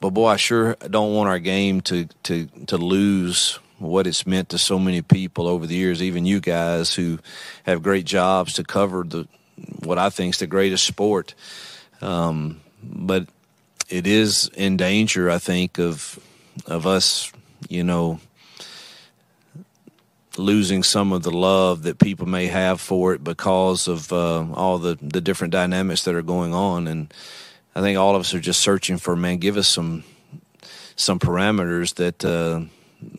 but 0.00 0.10
boy, 0.10 0.28
I 0.28 0.36
sure 0.36 0.76
don't 0.76 1.14
want 1.14 1.28
our 1.28 1.38
game 1.38 1.80
to 1.82 2.06
to 2.24 2.46
to 2.66 2.76
lose 2.76 3.58
what 3.78 4.06
it's 4.06 4.26
meant 4.26 4.50
to 4.50 4.58
so 4.58 4.78
many 4.78 5.02
people 5.02 5.46
over 5.46 5.66
the 5.66 5.74
years. 5.74 6.02
Even 6.02 6.26
you 6.26 6.40
guys 6.40 6.94
who 6.94 7.18
have 7.64 7.82
great 7.82 8.04
jobs 8.04 8.54
to 8.54 8.64
cover 8.64 9.02
the 9.02 9.26
what 9.80 9.98
I 9.98 10.10
think 10.10 10.34
is 10.34 10.40
the 10.40 10.46
greatest 10.46 10.84
sport. 10.84 11.34
Um, 12.00 12.60
but 12.82 13.28
it 13.88 14.06
is 14.06 14.50
in 14.54 14.76
danger, 14.76 15.30
I 15.30 15.38
think, 15.38 15.78
of 15.78 16.18
of 16.66 16.86
us, 16.86 17.32
you 17.68 17.82
know, 17.82 18.20
losing 20.36 20.82
some 20.82 21.12
of 21.12 21.22
the 21.22 21.30
love 21.30 21.82
that 21.82 21.98
people 21.98 22.26
may 22.26 22.46
have 22.46 22.80
for 22.80 23.14
it 23.14 23.22
because 23.22 23.88
of 23.88 24.12
uh, 24.12 24.46
all 24.54 24.78
the, 24.78 24.98
the 25.00 25.20
different 25.20 25.52
dynamics 25.52 26.04
that 26.04 26.14
are 26.14 26.22
going 26.22 26.54
on. 26.54 26.86
And 26.86 27.12
I 27.74 27.80
think 27.80 27.98
all 27.98 28.14
of 28.14 28.20
us 28.20 28.34
are 28.34 28.40
just 28.40 28.60
searching 28.60 28.98
for, 28.98 29.16
man, 29.16 29.38
give 29.38 29.56
us 29.56 29.68
some 29.68 30.04
some 30.96 31.18
parameters 31.18 31.94
that 31.94 32.24
uh, 32.24 32.60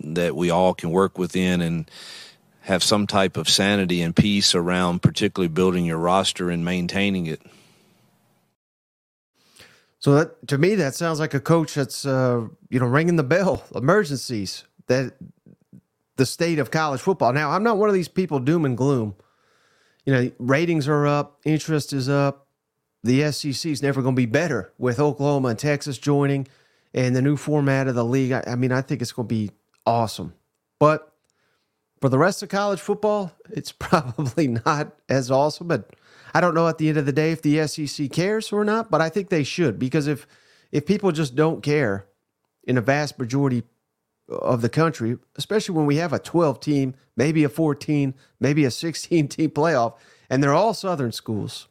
that 0.01 0.36
we 0.36 0.49
all 0.49 0.73
can 0.73 0.91
work 0.91 1.17
within 1.17 1.62
and 1.62 1.89
have 2.62 2.82
some 2.84 3.06
type 3.06 3.38
of 3.38 3.47
sanity 3.47 4.01
and 4.01 4.15
peace 4.15 4.56
around, 4.56 5.01
particularly 5.01 5.49
building 5.49 5.86
your 5.86 5.97
roster 5.97 6.49
and 6.49 6.65
maintaining 6.65 7.28
it. 7.28 7.41
So 9.99 10.15
that 10.15 10.47
to 10.47 10.58
me, 10.58 10.75
that 10.75 10.95
sounds 10.95 11.19
like 11.19 11.34
a 11.34 11.39
coach 11.39 11.73
that's 11.73 12.06
uh, 12.06 12.47
you 12.69 12.80
know 12.80 12.86
ringing 12.86 13.15
the 13.15 13.23
bell, 13.23 13.63
emergencies 13.73 14.63
that 14.88 15.13
the 16.17 16.25
state 16.25 16.60
of 16.60 16.71
college 16.71 17.01
football. 17.01 17.34
Now, 17.34 17.51
I'm 17.51 17.63
not 17.63 17.78
one 17.78 17.89
of 17.89 17.95
these 17.95 18.08
people 18.08 18.39
doom 18.39 18.65
and 18.65 18.78
gloom. 18.78 19.15
You 20.06 20.13
know, 20.13 20.32
ratings 20.38 20.88
are 20.88 21.08
up, 21.08 21.39
interest 21.45 21.93
is 21.93 22.08
up. 22.08 22.47
The 23.04 23.32
SEC 23.32 23.71
is 23.71 23.84
never 23.84 24.01
going 24.01 24.15
to 24.15 24.19
be 24.19 24.25
better 24.25 24.73
with 24.78 24.99
Oklahoma 24.99 25.49
and 25.49 25.60
Texas 25.60 25.97
joining 25.97 26.47
and 26.93 27.15
the 27.15 27.21
new 27.21 27.38
format 27.38 27.88
of 27.88 27.95
the 27.95 28.06
league. 28.06 28.32
I, 28.32 28.43
I 28.47 28.56
mean, 28.56 28.71
I 28.71 28.82
think 28.82 29.01
it's 29.01 29.12
going 29.12 29.28
to 29.28 29.34
be 29.34 29.51
awesome. 29.86 30.34
But 30.80 31.12
for 32.01 32.10
the 32.10 32.17
rest 32.17 32.41
of 32.43 32.49
college 32.49 32.80
football, 32.80 33.32
it's 33.51 33.71
probably 33.80 34.47
not 34.47 34.95
as 35.10 35.30
awesome. 35.30 35.67
But 35.67 35.95
I 36.34 36.41
don't 36.41 36.56
know 36.56 36.67
at 36.67 36.78
the 36.78 36.89
end 36.89 36.97
of 36.97 37.06
the 37.06 37.13
day 37.13 37.32
if 37.32 37.41
the 37.41 37.67
SEC 37.67 38.12
cares 38.12 38.51
or 38.51 38.65
not, 38.65 38.89
but 38.89 39.01
I 39.01 39.10
think 39.10 39.30
they 39.30 39.43
should 39.43 39.80
because 39.80 40.08
if 40.08 40.28
if 40.71 40.86
people 40.86 41.12
just 41.12 41.36
don't 41.36 41.63
care 41.63 42.08
in 42.65 42.78
a 42.78 42.82
vast 42.82 43.17
majority 43.19 43.63
of 44.30 44.62
the 44.62 44.70
country, 44.70 45.18
especially 45.36 45.76
when 45.76 45.86
we 45.86 45.98
have 45.98 46.14
a 46.14 46.20
12 46.20 46.60
team, 46.60 46.96
maybe 47.16 47.44
a 47.44 47.50
14, 47.50 48.14
maybe 48.40 48.66
a 48.66 48.72
16 48.72 49.28
team 49.30 49.50
playoff, 49.50 49.96
and 50.30 50.42
they're 50.42 50.54
all 50.54 50.74
Southern 50.74 51.12
schools. 51.12 51.68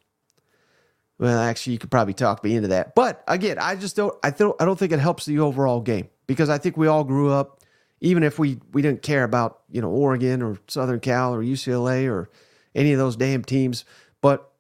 Well, 1.19 1.39
actually, 1.39 1.75
you 1.75 1.79
could 1.79 1.91
probably 1.91 2.15
talk 2.15 2.43
me 2.43 2.57
into 2.57 2.69
that. 2.69 2.95
But 2.95 3.23
again, 3.29 3.59
I 3.59 3.77
just 3.77 3.95
don't. 3.95 4.15
I 4.23 4.31
don't. 4.31 4.61
I 4.61 4.65
don't 4.65 4.79
think 4.79 4.93
it 4.93 4.99
helps 4.99 5.25
the 5.25 5.39
overall 5.39 5.81
game 5.81 6.09
because 6.27 6.49
I 6.51 6.59
think 6.59 6.77
we 6.77 6.89
all 6.89 7.05
grew 7.05 7.31
up, 7.31 7.61
even 8.01 8.25
if 8.25 8.39
we 8.39 8.59
we 8.73 8.83
didn't 8.83 9.03
care 9.03 9.23
about 9.23 9.61
you 9.71 9.81
know 9.81 9.91
Oregon 9.91 10.43
or 10.43 10.59
Southern 10.67 10.99
Cal 10.99 11.33
or 11.35 11.43
UCLA 11.43 12.11
or 12.11 12.29
any 12.75 12.93
of 12.93 12.99
those 12.99 13.15
damn 13.15 13.45
teams. 13.45 13.85
But 14.21 14.51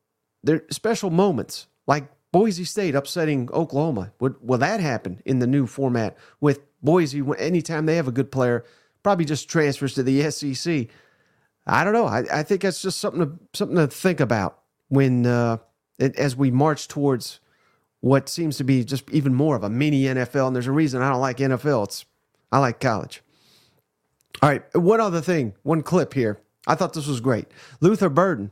there 0.44 0.62
special 0.70 1.10
moments 1.10 1.66
like 1.88 2.08
Boise 2.30 2.64
State 2.64 2.94
upsetting 2.94 3.50
Oklahoma. 3.52 4.12
Would 4.20 4.36
will 4.40 4.58
that 4.58 4.78
happen 4.78 5.22
in 5.24 5.40
the 5.40 5.48
new 5.48 5.66
format 5.66 6.16
with 6.40 6.60
Boise, 6.84 7.22
anytime 7.38 7.86
they 7.86 7.96
have 7.96 8.08
a 8.08 8.12
good 8.12 8.30
player, 8.30 8.64
probably 9.02 9.24
just 9.24 9.48
transfers 9.48 9.94
to 9.94 10.02
the 10.02 10.30
SEC. 10.30 10.88
I 11.66 11.82
don't 11.82 11.94
know. 11.94 12.06
I, 12.06 12.24
I 12.32 12.42
think 12.42 12.60
that's 12.62 12.82
just 12.82 12.98
something 12.98 13.20
to 13.22 13.38
something 13.58 13.76
to 13.76 13.86
think 13.86 14.20
about 14.20 14.60
when 14.88 15.26
uh, 15.26 15.56
it, 15.98 16.14
as 16.16 16.36
we 16.36 16.50
march 16.50 16.88
towards 16.88 17.40
what 18.00 18.28
seems 18.28 18.58
to 18.58 18.64
be 18.64 18.84
just 18.84 19.10
even 19.10 19.34
more 19.34 19.56
of 19.56 19.64
a 19.64 19.70
mini 19.70 20.02
NFL. 20.04 20.48
And 20.48 20.54
there's 20.56 20.66
a 20.66 20.72
reason 20.72 21.00
I 21.00 21.08
don't 21.10 21.20
like 21.20 21.38
NFL. 21.38 21.84
It's 21.84 22.04
I 22.52 22.58
like 22.58 22.80
college. 22.80 23.22
All 24.42 24.50
right, 24.50 24.62
one 24.74 25.00
other 25.00 25.22
thing, 25.22 25.54
one 25.62 25.82
clip 25.82 26.12
here. 26.12 26.38
I 26.66 26.74
thought 26.74 26.92
this 26.92 27.06
was 27.06 27.20
great. 27.20 27.46
Luther 27.80 28.08
Burden. 28.10 28.50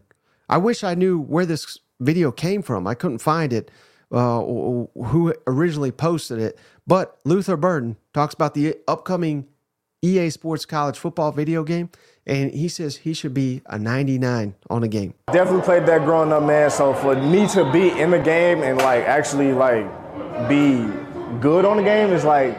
I 0.48 0.58
wish 0.58 0.84
I 0.84 0.94
knew 0.94 1.18
where 1.20 1.46
this 1.46 1.78
video 2.00 2.32
came 2.32 2.62
from. 2.62 2.86
I 2.86 2.94
couldn't 2.94 3.18
find 3.18 3.52
it. 3.52 3.70
Uh, 4.12 4.40
who 4.40 5.32
originally 5.46 5.90
posted 5.90 6.38
it, 6.38 6.58
but 6.86 7.18
Luther 7.24 7.56
Burden 7.56 7.96
talks 8.12 8.34
about 8.34 8.52
the 8.52 8.76
upcoming 8.86 9.48
EA 10.02 10.30
Sports 10.30 10.66
College 10.66 10.98
Football 10.98 11.32
video 11.32 11.62
game, 11.62 11.88
and 12.26 12.50
he 12.50 12.68
says 12.68 12.96
he 12.96 13.14
should 13.14 13.32
be 13.32 13.62
a 13.66 13.78
99 13.78 14.54
on 14.68 14.82
a 14.82 14.88
game. 14.88 15.14
Definitely 15.32 15.62
played 15.62 15.86
that 15.86 16.04
growing 16.04 16.32
up, 16.32 16.42
man. 16.42 16.70
So 16.70 16.92
for 16.92 17.14
me 17.14 17.46
to 17.48 17.70
be 17.72 17.90
in 17.90 18.10
the 18.10 18.18
game 18.18 18.62
and 18.62 18.78
like 18.78 19.04
actually 19.04 19.52
like 19.52 19.86
be 20.48 20.88
good 21.40 21.64
on 21.64 21.76
the 21.76 21.82
game 21.82 22.10
is 22.10 22.24
like 22.24 22.58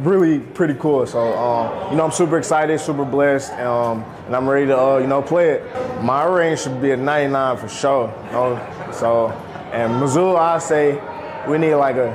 really 0.00 0.38
pretty 0.38 0.74
cool. 0.74 1.06
So 1.06 1.20
um, 1.36 1.90
you 1.90 1.98
know, 1.98 2.04
I'm 2.04 2.12
super 2.12 2.38
excited, 2.38 2.80
super 2.80 3.04
blessed, 3.04 3.52
um, 3.54 4.02
and 4.26 4.34
I'm 4.34 4.48
ready 4.48 4.66
to 4.66 4.78
uh, 4.78 4.98
you 4.98 5.06
know 5.06 5.22
play 5.22 5.50
it. 5.50 6.02
My 6.02 6.24
range 6.24 6.60
should 6.60 6.80
be 6.80 6.92
a 6.92 6.96
99 6.96 7.56
for 7.58 7.68
sure. 7.68 8.12
You 8.26 8.32
know? 8.32 8.90
So 8.92 9.28
and 9.72 10.00
Missoula, 10.00 10.40
I 10.40 10.58
say 10.58 11.00
we 11.48 11.58
need 11.58 11.74
like 11.74 11.96
a 11.96 12.10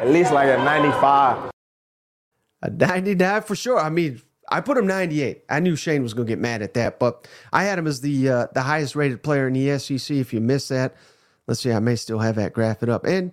at 0.00 0.08
least 0.08 0.32
like 0.32 0.48
a 0.48 0.62
95. 0.62 1.50
A 2.62 2.70
99 2.70 3.42
for 3.42 3.54
sure. 3.54 3.78
I 3.78 3.90
mean, 3.90 4.20
I 4.50 4.60
put 4.60 4.76
him 4.76 4.86
98. 4.86 5.44
I 5.48 5.60
knew 5.60 5.76
Shane 5.76 6.02
was 6.02 6.14
going 6.14 6.26
to 6.26 6.30
get 6.30 6.38
mad 6.38 6.62
at 6.62 6.74
that, 6.74 6.98
but 6.98 7.28
I 7.52 7.64
had 7.64 7.78
him 7.78 7.86
as 7.86 8.00
the 8.00 8.28
uh, 8.28 8.46
the 8.52 8.62
highest 8.62 8.96
rated 8.96 9.22
player 9.22 9.46
in 9.46 9.54
the 9.54 9.78
SEC. 9.78 10.16
If 10.16 10.32
you 10.32 10.40
missed 10.40 10.68
that, 10.68 10.94
let's 11.46 11.60
see, 11.60 11.72
I 11.72 11.78
may 11.78 11.96
still 11.96 12.18
have 12.18 12.36
that 12.36 12.52
graphic 12.52 12.88
up. 12.88 13.04
And 13.04 13.32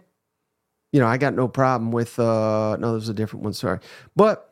you 0.91 0.99
know, 0.99 1.07
I 1.07 1.17
got 1.17 1.33
no 1.33 1.47
problem 1.47 1.91
with 1.91 2.19
uh 2.19 2.77
no, 2.77 2.91
there's 2.91 3.09
a 3.09 3.13
different 3.13 3.43
one, 3.43 3.53
sorry. 3.53 3.79
But 4.15 4.50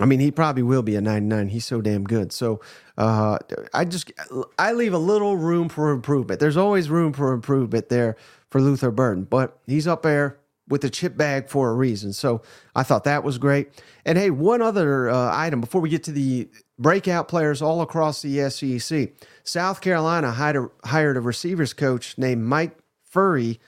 I 0.00 0.06
mean, 0.06 0.18
he 0.18 0.30
probably 0.30 0.62
will 0.62 0.82
be 0.82 0.96
a 0.96 1.00
99. 1.00 1.48
He's 1.48 1.66
so 1.66 1.82
damn 1.82 2.04
good. 2.04 2.32
So 2.32 2.60
uh, 2.96 3.38
I 3.74 3.84
just 3.84 4.10
I 4.58 4.72
leave 4.72 4.94
a 4.94 4.98
little 4.98 5.36
room 5.36 5.68
for 5.68 5.90
improvement. 5.90 6.40
There's 6.40 6.56
always 6.56 6.88
room 6.88 7.12
for 7.12 7.32
improvement 7.32 7.90
there 7.90 8.16
for 8.48 8.60
Luther 8.60 8.90
Burden, 8.90 9.24
but 9.24 9.58
he's 9.66 9.86
up 9.86 10.02
there 10.02 10.38
with 10.68 10.80
the 10.80 10.88
chip 10.90 11.16
bag 11.16 11.48
for 11.48 11.70
a 11.70 11.74
reason. 11.74 12.12
So 12.12 12.42
I 12.74 12.82
thought 12.82 13.04
that 13.04 13.24
was 13.24 13.36
great. 13.38 13.68
And 14.06 14.16
hey, 14.16 14.30
one 14.30 14.62
other 14.62 15.10
uh, 15.10 15.36
item 15.36 15.60
before 15.60 15.80
we 15.80 15.90
get 15.90 16.04
to 16.04 16.12
the 16.12 16.48
breakout 16.78 17.28
players 17.28 17.60
all 17.60 17.82
across 17.82 18.22
the 18.22 18.48
SEC. 18.48 19.10
South 19.42 19.80
Carolina 19.80 20.30
hired 20.30 20.56
a, 20.56 20.68
hired 20.88 21.16
a 21.16 21.20
receivers 21.20 21.74
coach 21.74 22.16
named 22.16 22.44
Mike 22.44 22.78
Furrey, 23.12 23.58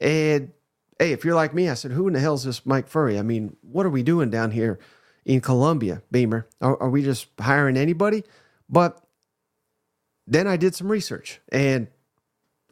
And 0.00 0.50
hey, 0.98 1.12
if 1.12 1.24
you're 1.24 1.34
like 1.34 1.54
me, 1.54 1.68
I 1.68 1.74
said, 1.74 1.92
who 1.92 2.08
in 2.08 2.14
the 2.14 2.20
hell 2.20 2.34
is 2.34 2.44
this 2.44 2.64
Mike 2.64 2.88
Furrey? 2.88 3.18
I 3.18 3.22
mean, 3.22 3.56
what 3.60 3.86
are 3.86 3.90
we 3.90 4.02
doing 4.02 4.30
down 4.30 4.50
here 4.50 4.78
in 5.26 5.42
Columbia, 5.42 6.02
Beamer? 6.10 6.48
Are, 6.62 6.80
are 6.84 6.90
we 6.90 7.02
just 7.02 7.28
hiring 7.40 7.76
anybody? 7.76 8.24
But 8.70 9.02
then 10.26 10.46
I 10.46 10.56
did 10.56 10.74
some 10.74 10.88
research 10.90 11.40
and 11.52 11.88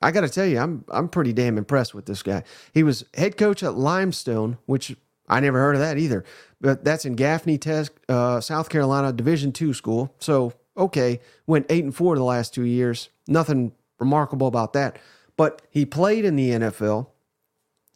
I 0.03 0.11
got 0.12 0.23
to 0.23 0.31
tell 0.31 0.47
you, 0.47 0.59
I'm 0.59 0.85
I'm 0.90 1.09
pretty 1.09 1.33
damn 1.35 1.59
impressed 1.59 1.95
with 1.95 2.07
this 2.07 2.23
guy. 2.23 2.45
He 2.73 2.83
was 2.83 3.05
head 3.14 3.37
coach 3.37 3.62
at 3.62 3.75
Limestone, 3.77 4.59
which 4.67 4.97
I 5.29 5.40
never 5.40 5.59
heard 5.59 5.77
of 5.77 5.81
that 5.81 5.99
either. 5.99 6.25
But 6.61 6.85
that's 6.85 7.05
in 7.07 7.14
Gaffney, 7.17 7.59
Test, 7.59 7.93
uh, 8.09 8.40
South 8.40 8.69
Carolina, 8.71 9.12
Division 9.12 9.53
two 9.53 9.75
school. 9.75 10.14
So 10.19 10.53
okay, 10.77 11.21
went 11.47 11.67
eight 11.71 11.85
and 11.85 11.95
four 11.95 12.17
the 12.17 12.25
last 12.25 12.55
two 12.55 12.64
years. 12.64 13.09
Nothing 13.27 13.73
remarkable 13.99 14.47
about 14.47 14.75
that. 14.75 14.99
but 15.37 15.62
he 15.71 15.87
played 15.87 16.25
in 16.25 16.37
the 16.37 16.51
NFL. 16.51 17.09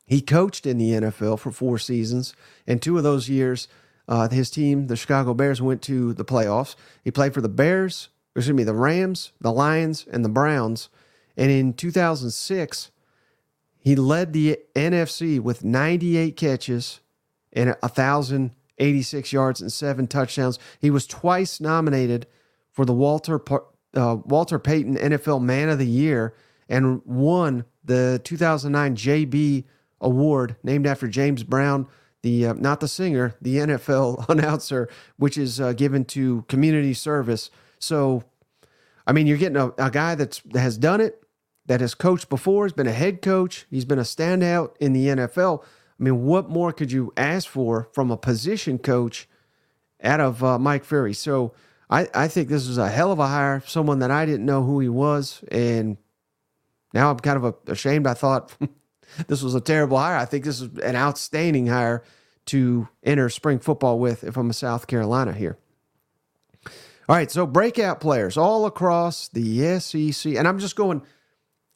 He 0.06 0.20
coached 0.22 0.66
in 0.66 0.78
the 0.78 0.92
NFL 0.92 1.38
for 1.38 1.52
four 1.52 1.78
seasons, 1.78 2.34
and 2.66 2.80
two 2.80 2.96
of 2.96 3.04
those 3.04 3.28
years, 3.28 3.68
uh, 4.08 4.28
his 4.28 4.50
team, 4.50 4.86
the 4.86 4.96
Chicago 4.96 5.34
Bears, 5.34 5.60
went 5.60 5.82
to 5.82 6.14
the 6.14 6.24
playoffs. 6.24 6.74
He 7.04 7.10
played 7.10 7.34
for 7.34 7.40
the 7.40 7.48
Bears, 7.48 8.08
excuse 8.34 8.54
me, 8.54 8.64
the 8.64 8.74
Rams, 8.74 9.32
the 9.40 9.52
Lions, 9.52 10.06
and 10.10 10.24
the 10.24 10.30
Browns. 10.30 10.88
And 11.36 11.50
in 11.50 11.74
2006, 11.74 12.90
he 13.78 13.94
led 13.94 14.32
the 14.32 14.58
NFC 14.74 15.38
with 15.38 15.64
98 15.64 16.36
catches 16.36 17.00
and 17.52 17.76
1,086 17.80 19.32
yards 19.32 19.60
and 19.60 19.72
seven 19.72 20.06
touchdowns. 20.06 20.58
He 20.80 20.90
was 20.90 21.06
twice 21.06 21.60
nominated 21.60 22.26
for 22.72 22.84
the 22.84 22.94
Walter 22.94 23.40
uh, 23.94 24.16
Walter 24.24 24.58
Payton 24.58 24.96
NFL 24.96 25.42
Man 25.42 25.68
of 25.68 25.78
the 25.78 25.86
Year 25.86 26.34
and 26.68 27.02
won 27.04 27.64
the 27.82 28.20
2009 28.24 28.96
JB 28.96 29.64
Award 30.00 30.56
named 30.62 30.86
after 30.86 31.08
James 31.08 31.42
Brown, 31.42 31.88
the 32.22 32.46
uh, 32.46 32.52
not 32.54 32.80
the 32.80 32.88
singer, 32.88 33.34
the 33.40 33.56
NFL 33.56 34.28
announcer, 34.28 34.88
which 35.16 35.38
is 35.38 35.60
uh, 35.60 35.72
given 35.72 36.04
to 36.06 36.42
community 36.48 36.94
service. 36.94 37.50
So, 37.78 38.24
I 39.06 39.12
mean, 39.12 39.26
you're 39.26 39.38
getting 39.38 39.56
a, 39.56 39.72
a 39.78 39.90
guy 39.90 40.14
that's 40.14 40.40
that 40.40 40.60
has 40.60 40.78
done 40.78 41.00
it, 41.00 41.22
that 41.66 41.80
has 41.80 41.94
coached 41.94 42.28
before, 42.28 42.64
has 42.64 42.72
been 42.72 42.86
a 42.86 42.92
head 42.92 43.22
coach, 43.22 43.66
he's 43.70 43.84
been 43.84 43.98
a 43.98 44.02
standout 44.02 44.76
in 44.80 44.92
the 44.92 45.06
NFL. 45.06 45.62
I 45.62 46.02
mean, 46.02 46.24
what 46.24 46.48
more 46.48 46.72
could 46.72 46.92
you 46.92 47.12
ask 47.16 47.48
for 47.48 47.88
from 47.92 48.10
a 48.10 48.16
position 48.16 48.78
coach 48.78 49.28
out 50.02 50.20
of 50.20 50.44
uh, 50.44 50.58
Mike 50.58 50.84
Furrey? 50.84 51.14
So, 51.14 51.52
I, 51.90 52.08
I 52.14 52.28
think 52.28 52.48
this 52.48 52.66
is 52.66 52.78
a 52.78 52.88
hell 52.88 53.12
of 53.12 53.18
a 53.18 53.26
hire, 53.26 53.62
someone 53.66 54.00
that 54.00 54.10
I 54.10 54.26
didn't 54.26 54.44
know 54.44 54.62
who 54.62 54.80
he 54.80 54.88
was. 54.88 55.42
And 55.50 55.96
now 56.92 57.10
I'm 57.10 57.18
kind 57.18 57.42
of 57.42 57.56
ashamed. 57.66 58.06
I 58.06 58.14
thought 58.14 58.54
this 59.26 59.42
was 59.42 59.54
a 59.54 59.60
terrible 59.60 59.98
hire. 59.98 60.16
I 60.16 60.24
think 60.24 60.44
this 60.44 60.60
is 60.60 60.78
an 60.78 60.96
outstanding 60.96 61.66
hire 61.66 62.02
to 62.46 62.88
enter 63.02 63.28
spring 63.28 63.58
football 63.58 63.98
with 63.98 64.24
if 64.24 64.36
I'm 64.36 64.50
a 64.50 64.54
South 64.54 64.86
Carolina 64.86 65.32
here. 65.32 65.58
All 67.08 67.16
right, 67.16 67.30
so 67.30 67.46
breakout 67.46 68.00
players 68.00 68.36
all 68.36 68.66
across 68.66 69.28
the 69.28 69.78
SEC. 69.80 70.34
And 70.34 70.46
I'm 70.46 70.58
just 70.58 70.76
going 70.76 71.02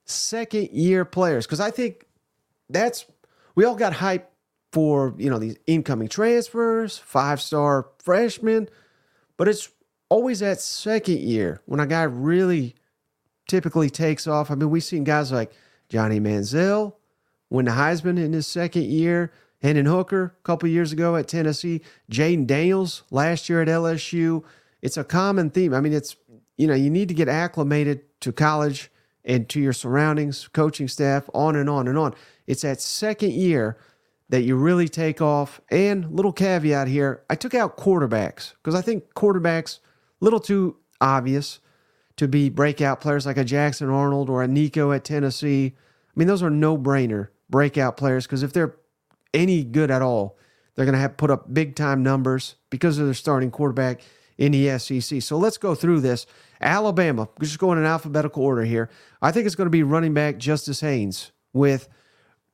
second 0.04 0.70
year 0.72 1.04
players 1.04 1.46
because 1.46 1.60
I 1.60 1.70
think 1.70 2.06
that's, 2.68 3.06
we 3.54 3.64
all 3.64 3.74
got 3.74 3.94
hype 3.94 4.30
for, 4.72 5.14
you 5.16 5.30
know, 5.30 5.38
these 5.38 5.56
incoming 5.66 6.08
transfers, 6.08 6.98
five 6.98 7.40
star 7.40 7.88
freshmen, 7.98 8.68
but 9.36 9.48
it's 9.48 9.70
always 10.08 10.40
that 10.40 10.60
second 10.60 11.20
year 11.20 11.62
when 11.66 11.80
a 11.80 11.86
guy 11.86 12.02
really 12.02 12.74
typically 13.48 13.90
takes 13.90 14.26
off. 14.26 14.50
I 14.50 14.54
mean, 14.54 14.70
we've 14.70 14.84
seen 14.84 15.04
guys 15.04 15.32
like 15.32 15.52
Johnny 15.88 16.20
Manziel 16.20 16.94
the 17.64 17.72
Heisman 17.72 18.22
in 18.22 18.32
his 18.32 18.46
second 18.46 18.84
year. 18.84 19.32
Hendon 19.60 19.86
Hooker 19.86 20.34
a 20.38 20.42
couple 20.42 20.68
years 20.68 20.92
ago 20.92 21.14
at 21.14 21.28
Tennessee. 21.28 21.82
Jayden 22.10 22.46
Daniels 22.46 23.04
last 23.10 23.48
year 23.48 23.62
at 23.62 23.68
LSU. 23.68 24.42
It's 24.80 24.96
a 24.96 25.04
common 25.04 25.50
theme. 25.50 25.72
I 25.72 25.80
mean, 25.80 25.92
it's, 25.92 26.16
you 26.56 26.66
know, 26.66 26.74
you 26.74 26.90
need 26.90 27.08
to 27.08 27.14
get 27.14 27.28
acclimated 27.28 28.00
to 28.22 28.32
college 28.32 28.90
and 29.24 29.48
to 29.50 29.60
your 29.60 29.72
surroundings, 29.72 30.48
coaching 30.48 30.88
staff, 30.88 31.30
on 31.32 31.54
and 31.54 31.70
on 31.70 31.86
and 31.86 31.96
on. 31.96 32.14
It's 32.48 32.62
that 32.62 32.80
second 32.80 33.32
year 33.32 33.78
that 34.30 34.42
you 34.42 34.56
really 34.56 34.88
take 34.88 35.20
off. 35.20 35.60
And 35.70 36.10
little 36.10 36.32
caveat 36.32 36.88
here, 36.88 37.22
I 37.30 37.36
took 37.36 37.54
out 37.54 37.76
quarterbacks 37.76 38.54
because 38.54 38.74
I 38.74 38.82
think 38.82 39.14
quarterbacks– 39.14 39.78
little 40.22 40.40
too 40.40 40.76
obvious 41.00 41.58
to 42.16 42.28
be 42.28 42.48
breakout 42.48 43.00
players 43.00 43.26
like 43.26 43.36
a 43.36 43.44
Jackson 43.44 43.90
Arnold 43.90 44.30
or 44.30 44.42
a 44.42 44.48
Nico 44.48 44.92
at 44.92 45.04
Tennessee. 45.04 45.74
I 45.76 46.12
mean, 46.14 46.28
those 46.28 46.42
are 46.42 46.50
no 46.50 46.78
brainer 46.78 47.28
breakout 47.50 47.96
players 47.96 48.26
because 48.26 48.42
if 48.42 48.52
they're 48.52 48.76
any 49.34 49.64
good 49.64 49.90
at 49.90 50.02
all, 50.02 50.36
they're 50.74 50.84
going 50.84 50.94
to 50.94 51.00
have 51.00 51.16
put 51.16 51.30
up 51.30 51.52
big 51.52 51.76
time 51.76 52.02
numbers 52.02 52.56
because 52.70 52.98
of 52.98 53.06
their 53.06 53.14
starting 53.14 53.50
quarterback 53.50 54.00
in 54.38 54.52
the 54.52 54.78
SEC. 54.78 55.22
So 55.22 55.36
let's 55.36 55.58
go 55.58 55.74
through 55.74 56.00
this. 56.00 56.26
Alabama, 56.60 57.28
just 57.40 57.58
going 57.58 57.78
in 57.78 57.84
alphabetical 57.84 58.42
order 58.42 58.64
here. 58.64 58.88
I 59.20 59.32
think 59.32 59.46
it's 59.46 59.54
going 59.54 59.66
to 59.66 59.70
be 59.70 59.82
running 59.82 60.14
back 60.14 60.38
Justice 60.38 60.80
Haynes 60.80 61.32
with 61.52 61.88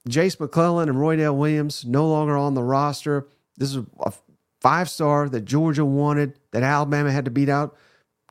Jase 0.08 0.40
McClellan 0.40 0.88
and 0.88 0.98
Roydell 0.98 1.36
Williams 1.36 1.84
no 1.84 2.08
longer 2.08 2.36
on 2.36 2.54
the 2.54 2.62
roster. 2.62 3.28
This 3.56 3.74
is 3.74 3.84
a 4.00 4.12
five 4.60 4.88
star 4.88 5.28
that 5.28 5.44
Georgia 5.44 5.84
wanted, 5.84 6.38
that 6.52 6.62
Alabama 6.62 7.12
had 7.12 7.26
to 7.26 7.30
beat 7.30 7.48
out. 7.48 7.76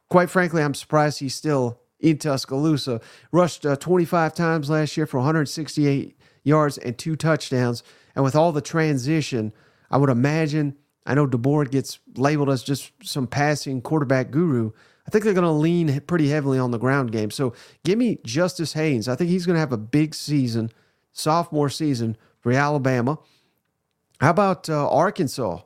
Quite 0.09 0.29
frankly, 0.29 0.63
I'm 0.63 0.73
surprised 0.73 1.19
he's 1.19 1.35
still 1.35 1.79
in 1.99 2.17
Tuscaloosa. 2.17 3.01
Rushed 3.31 3.65
uh, 3.65 3.75
25 3.75 4.33
times 4.33 4.69
last 4.69 4.97
year 4.97 5.05
for 5.05 5.17
168 5.17 6.16
yards 6.47 6.77
and 6.77 6.97
two 6.97 7.15
touchdowns. 7.15 7.83
And 8.15 8.23
with 8.23 8.35
all 8.35 8.51
the 8.51 8.61
transition, 8.61 9.53
I 9.91 9.97
would 9.97 10.09
imagine, 10.09 10.75
I 11.05 11.13
know 11.13 11.27
DeBoer 11.27 11.69
gets 11.69 11.99
labeled 12.15 12.49
as 12.49 12.63
just 12.63 12.91
some 13.03 13.27
passing 13.27 13.81
quarterback 13.81 14.31
guru. 14.31 14.71
I 15.05 15.11
think 15.11 15.23
they're 15.23 15.33
going 15.33 15.43
to 15.43 15.51
lean 15.51 16.01
pretty 16.01 16.29
heavily 16.29 16.59
on 16.59 16.71
the 16.71 16.79
ground 16.79 17.11
game. 17.11 17.31
So 17.31 17.53
give 17.85 17.97
me 17.97 18.19
Justice 18.25 18.73
Haynes. 18.73 19.07
I 19.07 19.15
think 19.15 19.29
he's 19.29 19.45
going 19.45 19.55
to 19.55 19.61
have 19.61 19.71
a 19.71 19.77
big 19.77 20.15
season, 20.15 20.71
sophomore 21.13 21.69
season 21.69 22.17
for 22.39 22.51
Alabama. 22.51 23.19
How 24.19 24.31
about 24.31 24.69
uh, 24.69 24.89
Arkansas? 24.89 25.61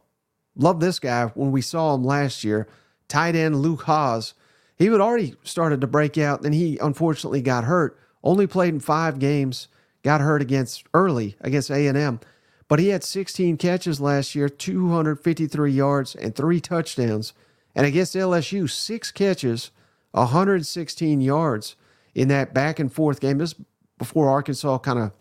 Love 0.56 0.80
this 0.80 1.00
guy 1.00 1.28
when 1.28 1.52
we 1.52 1.62
saw 1.62 1.96
him 1.96 2.04
last 2.04 2.44
year. 2.44 2.67
Tight 3.08 3.36
end 3.36 3.62
Luke 3.62 3.84
Hasz. 3.84 4.34
He 4.78 4.88
had 4.88 5.02
already 5.02 5.36
started 5.44 5.82
to 5.82 5.88
break 5.88 6.17
out, 6.17 6.41
then 6.41 6.54
he 6.54 6.78
unfortunately 6.80 7.41
got 7.41 7.63
hurt. 7.63 8.00
Only 8.24 8.48
played 8.48 8.74
in 8.74 8.80
five 8.80 9.20
games. 9.20 9.67
Got 10.03 10.21
hurt 10.21 10.41
against 10.41 10.83
early 10.93 11.35
against 11.41 11.69
A&M, 11.69 12.19
but 12.67 12.79
he 12.79 12.89
had 12.89 13.03
16 13.03 13.57
catches 13.57 14.01
last 14.01 14.33
year, 14.33 14.49
253 14.49 15.71
yards, 15.71 16.15
and 16.15 16.35
three 16.35 16.59
touchdowns. 16.59 17.33
And 17.75 17.85
against 17.85 18.15
LSU, 18.15 18.69
six 18.69 19.11
catches, 19.11 19.71
116 20.11 21.21
yards 21.21 21.75
in 22.15 22.27
that 22.29 22.53
back 22.53 22.79
and 22.79 22.91
forth 22.91 23.19
game. 23.19 23.37
This 23.37 23.55
before 23.97 24.29
Arkansas 24.29 24.79
kind 24.79 24.99
of 24.99 25.11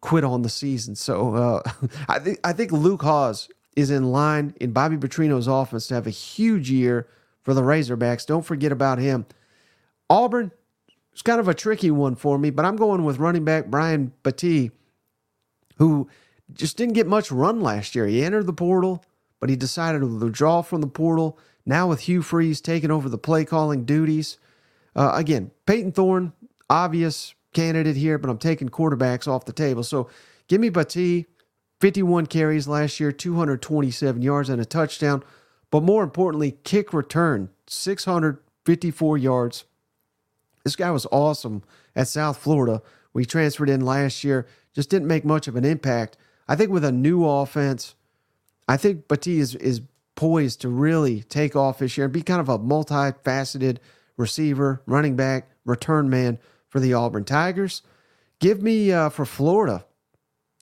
quit 0.00 0.24
on 0.24 0.42
the 0.42 0.48
season. 0.48 0.94
So 0.94 1.34
uh, 1.34 1.62
I 2.08 2.18
think 2.18 2.38
I 2.44 2.52
think 2.52 2.70
Luke 2.72 3.02
Hasz 3.02 3.48
is 3.74 3.90
in 3.90 4.12
line 4.12 4.54
in 4.60 4.72
Bobby 4.72 4.96
Petrino's 4.96 5.46
offense 5.46 5.86
to 5.88 5.94
have 5.94 6.06
a 6.06 6.10
huge 6.10 6.70
year 6.70 7.08
for 7.40 7.54
the 7.54 7.62
Razorbacks. 7.62 8.26
Don't 8.26 8.44
forget 8.44 8.70
about 8.70 8.98
him. 8.98 9.26
Auburn 10.08 10.52
is 11.14 11.22
kind 11.22 11.40
of 11.40 11.48
a 11.48 11.54
tricky 11.54 11.90
one 11.90 12.14
for 12.14 12.38
me, 12.38 12.50
but 12.50 12.64
I'm 12.64 12.76
going 12.76 13.04
with 13.04 13.18
running 13.18 13.44
back 13.44 13.66
Brian 13.66 14.12
Battie, 14.22 14.70
who 15.76 16.08
just 16.52 16.76
didn't 16.76 16.94
get 16.94 17.06
much 17.06 17.30
run 17.30 17.60
last 17.60 17.94
year. 17.94 18.06
He 18.06 18.24
entered 18.24 18.46
the 18.46 18.52
portal, 18.52 19.04
but 19.40 19.50
he 19.50 19.56
decided 19.56 20.00
to 20.00 20.06
withdraw 20.06 20.62
from 20.62 20.80
the 20.80 20.86
portal. 20.86 21.38
Now 21.64 21.88
with 21.88 22.00
Hugh 22.00 22.22
Freeze 22.22 22.60
taking 22.60 22.90
over 22.90 23.08
the 23.08 23.18
play 23.18 23.44
calling 23.44 23.84
duties. 23.84 24.38
Uh, 24.94 25.12
again, 25.14 25.50
Payton 25.66 25.92
Thorne, 25.92 26.32
obvious 26.68 27.34
candidate 27.52 27.96
here, 27.96 28.18
but 28.18 28.30
I'm 28.30 28.38
taking 28.38 28.68
quarterbacks 28.68 29.28
off 29.28 29.44
the 29.44 29.52
table. 29.52 29.82
So 29.82 30.08
give 30.48 30.60
me 30.60 30.70
Battie 30.70 31.26
51 31.80 32.26
carries 32.26 32.68
last 32.68 33.00
year, 33.00 33.10
227 33.10 34.22
yards 34.22 34.48
and 34.48 34.60
a 34.60 34.64
touchdown. 34.64 35.22
But 35.70 35.82
more 35.82 36.04
importantly, 36.04 36.58
kick 36.64 36.92
return, 36.92 37.50
654 37.66 39.18
yards. 39.18 39.64
This 40.64 40.76
guy 40.76 40.90
was 40.90 41.06
awesome 41.10 41.62
at 41.96 42.08
South 42.08 42.38
Florida. 42.38 42.82
We 43.12 43.24
transferred 43.24 43.68
in 43.68 43.82
last 43.82 44.24
year, 44.24 44.46
just 44.74 44.90
didn't 44.90 45.08
make 45.08 45.24
much 45.24 45.48
of 45.48 45.56
an 45.56 45.64
impact. 45.64 46.16
I 46.48 46.56
think 46.56 46.70
with 46.70 46.84
a 46.84 46.92
new 46.92 47.26
offense, 47.26 47.94
I 48.68 48.76
think 48.76 49.08
Battie 49.08 49.38
is, 49.38 49.54
is 49.56 49.82
poised 50.14 50.60
to 50.62 50.68
really 50.68 51.22
take 51.22 51.56
off 51.56 51.78
this 51.78 51.96
year 51.96 52.06
and 52.06 52.12
be 52.12 52.22
kind 52.22 52.40
of 52.40 52.48
a 52.48 52.58
multifaceted 52.58 53.78
receiver, 54.16 54.82
running 54.86 55.16
back, 55.16 55.50
return 55.64 56.08
man 56.08 56.38
for 56.68 56.80
the 56.80 56.94
Auburn 56.94 57.24
Tigers. 57.24 57.82
Give 58.38 58.62
me 58.62 58.92
uh, 58.92 59.08
for 59.08 59.24
Florida 59.24 59.84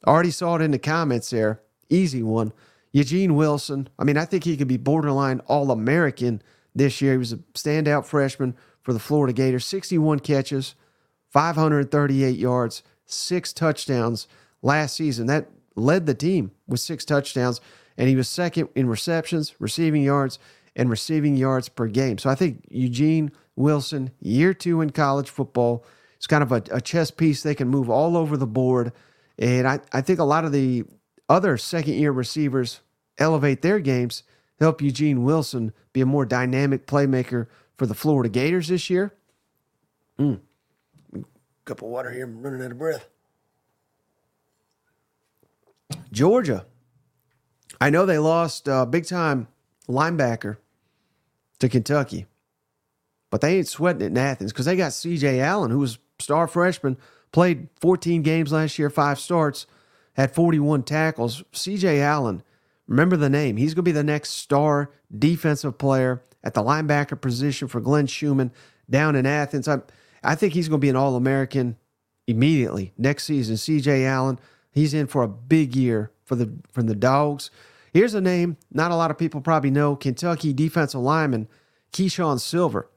Already 0.07 0.31
saw 0.31 0.57
it 0.57 0.63
in 0.63 0.71
the 0.71 0.79
comments 0.79 1.31
there. 1.31 1.61
Easy 1.89 2.23
one. 2.23 2.53
Eugene 2.93 3.35
Wilson. 3.35 3.89
I 3.99 4.05
mean, 4.05 4.17
I 4.17 4.25
think 4.25 4.45
he 4.45 4.57
could 4.57 4.69
be 4.69 4.77
borderline 4.77 5.41
All 5.41 5.71
American 5.71 6.43
this 6.75 7.01
year. 7.01 7.13
He 7.13 7.19
was 7.19 7.33
a 7.33 7.39
standout 7.55 8.07
freshman 8.07 8.57
for 8.83 8.93
the 8.93 8.99
Florida 8.99 9.33
Gators. 9.33 9.65
61 9.67 10.21
catches, 10.21 10.75
538 11.29 12.37
yards, 12.37 12.83
six 13.07 13.53
touchdowns 13.53 14.27
last 14.63 14.97
season. 14.97 15.27
That 15.27 15.49
led 15.77 16.07
the 16.07 16.15
team 16.15 16.53
with 16.67 16.81
six 16.81 17.05
touchdowns, 17.05 17.61
and 17.97 18.09
he 18.09 18.17
was 18.17 18.29
second 18.29 18.69
in 18.75 18.89
receptions, 18.89 19.55
receiving 19.59 20.03
yards, 20.03 20.39
and 20.77 20.91
receiving 20.91 21.37
yards 21.37 21.69
per 21.69 21.87
game. 21.87 22.19
So 22.19 22.31
I 22.31 22.35
think 22.35 22.65
Eugene 22.71 23.33
Wilson, 23.57 24.11
year 24.21 24.55
two 24.55 24.81
in 24.81 24.91
college 24.91 25.29
football, 25.29 25.85
is 26.19 26.27
kind 26.27 26.43
of 26.43 26.53
a, 26.53 26.63
a 26.71 26.81
chess 26.81 27.11
piece 27.11 27.43
they 27.43 27.55
can 27.55 27.69
move 27.69 27.91
all 27.91 28.17
over 28.17 28.37
the 28.37 28.47
board. 28.47 28.93
And 29.39 29.67
I, 29.67 29.81
I 29.93 30.01
think 30.01 30.19
a 30.19 30.25
lot 30.25 30.45
of 30.45 30.53
the 30.53 30.85
other 31.29 31.57
second 31.57 31.95
year 31.95 32.13
receivers 32.13 32.81
elevate 33.19 33.63
their 33.63 33.79
games, 33.79 34.23
help 34.59 34.83
Eugene 34.83 35.23
Wilson 35.23 35.73
be 35.93 36.01
a 36.01 36.07
more 36.07 36.25
dynamic 36.25 36.87
playmaker 36.87 37.47
for 37.81 37.87
the 37.87 37.95
Florida 37.95 38.29
Gators 38.29 38.69
this 38.69 38.91
year. 38.91 39.15
Mm. 40.19 40.41
cup 41.65 41.81
of 41.81 41.89
water 41.89 42.11
here. 42.11 42.25
I'm 42.25 42.43
running 42.43 42.63
out 42.63 42.73
of 42.73 42.79
breath. 42.79 43.09
Georgia. 46.13 46.67
I 47.81 47.89
know 47.89 48.05
they 48.05 48.19
lost 48.19 48.69
uh, 48.69 48.85
big 48.85 49.07
time 49.07 49.49
linebacker 49.89 50.59
to 51.61 51.71
Kentucky, 51.71 52.27
but 53.31 53.41
they 53.41 53.57
ain't 53.57 53.69
sweating 53.69 54.03
it 54.03 54.07
in 54.09 54.19
Athens 54.19 54.53
because 54.53 54.67
they 54.67 54.77
got 54.77 54.93
C.J. 54.93 55.41
Allen, 55.41 55.71
who 55.71 55.79
was 55.79 55.99
star 56.19 56.47
freshman, 56.47 56.99
played 57.33 57.69
14 57.81 58.21
games 58.21 58.53
last 58.53 58.79
year, 58.79 58.91
five 58.91 59.19
starts, 59.19 59.67
had 60.13 60.35
41 60.35 60.83
tackles. 60.83 61.43
C.J. 61.53 62.03
Allen, 62.03 62.43
remember 62.87 63.17
the 63.17 63.31
name. 63.31 63.57
He's 63.57 63.73
going 63.73 63.85
to 63.87 63.89
be 63.89 63.93
the 63.93 64.05
next 64.05 64.33
star 64.33 64.91
defensive 65.19 65.79
player 65.79 66.23
at 66.43 66.55
the 66.55 66.63
linebacker 66.63 67.21
position 67.21 67.69
for 67.69 67.81
Glenn 67.81 68.07
Schumann 68.07 68.53
down 68.89 69.17
in 69.17 69.27
Athens. 69.27 69.69
I, 69.69 69.81
I 70.23 70.35
think 70.35 70.55
he's 70.55 70.69
going 70.69 70.81
to 70.81 70.85
be 70.85 70.89
an 70.89 70.97
All 70.97 71.17
American 71.17 71.77
immediately 72.27 72.93
next 72.97 73.25
season. 73.25 73.57
C.J. 73.57 74.05
Allen, 74.07 74.39
he's 74.71 74.95
in 74.95 75.07
for 75.07 75.23
a 75.23 75.29
big 75.29 75.75
year 75.75 76.13
for 76.25 76.37
the 76.37 76.53
from 76.73 76.87
the 76.87 76.95
Dogs. 76.95 77.51
Here's 77.93 78.15
a 78.15 78.21
name 78.21 78.57
not 78.73 78.91
a 78.91 78.97
lot 78.97 79.11
of 79.11 79.19
people 79.19 79.41
probably 79.41 79.71
know: 79.71 79.97
Kentucky 79.97 80.53
defensive 80.53 81.01
lineman 81.01 81.49
Keeshawn 81.93 82.41
Silver. 82.41 82.89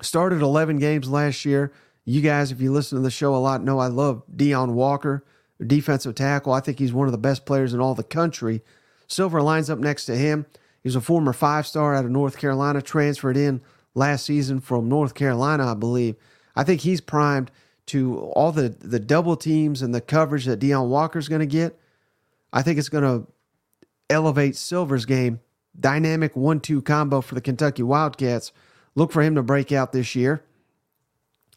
Started 0.00 0.42
11 0.42 0.78
games 0.78 1.08
last 1.08 1.44
year. 1.44 1.72
You 2.04 2.20
guys, 2.20 2.52
if 2.52 2.60
you 2.60 2.72
listen 2.72 2.96
to 2.96 3.02
the 3.02 3.10
show 3.10 3.34
a 3.34 3.36
lot, 3.36 3.62
know 3.62 3.78
I 3.78 3.88
love 3.88 4.22
Deone 4.34 4.72
Walker, 4.72 5.24
defensive 5.64 6.14
tackle. 6.14 6.52
I 6.52 6.60
think 6.60 6.78
he's 6.78 6.92
one 6.92 7.06
of 7.06 7.12
the 7.12 7.18
best 7.18 7.44
players 7.44 7.74
in 7.74 7.80
all 7.80 7.94
the 7.94 8.04
country. 8.04 8.62
Silver 9.08 9.42
lines 9.42 9.68
up 9.68 9.78
next 9.78 10.06
to 10.06 10.16
him. 10.16 10.46
He's 10.88 10.96
a 10.96 11.02
former 11.02 11.34
five 11.34 11.66
star 11.66 11.94
out 11.94 12.06
of 12.06 12.10
North 12.10 12.38
Carolina, 12.38 12.80
transferred 12.80 13.36
in 13.36 13.60
last 13.94 14.24
season 14.24 14.58
from 14.58 14.88
North 14.88 15.12
Carolina, 15.12 15.70
I 15.70 15.74
believe. 15.74 16.16
I 16.56 16.64
think 16.64 16.80
he's 16.80 17.02
primed 17.02 17.50
to 17.88 18.20
all 18.20 18.52
the, 18.52 18.70
the 18.70 18.98
double 18.98 19.36
teams 19.36 19.82
and 19.82 19.94
the 19.94 20.00
coverage 20.00 20.46
that 20.46 20.60
Deone 20.60 20.88
Walker's 20.88 21.28
going 21.28 21.40
to 21.40 21.46
get. 21.46 21.78
I 22.54 22.62
think 22.62 22.78
it's 22.78 22.88
going 22.88 23.04
to 23.04 23.30
elevate 24.08 24.56
Silver's 24.56 25.04
game. 25.04 25.40
Dynamic 25.78 26.34
one 26.34 26.58
two 26.58 26.80
combo 26.80 27.20
for 27.20 27.34
the 27.34 27.42
Kentucky 27.42 27.82
Wildcats. 27.82 28.50
Look 28.94 29.12
for 29.12 29.20
him 29.20 29.34
to 29.34 29.42
break 29.42 29.70
out 29.70 29.92
this 29.92 30.16
year. 30.16 30.42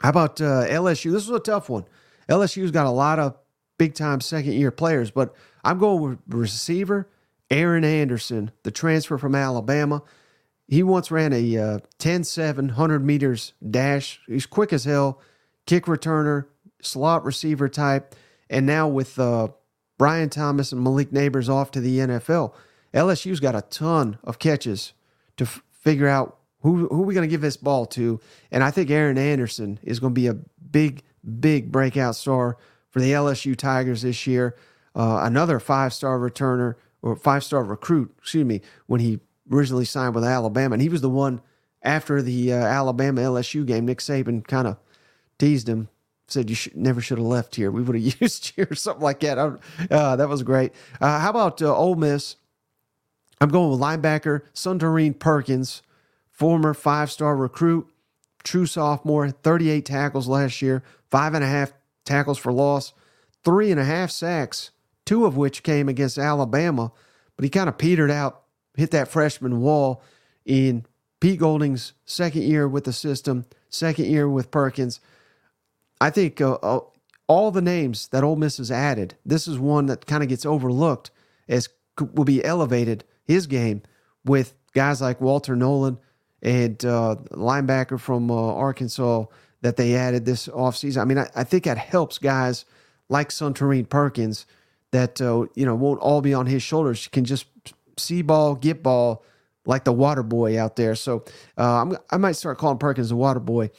How 0.02 0.10
about 0.10 0.42
uh, 0.42 0.66
LSU? 0.68 1.14
This 1.14 1.26
was 1.26 1.40
a 1.40 1.42
tough 1.42 1.70
one. 1.70 1.86
LSU's 2.28 2.72
got 2.72 2.86
a 2.86 2.92
lot 2.92 3.18
of 3.18 3.38
big 3.78 3.94
time 3.94 4.20
second 4.20 4.56
year 4.56 4.72
players, 4.72 5.10
but 5.10 5.34
I'm 5.64 5.78
going 5.78 6.02
with 6.02 6.20
receiver 6.28 7.08
Aaron 7.52 7.84
Anderson, 7.84 8.52
the 8.64 8.72
transfer 8.72 9.18
from 9.18 9.36
Alabama. 9.36 10.02
He 10.68 10.84
once 10.84 11.12
ran 11.12 11.34
a 11.34 11.58
uh, 11.58 11.80
10 12.00 12.24
7, 12.24 12.68
100 12.68 13.06
meters 13.06 13.54
dash. 13.70 14.22
He's 14.26 14.46
quick 14.46 14.72
as 14.72 14.86
hell, 14.86 15.20
kick 15.68 15.86
returner, 15.86 16.46
slot 16.82 17.26
receiver 17.26 17.68
type. 17.68 18.16
And 18.50 18.66
now 18.66 18.88
with 18.88 19.20
uh, 19.20 19.50
Brian 19.98 20.30
Thomas 20.30 20.72
and 20.72 20.82
Malik 20.82 21.12
Nabers 21.12 21.50
off 21.50 21.72
to 21.72 21.82
the 21.82 22.00
NFL, 22.00 22.54
LSU's 22.94 23.42
got 23.42 23.56
a 23.56 23.62
ton 23.64 24.18
of 24.24 24.40
catches 24.40 24.94
to 25.36 25.44
f- 25.44 25.62
figure 25.72 26.08
out 26.08 26.38
who 26.62 26.88
who 26.88 27.04
are 27.04 27.06
we 27.06 27.14
going 27.14 27.28
to 27.28 27.32
give 27.32 27.42
this 27.42 27.58
ball 27.58 27.86
to. 27.88 28.22
And 28.50 28.64
I 28.64 28.72
think 28.72 28.90
Aaron 28.90 29.18
Anderson 29.18 29.78
is 29.84 30.00
going 30.00 30.14
to 30.14 30.20
be 30.20 30.28
a 30.28 30.38
big, 30.72 31.04
big 31.40 31.72
breakout 31.72 32.16
star 32.16 32.58
for 32.90 33.02
the 33.02 33.12
LSU 33.12 33.58
Tigers 33.58 34.04
this 34.04 34.26
year. 34.26 34.56
Uh, 34.96 35.20
another 35.24 35.60
five 35.60 35.94
star 35.94 36.18
returner 36.18 36.76
or 37.02 37.16
five 37.16 37.44
star 37.44 37.64
recruit, 37.64 38.14
excuse 38.20 38.46
me, 38.46 38.62
when 38.88 39.02
he 39.02 39.20
originally 39.52 39.86
signed 39.86 40.16
with 40.16 40.24
Alabama. 40.24 40.74
And 40.74 40.82
he 40.82 40.90
was 40.90 41.02
the 41.02 41.10
one 41.10 41.42
after 41.84 42.22
the 42.22 42.54
uh, 42.54 42.58
Alabama 42.58 43.22
LSU 43.22 43.66
game. 43.66 43.86
Nick 43.86 44.00
Saban 44.00 44.46
kind 44.46 44.68
of 44.68 44.78
teased 45.40 45.68
him, 45.68 45.90
said 46.28 46.50
you 46.50 46.56
should, 46.56 46.76
never 46.76 47.02
should 47.02 47.18
have 47.18 47.28
left 47.28 47.56
here. 47.56 47.72
We 47.72 47.82
would 47.82 47.96
have 47.96 48.16
used 48.22 48.54
you 48.56 48.68
or 48.70 48.76
something 48.76 49.04
like 49.04 49.22
that. 49.22 49.38
Uh, 49.38 50.16
that 50.16 50.30
was 50.30 50.44
great. 50.44 50.74
Uh, 51.00 51.20
how 51.20 51.30
about 51.30 51.62
uh, 51.62 51.76
Ole 51.76 51.96
Miss? 51.96 52.36
I'm 53.40 53.50
going 53.50 53.72
with 53.72 53.80
linebacker 53.80 54.42
Suntarine 54.54 55.18
Perkins, 55.18 55.82
former 56.30 56.76
five 56.76 57.12
star 57.12 57.36
recruit, 57.36 57.88
true 58.44 58.68
sophomore, 58.68 59.32
38 59.32 59.84
tackles 59.84 60.28
last 60.28 60.62
year, 60.62 60.84
five 61.10 61.34
and 61.34 61.44
a 61.44 61.48
half 61.48 61.74
tackles 62.06 62.38
for 62.38 62.52
loss, 62.52 62.94
three 63.44 63.72
and 63.72 63.80
a 63.80 63.86
half 63.86 64.12
sacks, 64.12 64.70
two 65.12 65.26
of 65.26 65.36
which 65.36 65.62
came 65.62 65.90
against 65.90 66.18
Alabama. 66.18 66.90
But 67.36 67.44
he 67.44 67.50
kind 67.50 67.68
of 67.68 67.78
petered 67.78 68.10
out, 68.10 68.44
hit 68.78 68.92
that 68.92 69.10
freshman 69.10 69.60
wall 69.60 70.02
in 70.46 70.86
Pete 71.20 71.38
Golding's 71.38 71.92
second 72.06 72.44
year 72.44 72.66
with 72.66 72.86
the 72.86 72.94
system, 72.94 73.44
second 73.68 74.06
year 74.06 74.30
with 74.30 74.52
Perkins. 74.52 75.02
I 76.00 76.12
think 76.12 76.40
uh, 76.40 76.54
uh, 76.54 76.80
all 77.28 77.52
the 77.52 77.62
names 77.62 78.08
that 78.08 78.24
Ole 78.24 78.38
Miss 78.38 78.56
has 78.56 78.72
added, 78.72 79.16
this 79.26 79.50
is 79.50 79.60
one 79.60 79.88
that 79.88 80.06
kind 80.06 80.24
of 80.24 80.30
gets 80.30 80.46
overlooked 80.46 81.12
as 81.50 81.68
will 82.00 82.24
be 82.24 82.42
elevated 82.46 83.04
his 83.26 83.48
game 83.48 83.82
with 84.24 84.54
guys 84.74 85.02
like 85.02 85.20
Walter 85.20 85.58
Nolen 85.58 85.98
and 86.42 86.86
uh, 86.86 87.18
linebacker 87.32 88.00
from 88.00 88.32
uh, 88.32 88.36
Arkansas 88.36 89.26
that 89.60 89.76
they 89.76 89.94
added 89.94 90.24
this 90.24 90.48
offseason. 90.48 91.02
I 91.02 91.04
mean, 91.04 91.18
I, 91.18 91.30
I 91.36 91.44
think 91.44 91.66
that 91.66 91.78
helps 91.78 92.18
guys 92.18 92.64
like 93.10 93.28
Suntarine 93.28 93.90
Perkins 93.90 94.46
that 94.92 95.22
uh, 95.22 95.46
you 95.56 95.66
know 95.66 95.76
won't 95.76 96.00
all 96.00 96.22
be 96.22 96.34
on 96.34 96.46
his 96.46 96.64
shoulders. 96.64 97.08
Can 97.08 97.26
just 97.26 97.46
see 97.98 98.22
ball, 98.22 98.56
get 98.56 98.84
ball, 98.84 99.24
like 99.66 99.84
the 99.84 99.94
water 99.94 100.24
boy 100.24 100.60
out 100.60 100.76
there. 100.76 100.96
So 100.96 101.26
uh, 101.58 101.96
i 102.10 102.18
might 102.18 102.34
start 102.34 102.58
calling 102.58 102.78
Perkins 102.78 103.10
the 103.10 103.16
water 103.16 103.40
boy. 103.40 103.70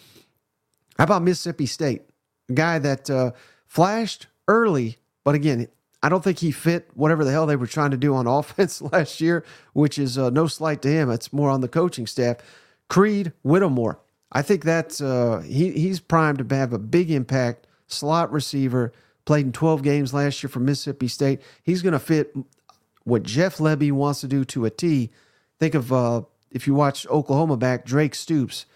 How 0.98 1.04
about 1.04 1.22
Mississippi 1.22 1.66
State? 1.66 2.02
A 2.48 2.52
guy 2.52 2.78
that 2.78 3.08
uh, 3.10 3.32
flashed 3.66 4.26
early, 4.48 4.98
but 5.24 5.34
again, 5.34 5.68
I 6.02 6.08
don't 6.08 6.22
think 6.22 6.38
he 6.38 6.50
fit 6.50 6.90
whatever 6.94 7.24
the 7.24 7.30
hell 7.30 7.46
they 7.46 7.56
were 7.56 7.66
trying 7.66 7.92
to 7.92 7.96
do 7.96 8.14
on 8.14 8.26
offense 8.28 8.82
last 8.82 9.20
year, 9.20 9.44
which 9.72 9.98
is 9.98 10.18
uh, 10.18 10.30
no 10.30 10.46
slight 10.46 10.82
to 10.82 10.88
him. 10.88 11.10
It's 11.10 11.32
more 11.32 11.50
on 11.50 11.60
the 11.60 11.68
coaching 11.68 12.06
staff. 12.06 12.38
Creed 12.88 13.32
Whittemore. 13.42 14.00
I 14.30 14.42
think 14.42 14.64
that's 14.64 15.00
uh, 15.00 15.42
he 15.46 15.72
he's 15.72 16.00
primed 16.00 16.46
to 16.46 16.56
have 16.56 16.72
a 16.72 16.78
big 16.78 17.10
impact. 17.10 17.66
Slot 17.86 18.32
receiver 18.32 18.92
played 19.24 19.46
in 19.46 19.52
12 19.52 19.82
games 19.82 20.14
last 20.14 20.42
year 20.42 20.50
for 20.50 20.60
Mississippi 20.60 21.08
State. 21.08 21.40
He's 21.62 21.82
going 21.82 21.92
to 21.92 21.98
fit 21.98 22.34
what 23.04 23.22
Jeff 23.22 23.58
Lebby 23.58 23.92
wants 23.92 24.20
to 24.20 24.28
do 24.28 24.44
to 24.46 24.64
a 24.64 24.70
T. 24.70 25.10
Think 25.58 25.74
of 25.74 25.92
uh, 25.92 26.22
if 26.50 26.66
you 26.66 26.74
watch 26.74 27.06
Oklahoma 27.08 27.56
back, 27.56 27.84
Drake 27.84 28.14
Stoops 28.14 28.66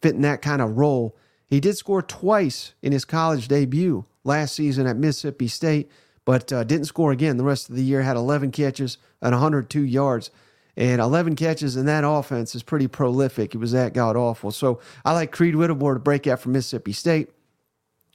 fitting 0.00 0.22
that 0.22 0.42
kind 0.42 0.62
of 0.62 0.76
role. 0.76 1.16
He 1.46 1.60
did 1.60 1.76
score 1.76 2.02
twice 2.02 2.74
in 2.82 2.92
his 2.92 3.04
college 3.04 3.48
debut 3.48 4.04
last 4.24 4.54
season 4.54 4.86
at 4.86 4.96
Mississippi 4.96 5.48
State 5.48 5.90
but 6.26 6.52
uh, 6.52 6.64
didn't 6.64 6.86
score 6.86 7.12
again 7.12 7.38
the 7.38 7.44
rest 7.44 7.70
of 7.70 7.76
the 7.76 7.84
year. 7.84 8.02
Had 8.02 8.16
11 8.16 8.50
catches 8.50 8.98
and 9.22 9.32
102 9.32 9.80
yards. 9.80 10.30
And 10.76 11.00
11 11.00 11.36
catches 11.36 11.76
in 11.76 11.86
that 11.86 12.04
offense 12.04 12.54
is 12.54 12.62
pretty 12.62 12.88
prolific. 12.88 13.54
It 13.54 13.58
was 13.58 13.72
that 13.72 13.94
god 13.94 14.14
awful. 14.14 14.50
So 14.50 14.80
I 15.06 15.12
like 15.12 15.32
Creed 15.32 15.56
Whittemore 15.56 15.94
to 15.94 16.00
break 16.00 16.26
out 16.26 16.40
from 16.40 16.52
Mississippi 16.52 16.92
State. 16.92 17.30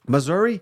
Missouri, 0.08 0.62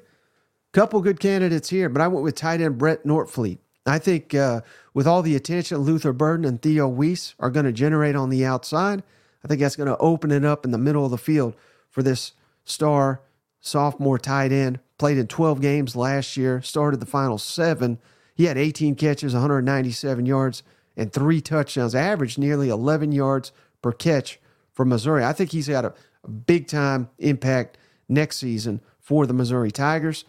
couple 0.71 1.01
good 1.01 1.19
candidates 1.19 1.69
here, 1.69 1.89
but 1.89 2.01
I 2.01 2.07
went 2.07 2.23
with 2.23 2.35
tight 2.35 2.61
end 2.61 2.77
Brett 2.77 3.03
Norfleet. 3.05 3.59
I 3.85 3.97
think 3.97 4.35
uh, 4.35 4.61
with 4.93 5.07
all 5.07 5.21
the 5.21 5.35
attention 5.35 5.79
Luther 5.79 6.13
Burden 6.13 6.45
and 6.45 6.61
Theo 6.61 6.87
Wease 6.87 7.33
are 7.39 7.49
going 7.49 7.65
to 7.65 7.71
generate 7.71 8.15
on 8.15 8.29
the 8.29 8.45
outside, 8.45 9.03
I 9.43 9.47
think 9.47 9.61
that's 9.61 9.75
going 9.75 9.87
to 9.87 9.97
open 9.97 10.31
it 10.31 10.45
up 10.45 10.65
in 10.65 10.71
the 10.71 10.77
middle 10.77 11.05
of 11.05 11.11
the 11.11 11.17
field 11.17 11.55
for 11.89 12.03
this 12.03 12.33
star 12.65 13.21
sophomore 13.59 14.17
tight 14.17 14.51
end 14.51 14.79
played 14.97 15.17
in 15.17 15.27
12 15.27 15.61
games 15.61 15.95
last 15.95 16.37
year, 16.37 16.61
started 16.61 16.99
the 16.99 17.05
final 17.05 17.37
seven. 17.37 17.99
He 18.35 18.45
had 18.45 18.57
18 18.57 18.95
catches, 18.95 19.33
197 19.33 20.25
yards, 20.25 20.61
and 20.95 21.11
three 21.11 21.41
touchdowns, 21.41 21.95
averaged 21.95 22.37
nearly 22.37 22.69
11 22.69 23.11
yards 23.11 23.51
per 23.81 23.91
catch 23.91 24.39
for 24.73 24.85
Missouri. 24.85 25.23
I 25.23 25.33
think 25.33 25.51
he's 25.51 25.67
got 25.67 25.85
a, 25.85 25.93
a 26.23 26.29
big 26.29 26.67
time 26.67 27.09
impact 27.17 27.77
next 28.07 28.37
season 28.37 28.81
for 28.99 29.25
the 29.25 29.33
Missouri 29.33 29.71
Tigers. 29.71 30.25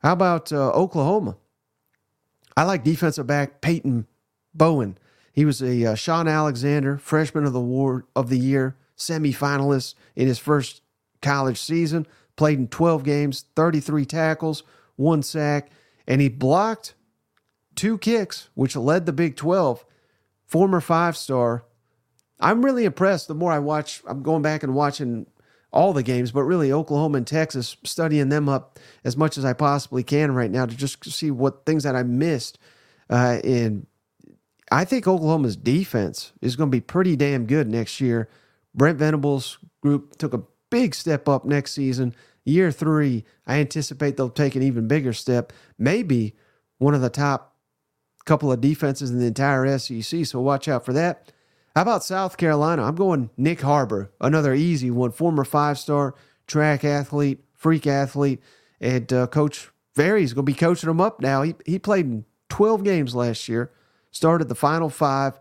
How 0.00 0.12
about 0.12 0.52
uh, 0.52 0.70
Oklahoma? 0.70 1.36
I 2.56 2.64
like 2.64 2.84
defensive 2.84 3.26
back 3.26 3.60
Peyton 3.60 4.06
Bowen. 4.54 4.98
He 5.32 5.44
was 5.44 5.62
a 5.62 5.92
uh, 5.92 5.94
Shaun 5.94 6.26
Alexander 6.26 6.98
Freshman 6.98 7.44
of 7.44 7.52
the 7.52 7.60
War 7.60 8.06
of 8.16 8.28
the 8.28 8.38
Year 8.38 8.76
semifinalist 8.96 9.94
in 10.16 10.26
his 10.26 10.38
first 10.38 10.82
college 11.22 11.60
season 11.60 12.06
played 12.38 12.58
in 12.58 12.68
12 12.68 13.04
games, 13.04 13.44
33 13.54 14.06
tackles, 14.06 14.62
one 14.96 15.22
sack, 15.22 15.70
and 16.06 16.22
he 16.22 16.28
blocked 16.28 16.94
two 17.74 17.98
kicks, 17.98 18.48
which 18.54 18.76
led 18.76 19.04
the 19.04 19.12
Big 19.12 19.36
12. 19.36 19.84
Former 20.46 20.80
five 20.80 21.14
star. 21.14 21.64
I'm 22.40 22.64
really 22.64 22.86
impressed 22.86 23.28
the 23.28 23.34
more 23.34 23.52
I 23.52 23.58
watch. 23.58 24.00
I'm 24.06 24.22
going 24.22 24.40
back 24.40 24.62
and 24.62 24.74
watching 24.74 25.26
all 25.72 25.92
the 25.92 26.02
games, 26.02 26.32
but 26.32 26.44
really 26.44 26.72
Oklahoma 26.72 27.18
and 27.18 27.26
Texas, 27.26 27.76
studying 27.84 28.30
them 28.30 28.48
up 28.48 28.78
as 29.04 29.16
much 29.16 29.36
as 29.36 29.44
I 29.44 29.52
possibly 29.52 30.02
can 30.02 30.34
right 30.34 30.50
now 30.50 30.66
to 30.66 30.76
just 30.76 31.04
see 31.04 31.30
what 31.30 31.66
things 31.66 31.84
that 31.84 31.94
I 31.94 32.02
missed. 32.02 32.58
Uh, 33.10 33.38
and 33.44 33.86
I 34.70 34.84
think 34.84 35.06
Oklahoma's 35.06 35.56
defense 35.56 36.32
is 36.40 36.56
going 36.56 36.70
to 36.70 36.76
be 36.76 36.80
pretty 36.80 37.16
damn 37.16 37.46
good 37.46 37.68
next 37.68 38.00
year. 38.00 38.28
Brent 38.74 38.98
Venables' 38.98 39.58
group 39.82 40.16
took 40.18 40.34
a 40.34 40.42
big 40.70 40.94
step 40.94 41.28
up 41.28 41.44
next 41.44 41.72
season. 41.72 42.14
Year 42.44 42.72
three, 42.72 43.24
I 43.46 43.58
anticipate 43.58 44.16
they'll 44.16 44.30
take 44.30 44.56
an 44.56 44.62
even 44.62 44.88
bigger 44.88 45.12
step. 45.12 45.52
Maybe 45.78 46.34
one 46.78 46.94
of 46.94 47.00
the 47.00 47.10
top 47.10 47.56
couple 48.24 48.52
of 48.52 48.60
defenses 48.60 49.10
in 49.10 49.18
the 49.18 49.26
entire 49.26 49.78
SEC. 49.78 50.26
So 50.26 50.40
watch 50.40 50.68
out 50.68 50.84
for 50.84 50.92
that. 50.92 51.32
How 51.78 51.82
about 51.82 52.02
South 52.02 52.36
Carolina? 52.36 52.82
I'm 52.82 52.96
going 52.96 53.30
Nyck 53.38 53.60
Harbor, 53.60 54.10
another 54.20 54.52
easy 54.52 54.90
one, 54.90 55.12
former 55.12 55.44
five 55.44 55.78
star 55.78 56.16
track 56.48 56.84
athlete, 56.84 57.38
freak 57.54 57.86
athlete, 57.86 58.42
and 58.80 59.12
uh, 59.12 59.28
Coach 59.28 59.70
Furrey's 59.94 60.32
going 60.32 60.44
to 60.44 60.52
be 60.52 60.58
coaching 60.58 60.90
him 60.90 61.00
up 61.00 61.20
now. 61.20 61.42
He, 61.42 61.54
he 61.64 61.78
played 61.78 62.06
in 62.06 62.24
12 62.48 62.82
games 62.82 63.14
last 63.14 63.48
year, 63.48 63.70
started 64.10 64.48
the 64.48 64.56
final 64.56 64.90
five, 64.90 65.38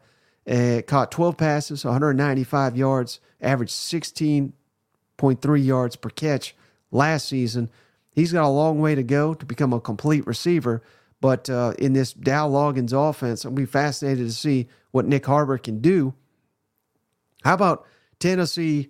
uh, 0.47 0.83
caught 0.85 1.09
12 1.09 1.37
passes, 1.37 1.83
195 1.83 2.77
yards, 2.77 3.19
averaged 3.41 3.73
16.3 3.73 5.65
yards 5.65 5.95
per 5.95 6.09
catch 6.11 6.55
last 6.91 7.27
season. 7.27 7.67
He's 8.11 8.31
got 8.31 8.45
a 8.45 8.47
long 8.47 8.79
way 8.79 8.93
to 8.93 9.01
go 9.01 9.33
to 9.33 9.43
become 9.43 9.73
a 9.73 9.81
complete 9.81 10.27
receiver. 10.27 10.83
But 11.19 11.49
uh, 11.49 11.73
in 11.79 11.93
this 11.93 12.13
Dow 12.13 12.47
Loggains 12.47 12.93
offense, 12.93 13.43
I'm 13.43 13.55
be 13.55 13.65
fascinated 13.65 14.27
to 14.27 14.31
see 14.31 14.67
what 14.91 15.09
Nyck 15.09 15.25
Harbor 15.25 15.57
can 15.57 15.81
do. 15.81 16.13
How 17.47 17.53
about 17.53 17.85
Tennessee? 18.19 18.89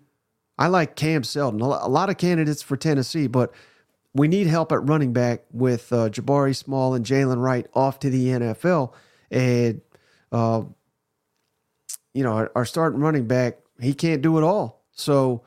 I 0.58 0.66
like 0.66 0.95
Cam 0.95 1.24
Seldon. 1.24 1.62
A 1.62 1.88
lot 1.88 2.10
of 2.10 2.18
candidates 2.18 2.64
for 2.64 2.76
Tennessee, 2.76 3.28
but 3.28 3.53
we 4.16 4.28
need 4.28 4.47
help 4.47 4.72
at 4.72 4.84
running 4.89 5.14
back 5.14 5.43
with 5.51 5.93
uh, 5.93 6.10
Jabari 6.10 6.55
Small 6.55 6.95
and 6.95 7.05
Jaylen 7.05 7.39
Wright 7.39 7.68
off 7.76 7.99
to 7.99 8.10
the 8.10 8.30
NFL. 8.30 8.93
And, 9.30 9.82
uh, 10.32 10.64
you 12.16 12.24
know, 12.24 12.32
our, 12.32 12.51
our 12.55 12.66
starting 12.66 12.99
running 12.99 13.28
back, 13.28 13.60
he 13.80 13.93
can't 13.93 14.24
do 14.24 14.39
it 14.39 14.43
all. 14.43 14.82
So 14.91 15.43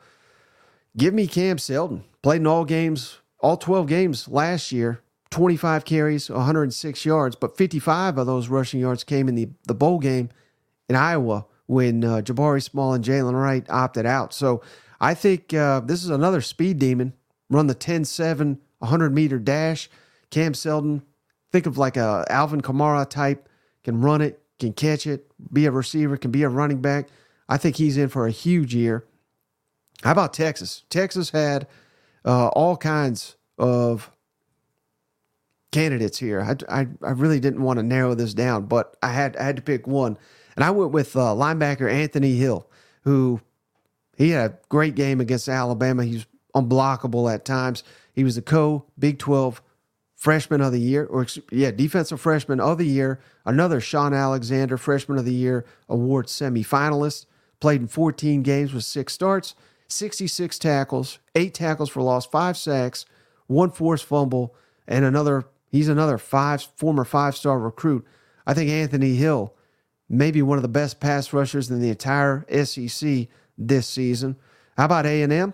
give 0.95 1.13
me 1.13 1.27
Cam 1.27 1.57
Seldon. 1.57 2.05
Played 2.21 2.39
in 2.39 2.47
all 2.47 2.63
games, 2.63 3.19
all 3.41 3.57
12 3.57 3.87
games 3.87 4.29
last 4.29 4.71
year, 4.71 5.01
25 5.31 5.83
carries, 5.83 6.29
106 6.29 7.05
yards, 7.05 7.35
but 7.35 7.57
55 7.57 8.17
of 8.17 8.25
those 8.25 8.47
rushing 8.47 8.79
yards 8.79 9.03
came 9.03 9.27
in 9.27 9.35
the, 9.35 9.49
the 9.67 9.75
bowl 9.75 9.99
game 9.99 10.29
in 10.87 10.95
Iowa 10.95 11.45
when 11.67 12.03
uh, 12.03 12.21
Jabari 12.21 12.61
Small 12.61 12.93
and 12.93 13.03
Jaylen 13.03 13.33
Wright 13.33 13.65
opted 13.69 14.05
out. 14.05 14.33
So 14.33 14.61
I 14.99 15.13
think 15.13 15.53
uh, 15.53 15.81
this 15.81 16.03
is 16.03 16.09
another 16.09 16.41
speed 16.41 16.79
demon. 16.79 17.13
Run 17.49 17.67
the 17.67 17.73
10 17.73 18.05
7, 18.05 18.59
100 18.79 19.13
meter 19.13 19.39
dash. 19.39 19.89
Cam 20.29 20.53
Seldon, 20.53 21.03
think 21.51 21.65
of 21.65 21.77
like 21.77 21.97
a 21.97 22.25
Alvin 22.29 22.61
Kamara 22.61 23.07
type, 23.09 23.49
can 23.83 24.01
run 24.01 24.21
it, 24.21 24.41
can 24.59 24.73
catch 24.73 25.05
it, 25.05 25.29
be 25.51 25.65
a 25.65 25.71
receiver, 25.71 26.15
can 26.17 26.31
be 26.31 26.43
a 26.43 26.49
running 26.49 26.81
back. 26.81 27.09
I 27.49 27.57
think 27.57 27.75
he's 27.75 27.97
in 27.97 28.07
for 28.07 28.25
a 28.25 28.31
huge 28.31 28.73
year. 28.73 29.05
How 30.03 30.11
about 30.11 30.33
Texas? 30.33 30.83
Texas 30.89 31.31
had 31.31 31.67
uh, 32.23 32.47
all 32.47 32.77
kinds 32.77 33.35
of 33.57 34.11
candidates 35.71 36.17
here. 36.17 36.41
I, 36.41 36.81
I, 36.81 36.87
I, 37.01 37.11
really 37.11 37.39
didn't 37.39 37.61
want 37.61 37.77
to 37.77 37.83
narrow 37.83 38.13
this 38.13 38.33
down, 38.33 38.65
but 38.65 38.95
I 39.01 39.09
had 39.09 39.37
I 39.37 39.43
had 39.43 39.55
to 39.55 39.61
pick 39.61 39.87
one, 39.87 40.17
and 40.55 40.63
I 40.63 40.71
went 40.71 40.91
with 40.91 41.15
uh, 41.15 41.33
linebacker 41.33 41.91
Anthony 41.91 42.35
Hill, 42.35 42.67
who 43.03 43.41
he 44.17 44.29
had 44.31 44.51
a 44.51 44.57
great 44.69 44.95
game 44.95 45.19
against 45.21 45.47
Alabama. 45.47 46.03
He's 46.03 46.25
unblockable 46.55 47.33
at 47.33 47.45
times. 47.45 47.83
He 48.13 48.23
was 48.23 48.35
the 48.35 48.41
co 48.41 48.85
Big 48.97 49.19
12 49.19 49.61
freshman 50.15 50.61
of 50.61 50.71
the 50.71 50.79
year, 50.79 51.05
or 51.05 51.25
yeah, 51.51 51.71
defensive 51.71 52.21
freshman 52.21 52.59
of 52.59 52.77
the 52.77 52.85
year. 52.85 53.19
Another 53.45 53.81
Shaun 53.81 54.13
Alexander 54.13 54.77
freshman 54.77 55.17
of 55.17 55.25
the 55.25 55.33
year 55.33 55.65
award 55.89 56.27
semifinalist. 56.27 57.25
Played 57.59 57.81
in 57.81 57.87
14 57.87 58.41
games 58.41 58.73
with 58.73 58.83
six 58.83 59.13
starts, 59.13 59.53
66 59.87 60.57
tackles, 60.57 61.19
eight 61.35 61.53
tackles 61.53 61.89
for 61.89 62.01
loss, 62.01 62.25
five 62.25 62.57
sacks, 62.57 63.05
one 63.47 63.69
forced 63.71 64.05
fumble, 64.05 64.55
and 64.87 65.05
another. 65.05 65.45
He's 65.69 65.87
another 65.87 66.17
five 66.17 66.63
former 66.75 67.05
five 67.05 67.35
star 67.35 67.57
recruit. 67.59 68.05
I 68.45 68.53
think 68.53 68.69
Anthony 68.69 69.15
Hill, 69.15 69.55
maybe 70.11 70.41
one 70.41 70.57
of 70.57 70.61
the 70.61 70.67
best 70.67 70.99
pass 70.99 71.31
rushers 71.31 71.71
in 71.71 71.81
the 71.81 71.89
entire 71.89 72.45
SEC 72.65 73.27
this 73.57 73.87
season. 73.87 74.35
How 74.77 74.85
about 74.85 75.05
A 75.05 75.23
and 75.23 75.31
M? 75.31 75.53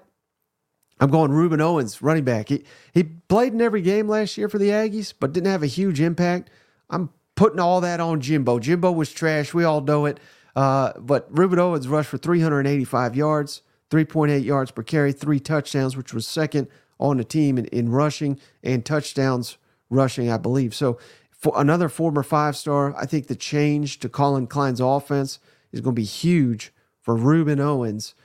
I'm 0.99 1.12
going 1.12 1.30
Rueben 1.30 1.62
Owens, 1.62 2.01
running 2.01 2.24
back. 2.24 2.49
He 2.49 2.64
he 2.91 3.03
played 3.03 3.53
in 3.53 3.62
every 3.62 3.82
game 3.82 4.08
last 4.08 4.36
year 4.36 4.49
for 4.49 4.58
the 4.58 4.70
Aggies, 4.70 5.14
but 5.18 5.32
didn't 5.32 5.51
have 5.51 5.62
a 5.62 5.68
huge 5.68 6.01
impact. 6.01 6.49
I'm 6.89 7.12
putting 7.36 7.60
all 7.60 7.82
that 7.82 7.99
on 7.99 8.20
Jimbo. 8.20 8.58
Jimbo 8.58 8.91
was 8.91 9.12
trash. 9.12 9.53
We 9.53 9.64
all 9.64 9.82
know 9.82 10.05
it. 10.08 10.20
Uh, 10.55 10.93
but 10.99 11.32
Rueben 11.32 11.60
Owens 11.60 11.88
rushed 11.88 12.10
for 12.10 12.18
385 12.18 13.16
yards, 13.16 13.62
3.8 13.91 14.43
yards 14.43 14.72
per 14.72 14.82
carry, 14.82 15.12
three 15.12 15.39
touchdowns, 15.39 15.95
which 15.95 16.16
was 16.16 16.26
second 16.26 16.68
on 16.99 17.18
the 17.18 17.24
team 17.24 17.60
in, 17.60 17.66
in 17.66 17.89
rushing 17.89 18.39
and 18.64 18.84
touchdowns 18.84 19.60
rushing, 19.91 20.32
I 20.32 20.38
believe. 20.38 20.74
So 20.74 20.97
for 21.38 21.53
another 21.55 21.88
former 21.88 22.23
five 22.23 22.57
star, 22.57 22.95
I 22.97 23.05
think 23.05 23.27
the 23.27 23.35
change 23.35 23.99
to 23.99 24.09
Collin 24.09 24.47
Klein's 24.47 24.81
offense 24.81 25.39
is 25.71 25.81
going 25.81 25.95
to 25.95 26.01
be 26.01 26.05
huge 26.05 26.73
for 27.01 27.15
Rueben 27.15 27.59
Owens. 27.59 28.15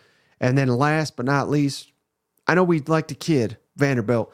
And 0.41 0.57
then 0.57 0.69
last 0.69 1.17
but 1.17 1.27
not 1.27 1.49
least, 1.49 1.93
I 2.47 2.55
know 2.55 2.65
we'd 2.65 2.89
like 2.89 3.07
to 3.09 3.15
kid 3.15 3.59
Vanderbilt. 3.77 4.33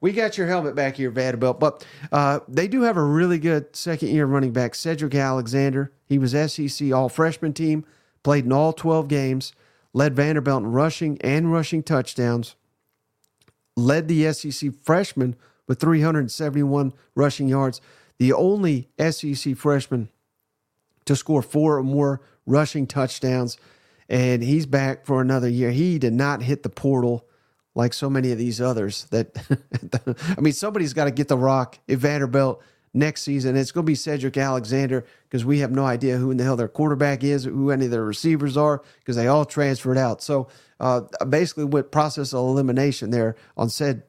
We 0.00 0.12
got 0.12 0.38
your 0.38 0.46
helmet 0.46 0.76
back 0.76 0.96
here, 0.96 1.10
Vanderbilt, 1.10 1.58
but 1.58 1.84
uh, 2.12 2.40
they 2.46 2.68
do 2.68 2.82
have 2.82 2.96
a 2.96 3.02
really 3.02 3.38
good 3.38 3.74
second 3.74 4.10
year 4.10 4.26
running 4.26 4.52
back, 4.52 4.74
Sedrick 4.74 5.20
Alexander. 5.20 5.92
He 6.06 6.18
was 6.18 6.32
SEC 6.52 6.92
all 6.92 7.08
freshman 7.08 7.52
team, 7.52 7.84
played 8.22 8.44
in 8.44 8.52
all 8.52 8.72
12 8.72 9.08
games, 9.08 9.52
led 9.92 10.14
Vanderbilt 10.14 10.62
in 10.62 10.70
rushing 10.70 11.20
and 11.22 11.52
rushing 11.52 11.82
touchdowns, 11.82 12.54
led 13.76 14.06
the 14.06 14.32
SEC 14.32 14.72
freshman 14.82 15.34
with 15.66 15.80
371 15.80 16.92
rushing 17.16 17.48
yards, 17.48 17.80
the 18.18 18.32
only 18.32 18.88
SEC 18.98 19.56
freshman 19.56 20.08
to 21.04 21.16
score 21.16 21.42
four 21.42 21.78
or 21.78 21.82
more 21.82 22.20
rushing 22.46 22.86
touchdowns. 22.86 23.56
And 24.08 24.42
he's 24.42 24.66
back 24.66 25.06
for 25.06 25.20
another 25.20 25.48
year. 25.48 25.70
He 25.70 25.98
did 25.98 26.12
not 26.12 26.42
hit 26.42 26.62
the 26.62 26.68
portal 26.68 27.26
like 27.74 27.92
so 27.92 28.10
many 28.10 28.32
of 28.32 28.38
these 28.38 28.60
others 28.60 29.04
that 29.10 29.36
I 30.36 30.40
mean 30.40 30.52
somebody's 30.52 30.94
got 30.94 31.04
to 31.04 31.10
get 31.10 31.28
the 31.28 31.38
rock 31.38 31.78
at 31.88 31.98
Vanderbilt 31.98 32.62
next 32.92 33.22
season. 33.22 33.56
It's 33.56 33.70
going 33.70 33.84
to 33.84 33.90
be 33.90 33.94
Sedrick 33.94 34.42
Alexander 34.42 35.04
because 35.24 35.44
we 35.44 35.60
have 35.60 35.70
no 35.70 35.84
idea 35.84 36.16
who 36.16 36.30
in 36.30 36.36
the 36.36 36.44
hell 36.44 36.56
their 36.56 36.68
quarterback 36.68 37.22
is, 37.22 37.46
or 37.46 37.50
who 37.50 37.70
any 37.70 37.84
of 37.84 37.90
their 37.90 38.04
receivers 38.04 38.56
are 38.56 38.82
because 38.98 39.16
they 39.16 39.28
all 39.28 39.44
transferred 39.44 39.98
out. 39.98 40.22
So 40.22 40.48
uh, 40.80 41.02
basically 41.28 41.64
went 41.64 41.90
process 41.90 42.32
of 42.32 42.40
elimination 42.40 43.10
there 43.10 43.36
on 43.56 43.68
said 43.68 44.02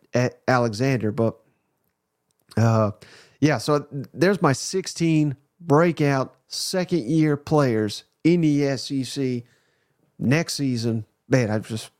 Alexander. 0.48 1.12
But 1.12 1.38
uh, 2.58 2.92
yeah, 3.40 3.58
so 3.58 3.86
there's 4.14 4.42
my 4.42 4.54
16 4.54 5.36
breakout 5.60 6.36
second 6.48 7.06
year 7.06 7.38
players 7.38 8.04
in 8.24 8.42
the 8.42 8.78
SEC 8.78 9.44
next 10.18 10.56
season. 10.56 11.06
Man, 11.28 11.50
I 11.50 11.60
just 11.60 11.92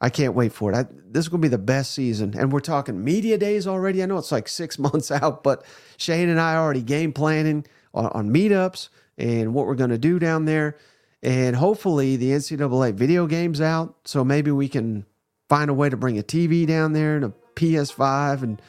I 0.00 0.08
can't 0.08 0.34
wait 0.34 0.52
for 0.52 0.72
it. 0.72 0.76
I, 0.76 0.86
this 1.10 1.24
is 1.24 1.28
going 1.28 1.42
to 1.42 1.46
be 1.46 1.50
the 1.50 1.58
best 1.58 1.92
season. 1.92 2.34
And 2.38 2.50
we're 2.50 2.60
talking 2.60 3.04
media 3.04 3.36
days 3.36 3.66
already. 3.66 4.02
I 4.02 4.06
know 4.06 4.16
it's 4.16 4.32
like 4.32 4.48
six 4.48 4.78
months 4.78 5.10
out, 5.10 5.42
but 5.42 5.64
Shane 5.98 6.28
and 6.28 6.40
I 6.40 6.54
are 6.54 6.62
already 6.64 6.82
game 6.82 7.12
planning 7.12 7.66
on, 7.92 8.06
on 8.06 8.30
meetups 8.30 8.88
and 9.18 9.52
what 9.52 9.66
we're 9.66 9.74
going 9.74 9.90
to 9.90 9.98
do 9.98 10.18
down 10.18 10.46
there. 10.46 10.78
And 11.22 11.54
hopefully 11.54 12.16
the 12.16 12.30
NCAA 12.30 12.94
video 12.94 13.26
game's 13.26 13.60
out. 13.60 13.94
So 14.06 14.24
maybe 14.24 14.50
we 14.50 14.68
can 14.68 15.04
find 15.50 15.68
a 15.68 15.74
way 15.74 15.90
to 15.90 15.96
bring 15.96 16.18
a 16.18 16.22
TV 16.22 16.66
down 16.66 16.94
there 16.94 17.16
and 17.16 17.26
a 17.26 17.32
PS5 17.56 18.42
and 18.42 18.62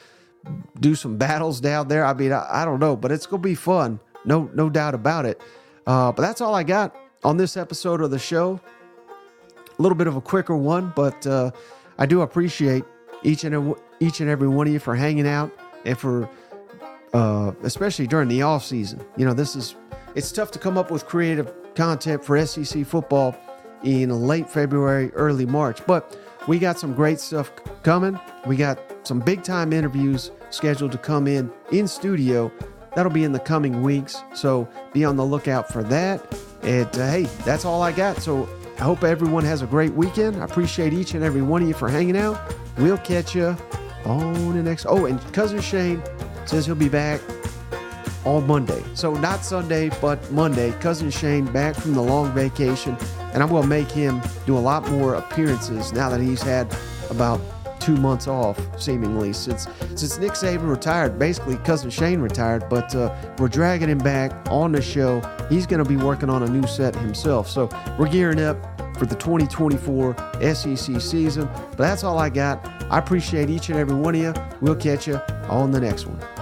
do 0.80 0.94
some 0.94 1.16
battles 1.16 1.60
down 1.60 1.88
there. 1.88 2.04
I 2.04 2.14
mean, 2.14 2.32
I, 2.32 2.46
I 2.50 2.64
don't 2.64 2.80
know, 2.80 2.96
but 2.96 3.12
it's 3.12 3.26
going 3.26 3.42
to 3.42 3.48
be 3.48 3.54
fun. 3.54 4.00
No, 4.24 4.50
no 4.54 4.70
doubt 4.70 4.94
about 4.94 5.26
it. 5.26 5.40
Uh, 5.86 6.12
but 6.12 6.22
that's 6.22 6.40
all 6.40 6.54
I 6.54 6.62
got 6.62 6.94
on 7.24 7.36
this 7.36 7.56
episode 7.56 8.00
of 8.00 8.10
the 8.10 8.18
show 8.18 8.60
a 9.78 9.82
little 9.82 9.96
bit 9.96 10.06
of 10.06 10.16
a 10.16 10.20
quicker 10.20 10.56
one, 10.56 10.92
but 10.94 11.26
uh, 11.26 11.50
I 11.98 12.06
do 12.06 12.22
appreciate 12.22 12.84
each 13.22 13.44
and 13.44 13.74
each 14.00 14.20
and 14.20 14.28
every 14.28 14.48
one 14.48 14.66
of 14.66 14.72
you 14.72 14.78
for 14.78 14.94
hanging 14.94 15.26
out 15.26 15.50
and 15.84 15.98
for 15.98 16.28
uh, 17.12 17.52
especially 17.62 18.06
during 18.06 18.28
the 18.28 18.42
off 18.42 18.64
season. 18.64 19.04
You 19.16 19.24
know, 19.24 19.34
this 19.34 19.56
is 19.56 19.74
it's 20.14 20.30
tough 20.30 20.50
to 20.52 20.58
come 20.58 20.76
up 20.76 20.90
with 20.90 21.06
creative 21.06 21.52
content 21.74 22.24
for 22.24 22.44
SEC 22.44 22.84
football 22.86 23.36
in 23.82 24.10
late 24.10 24.48
February, 24.48 25.10
early 25.14 25.46
March, 25.46 25.84
but 25.86 26.16
we 26.46 26.58
got 26.58 26.78
some 26.78 26.94
great 26.94 27.18
stuff 27.18 27.52
coming. 27.82 28.18
We 28.46 28.56
got 28.56 28.78
some 29.02 29.20
big 29.20 29.42
time 29.42 29.72
interviews 29.72 30.30
scheduled 30.50 30.92
to 30.92 30.98
come 30.98 31.26
in 31.26 31.50
in 31.70 31.88
studio. 31.88 32.52
That'll 32.94 33.12
be 33.12 33.24
in 33.24 33.32
the 33.32 33.40
coming 33.40 33.82
weeks, 33.82 34.22
so 34.34 34.68
be 34.92 35.04
on 35.04 35.16
the 35.16 35.24
lookout 35.24 35.72
for 35.72 35.82
that. 35.84 36.34
And 36.62 36.88
uh, 36.88 37.10
hey, 37.10 37.22
that's 37.44 37.64
all 37.64 37.82
I 37.82 37.92
got. 37.92 38.18
So 38.18 38.48
I 38.78 38.82
hope 38.82 39.02
everyone 39.02 39.44
has 39.44 39.62
a 39.62 39.66
great 39.66 39.92
weekend. 39.94 40.36
I 40.36 40.44
appreciate 40.44 40.92
each 40.92 41.14
and 41.14 41.24
every 41.24 41.42
one 41.42 41.62
of 41.62 41.68
you 41.68 41.74
for 41.74 41.88
hanging 41.88 42.16
out. 42.16 42.38
We'll 42.78 42.98
catch 42.98 43.34
you 43.34 43.56
on 44.04 44.56
the 44.56 44.62
next. 44.62 44.86
Oh, 44.88 45.06
and 45.06 45.20
cousin 45.32 45.60
Shane 45.60 46.02
says 46.44 46.66
he'll 46.66 46.74
be 46.74 46.88
back 46.88 47.20
on 48.24 48.46
Monday. 48.46 48.82
So 48.94 49.14
not 49.14 49.44
Sunday, 49.44 49.90
but 50.00 50.30
Monday. 50.30 50.72
Cousin 50.80 51.10
Shane 51.10 51.44
back 51.46 51.74
from 51.74 51.94
the 51.94 52.02
long 52.02 52.32
vacation, 52.32 52.96
and 53.32 53.42
I'm 53.42 53.48
going 53.48 53.62
to 53.62 53.68
make 53.68 53.90
him 53.90 54.20
do 54.46 54.56
a 54.56 54.60
lot 54.60 54.88
more 54.90 55.14
appearances 55.14 55.92
now 55.92 56.08
that 56.10 56.20
he's 56.20 56.42
had 56.42 56.74
about 57.10 57.40
two 57.82 57.96
months 57.96 58.28
off, 58.28 58.58
seemingly 58.80 59.32
since 59.32 59.66
since 59.96 60.18
Nick 60.18 60.32
Saban 60.32 60.68
retired. 60.68 61.18
Basically, 61.18 61.56
cousin 61.58 61.90
Shane 61.90 62.20
retired, 62.20 62.68
but 62.68 62.94
uh, 62.94 63.14
we're 63.38 63.48
dragging 63.48 63.88
him 63.88 63.98
back 63.98 64.32
on 64.50 64.72
the 64.72 64.80
show. 64.80 65.20
He's 65.48 65.66
going 65.66 65.82
to 65.82 65.88
be 65.88 65.96
working 65.96 66.30
on 66.30 66.42
a 66.42 66.48
new 66.48 66.66
set 66.66 66.94
himself, 66.94 67.48
so 67.48 67.68
we're 67.98 68.08
gearing 68.08 68.40
up 68.40 68.56
for 68.98 69.06
the 69.06 69.16
2024 69.16 70.16
SEC 70.54 71.00
season. 71.00 71.46
But 71.70 71.78
that's 71.78 72.04
all 72.04 72.18
I 72.18 72.28
got. 72.28 72.64
I 72.90 72.98
appreciate 72.98 73.50
each 73.50 73.68
and 73.68 73.78
every 73.78 73.96
one 73.96 74.14
of 74.14 74.20
you. 74.20 74.34
We'll 74.60 74.76
catch 74.76 75.08
you 75.08 75.16
on 75.48 75.70
the 75.72 75.80
next 75.80 76.06
one. 76.06 76.41